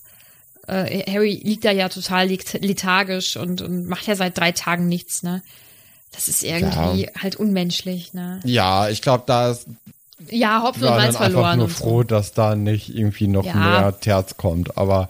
Äh, 0.68 1.04
Harry 1.12 1.42
liegt 1.44 1.66
da 1.66 1.72
ja 1.72 1.90
total 1.90 2.28
lethargisch 2.28 3.38
und, 3.38 3.62
und 3.62 3.88
macht 3.88 4.08
ja 4.08 4.16
seit 4.16 4.38
drei 4.38 4.52
Tagen 4.52 4.88
nichts, 4.88 5.24
ne? 5.24 5.42
Das 6.12 6.28
ist 6.28 6.44
irgendwie 6.44 7.10
halt 7.22 7.36
unmenschlich, 7.36 8.14
ne? 8.14 8.40
Ja, 8.46 8.88
ich 8.90 9.02
glaube, 9.02 9.24
da 9.28 9.52
ist 9.52 9.66
Ja, 10.30 10.64
Hopfen 10.64 10.84
und 10.84 10.90
Malz 10.92 11.18
verloren. 11.18 11.58
nur 11.58 11.68
und 11.68 11.74
so. 11.76 11.84
froh, 11.84 12.04
dass 12.04 12.32
da 12.34 12.56
nicht 12.56 12.90
irgendwie 12.96 13.28
noch 13.28 13.46
Ja. 13.46 13.56
mehr 13.56 14.00
Terz 14.00 14.38
kommt. 14.38 14.78
Aber 14.78 15.10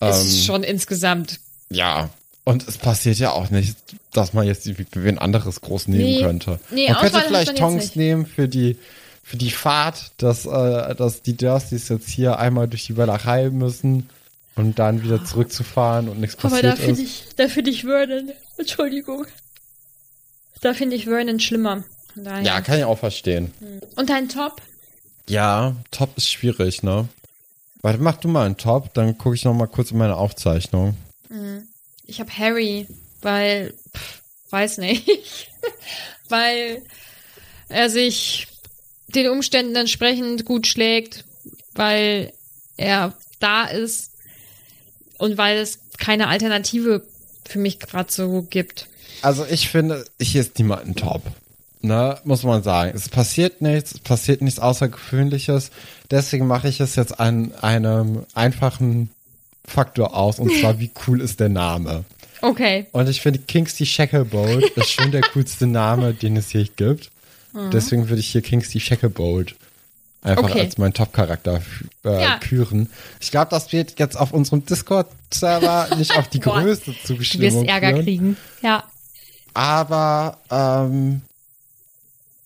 Ist 0.00 0.24
ähm, 0.40 0.44
schon 0.44 0.62
insgesamt. 0.62 1.40
ja. 1.70 2.10
Und 2.44 2.68
es 2.68 2.78
passiert 2.78 3.18
ja 3.18 3.32
auch 3.32 3.50
nicht, 3.50 3.74
dass 4.12 4.32
man 4.32 4.46
jetzt 4.46 4.68
irgendwie 4.68 4.86
wen 4.92 5.18
anderes 5.18 5.62
groß 5.62 5.88
nehmen 5.88 6.04
Nee. 6.04 6.22
könnte. 6.22 6.60
Nee, 6.70 6.86
man 6.88 6.98
könnte 6.98 7.20
vielleicht 7.26 7.56
Tongs 7.58 7.96
nehmen 7.96 8.24
für 8.24 8.46
die 8.46 8.76
für 9.24 9.36
die 9.36 9.50
Fahrt, 9.50 10.12
dass, 10.18 10.46
äh, 10.46 10.94
dass 10.94 11.22
die 11.22 11.36
Dursleys 11.36 11.88
jetzt 11.88 12.08
hier 12.08 12.38
einmal 12.38 12.68
durch 12.68 12.86
die 12.86 12.96
Walachei 12.96 13.50
müssen 13.50 14.08
und 14.56 14.78
dann 14.78 15.02
wieder 15.02 15.24
zurückzufahren 15.24 16.08
und 16.08 16.20
nichts 16.20 16.42
Aber 16.42 16.60
da 16.62 16.70
passiert 16.70 16.78
finde 16.78 17.02
ich, 17.02 17.24
da 17.36 17.48
finde 17.48 17.70
ich 17.70 17.82
Vernon, 17.82 18.32
Entschuldigung. 18.56 19.26
Da 20.62 20.74
finde 20.74 20.96
ich 20.96 21.04
Vernon 21.04 21.38
schlimmer. 21.38 21.84
Daher. 22.16 22.42
Ja, 22.42 22.60
kann 22.62 22.78
ich 22.78 22.84
auch 22.84 22.98
verstehen. 22.98 23.52
Und 23.94 24.08
dein 24.08 24.28
Top? 24.28 24.62
Ja, 25.28 25.76
Top 25.90 26.16
ist 26.16 26.30
schwierig, 26.30 26.82
ne? 26.82 27.08
Warte, 27.82 27.98
mach 28.00 28.16
du 28.16 28.28
mal 28.28 28.46
einen 28.46 28.56
Top, 28.56 28.94
dann 28.94 29.18
gucke 29.18 29.36
ich 29.36 29.44
noch 29.44 29.54
mal 29.54 29.66
kurz 29.66 29.90
in 29.90 29.98
meine 29.98 30.16
Aufzeichnung. 30.16 30.96
Ich 32.06 32.20
habe 32.20 32.30
Harry, 32.36 32.86
weil, 33.20 33.74
pff, 33.94 34.22
weiß 34.50 34.78
nicht, 34.78 35.50
weil 36.28 36.82
er 37.68 37.90
sich 37.90 38.48
den 39.08 39.28
Umständen 39.28 39.76
entsprechend 39.76 40.44
gut 40.44 40.66
schlägt, 40.66 41.24
weil 41.74 42.32
er 42.76 43.12
da 43.40 43.66
ist 43.66 44.12
und 45.18 45.38
weil 45.38 45.58
es 45.58 45.78
keine 45.98 46.28
Alternative 46.28 47.02
für 47.44 47.58
mich 47.58 47.78
gerade 47.78 48.12
so 48.12 48.42
gibt. 48.48 48.88
Also 49.22 49.46
ich 49.48 49.68
finde, 49.68 50.04
hier 50.20 50.40
ist 50.40 50.58
niemand 50.58 50.86
ein 50.86 50.96
Top. 50.96 51.22
Ne, 51.82 52.18
muss 52.24 52.42
man 52.42 52.62
sagen. 52.62 52.92
Es 52.94 53.08
passiert 53.08 53.60
nichts, 53.60 53.92
es 53.92 54.00
passiert 54.00 54.40
nichts 54.40 54.58
Außergewöhnliches. 54.58 55.70
Deswegen 56.10 56.46
mache 56.46 56.68
ich 56.68 56.80
es 56.80 56.96
jetzt 56.96 57.20
an 57.20 57.54
einem 57.60 58.24
einfachen 58.34 59.10
Faktor 59.64 60.16
aus, 60.16 60.38
und 60.38 60.50
zwar, 60.58 60.78
wie 60.80 60.90
cool 61.06 61.20
ist 61.20 61.38
der 61.38 61.48
Name? 61.48 62.04
Okay. 62.42 62.86
Und 62.92 63.08
ich 63.08 63.20
finde, 63.20 63.38
Kingsley 63.40 63.86
Shacklebolt 63.86 64.64
ist 64.76 64.90
schon 64.90 65.12
der 65.12 65.22
coolste 65.22 65.66
Name, 65.66 66.12
den 66.14 66.36
es 66.36 66.50
hier 66.50 66.66
gibt. 66.76 67.10
Deswegen 67.72 68.08
würde 68.10 68.20
ich 68.20 68.28
hier 68.28 68.42
Kingsley 68.42 68.80
Shacklebolt 68.80 69.54
einfach 70.26 70.44
Okay. 70.44 70.60
als 70.60 70.78
meinen 70.78 70.92
Top-Charakter 70.94 71.60
äh, 72.04 72.22
Ja. 72.22 72.38
küren. 72.38 72.90
Ich 73.20 73.30
glaube, 73.30 73.48
das 73.50 73.72
wird 73.72 73.98
jetzt 73.98 74.16
auf 74.16 74.32
unserem 74.32 74.64
Discord-Server 74.66 75.94
nicht 75.96 76.16
auf 76.16 76.28
die 76.28 76.38
Boah, 76.40 76.60
größte 76.60 76.90
Du 76.92 76.96
wirst 76.96 77.06
Zustimmung 77.06 77.64
Ärger 77.66 77.88
führen. 77.90 78.02
kriegen. 78.04 78.36
Ja. 78.62 78.84
Aber 79.54 80.38
ähm, 80.50 81.22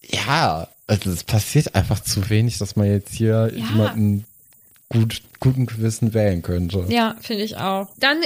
ja, 0.08 0.68
also 0.86 1.10
es 1.10 1.24
passiert 1.24 1.74
einfach 1.74 2.00
zu 2.00 2.28
wenig, 2.30 2.58
dass 2.58 2.76
man 2.76 2.86
jetzt 2.86 3.12
hier 3.14 3.50
Ja. 3.54 3.64
jemanden 3.70 4.24
gut, 4.88 5.22
guten 5.40 5.66
Gewissen 5.66 6.14
wählen 6.14 6.42
könnte. 6.42 6.84
Ja, 6.88 7.16
finde 7.20 7.44
ich 7.44 7.56
auch. 7.56 7.88
Dann 7.98 8.18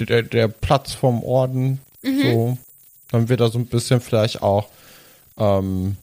der, 0.00 0.22
der 0.22 0.48
Platz 0.48 0.92
vom 0.92 1.22
Orden, 1.22 1.80
so. 2.32 2.58
Dann 3.10 3.28
wird 3.28 3.40
da 3.40 3.48
so 3.50 3.58
ein 3.58 3.66
bisschen 3.66 4.00
vielleicht 4.00 4.42
auch, 4.42 4.68
ähm, 5.38 5.96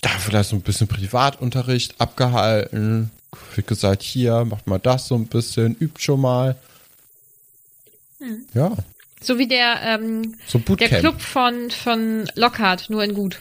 da 0.00 0.08
vielleicht 0.10 0.50
so 0.50 0.56
ein 0.56 0.62
bisschen 0.62 0.88
Privatunterricht 0.88 2.00
abgehalten. 2.00 3.10
Wird 3.54 3.66
gesagt, 3.66 4.02
hier, 4.02 4.44
macht 4.44 4.66
mal 4.66 4.78
das 4.78 5.08
so 5.08 5.14
ein 5.14 5.26
bisschen, 5.26 5.76
übt 5.78 6.00
schon 6.00 6.20
mal. 6.20 6.56
Ja, 8.54 8.76
So 9.22 9.38
wie 9.38 9.46
der, 9.46 9.80
ähm, 9.84 10.34
so 10.46 10.58
der. 10.58 10.88
Club 11.00 11.20
von, 11.20 11.70
von 11.70 12.28
Lockhart, 12.34 12.90
nur 12.90 13.02
in 13.04 13.14
gut. 13.14 13.40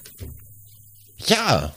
Ja. 1.27 1.73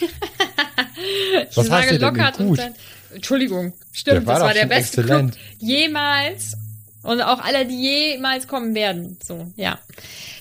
Ich 0.00 0.08
Was 1.56 1.56
heißt 1.58 1.68
sage 1.68 1.86
denn 1.86 1.94
in 1.96 2.00
Lockhart 2.02 2.38
und 2.40 2.46
gut? 2.48 2.58
dann. 2.58 2.74
Entschuldigung, 3.14 3.72
stimmt, 3.92 4.16
Der 4.18 4.26
war 4.26 4.34
das 4.34 4.42
war 4.44 4.54
der 4.54 4.66
beste 4.66 5.00
exzellent. 5.00 5.32
Club 5.32 5.44
jemals. 5.60 6.54
Und 7.02 7.22
auch 7.22 7.40
alle, 7.40 7.64
die 7.64 7.80
jemals 7.80 8.48
kommen 8.48 8.74
werden. 8.74 9.16
So, 9.24 9.50
ja. 9.56 9.78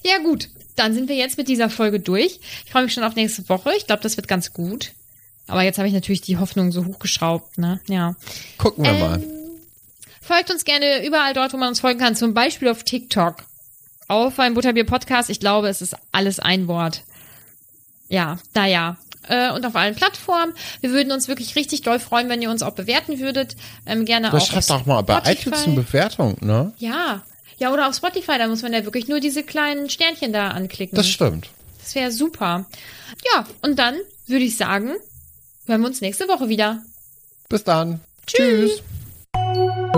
Ja, 0.03 0.17
gut. 0.19 0.49
Dann 0.75 0.93
sind 0.93 1.07
wir 1.09 1.15
jetzt 1.15 1.37
mit 1.37 1.47
dieser 1.47 1.69
Folge 1.69 1.99
durch. 1.99 2.39
Ich 2.65 2.71
freue 2.71 2.83
mich 2.83 2.93
schon 2.93 3.03
auf 3.03 3.15
nächste 3.15 3.47
Woche. 3.49 3.71
Ich 3.77 3.87
glaube, 3.87 4.03
das 4.03 4.17
wird 4.17 4.27
ganz 4.27 4.53
gut. 4.53 4.91
Aber 5.47 5.61
jetzt 5.63 5.77
habe 5.77 5.87
ich 5.87 5.93
natürlich 5.93 6.21
die 6.21 6.37
Hoffnung 6.37 6.71
so 6.71 6.85
hochgeschraubt, 6.85 7.57
ne? 7.57 7.79
Ja. 7.87 8.15
Gucken 8.57 8.83
wir 8.83 8.91
Ähm, 8.91 8.99
mal. 8.99 9.23
Folgt 10.27 10.51
uns 10.51 10.65
gerne 10.65 11.05
überall 11.05 11.33
dort, 11.33 11.53
wo 11.53 11.57
man 11.57 11.69
uns 11.69 11.79
folgen 11.79 11.99
kann. 11.99 12.15
Zum 12.15 12.33
Beispiel 12.33 12.67
auf 12.67 12.83
TikTok. 12.83 13.37
Auf 14.09 14.35
beim 14.35 14.53
Butterbier 14.53 14.85
Podcast. 14.85 15.29
Ich 15.29 15.39
glaube, 15.39 15.69
es 15.69 15.81
ist 15.81 15.95
alles 16.11 16.39
ein 16.39 16.67
Wort. 16.67 17.03
Ja, 18.09 18.37
naja. 18.53 18.97
Äh, 19.29 19.51
und 19.51 19.65
auf 19.65 19.75
allen 19.75 19.95
Plattformen. 19.95 20.53
Wir 20.81 20.91
würden 20.91 21.11
uns 21.11 21.27
wirklich 21.27 21.55
richtig 21.55 21.81
doll 21.81 21.99
freuen, 21.99 22.27
wenn 22.29 22.41
ihr 22.41 22.49
uns 22.49 22.61
auch 22.61 22.73
bewerten 22.73 23.19
würdet. 23.19 23.55
Ähm, 23.85 24.03
gerne 24.05 24.29
Das 24.29 24.43
auch. 24.43 24.47
schreibt 24.47 24.69
doch 24.69 24.85
mal 24.85 25.01
bei 25.01 25.15
Spotify. 25.15 25.39
iTunes 25.49 25.63
eine 25.65 25.75
Bewertung, 25.75 26.37
ne? 26.41 26.73
Ja. 26.77 27.23
Ja, 27.57 27.71
oder 27.73 27.87
auf 27.87 27.95
Spotify, 27.95 28.37
da 28.37 28.47
muss 28.47 28.61
man 28.61 28.71
ja 28.73 28.83
wirklich 28.85 29.07
nur 29.07 29.19
diese 29.19 29.43
kleinen 29.43 29.89
Sternchen 29.89 30.31
da 30.31 30.49
anklicken. 30.51 30.95
Das 30.95 31.07
stimmt. 31.09 31.49
Das 31.81 31.95
wäre 31.95 32.11
super. 32.11 32.65
Ja, 33.33 33.45
und 33.61 33.79
dann 33.79 33.95
würde 34.27 34.43
ich 34.45 34.57
sagen, 34.57 34.91
hören 35.65 35.81
wir 35.81 35.87
uns 35.87 36.01
nächste 36.01 36.27
Woche 36.27 36.49
wieder. 36.49 36.81
Bis 37.49 37.63
dann. 37.63 38.01
Tschüss. 38.27 38.81
Tschüss. 39.33 39.96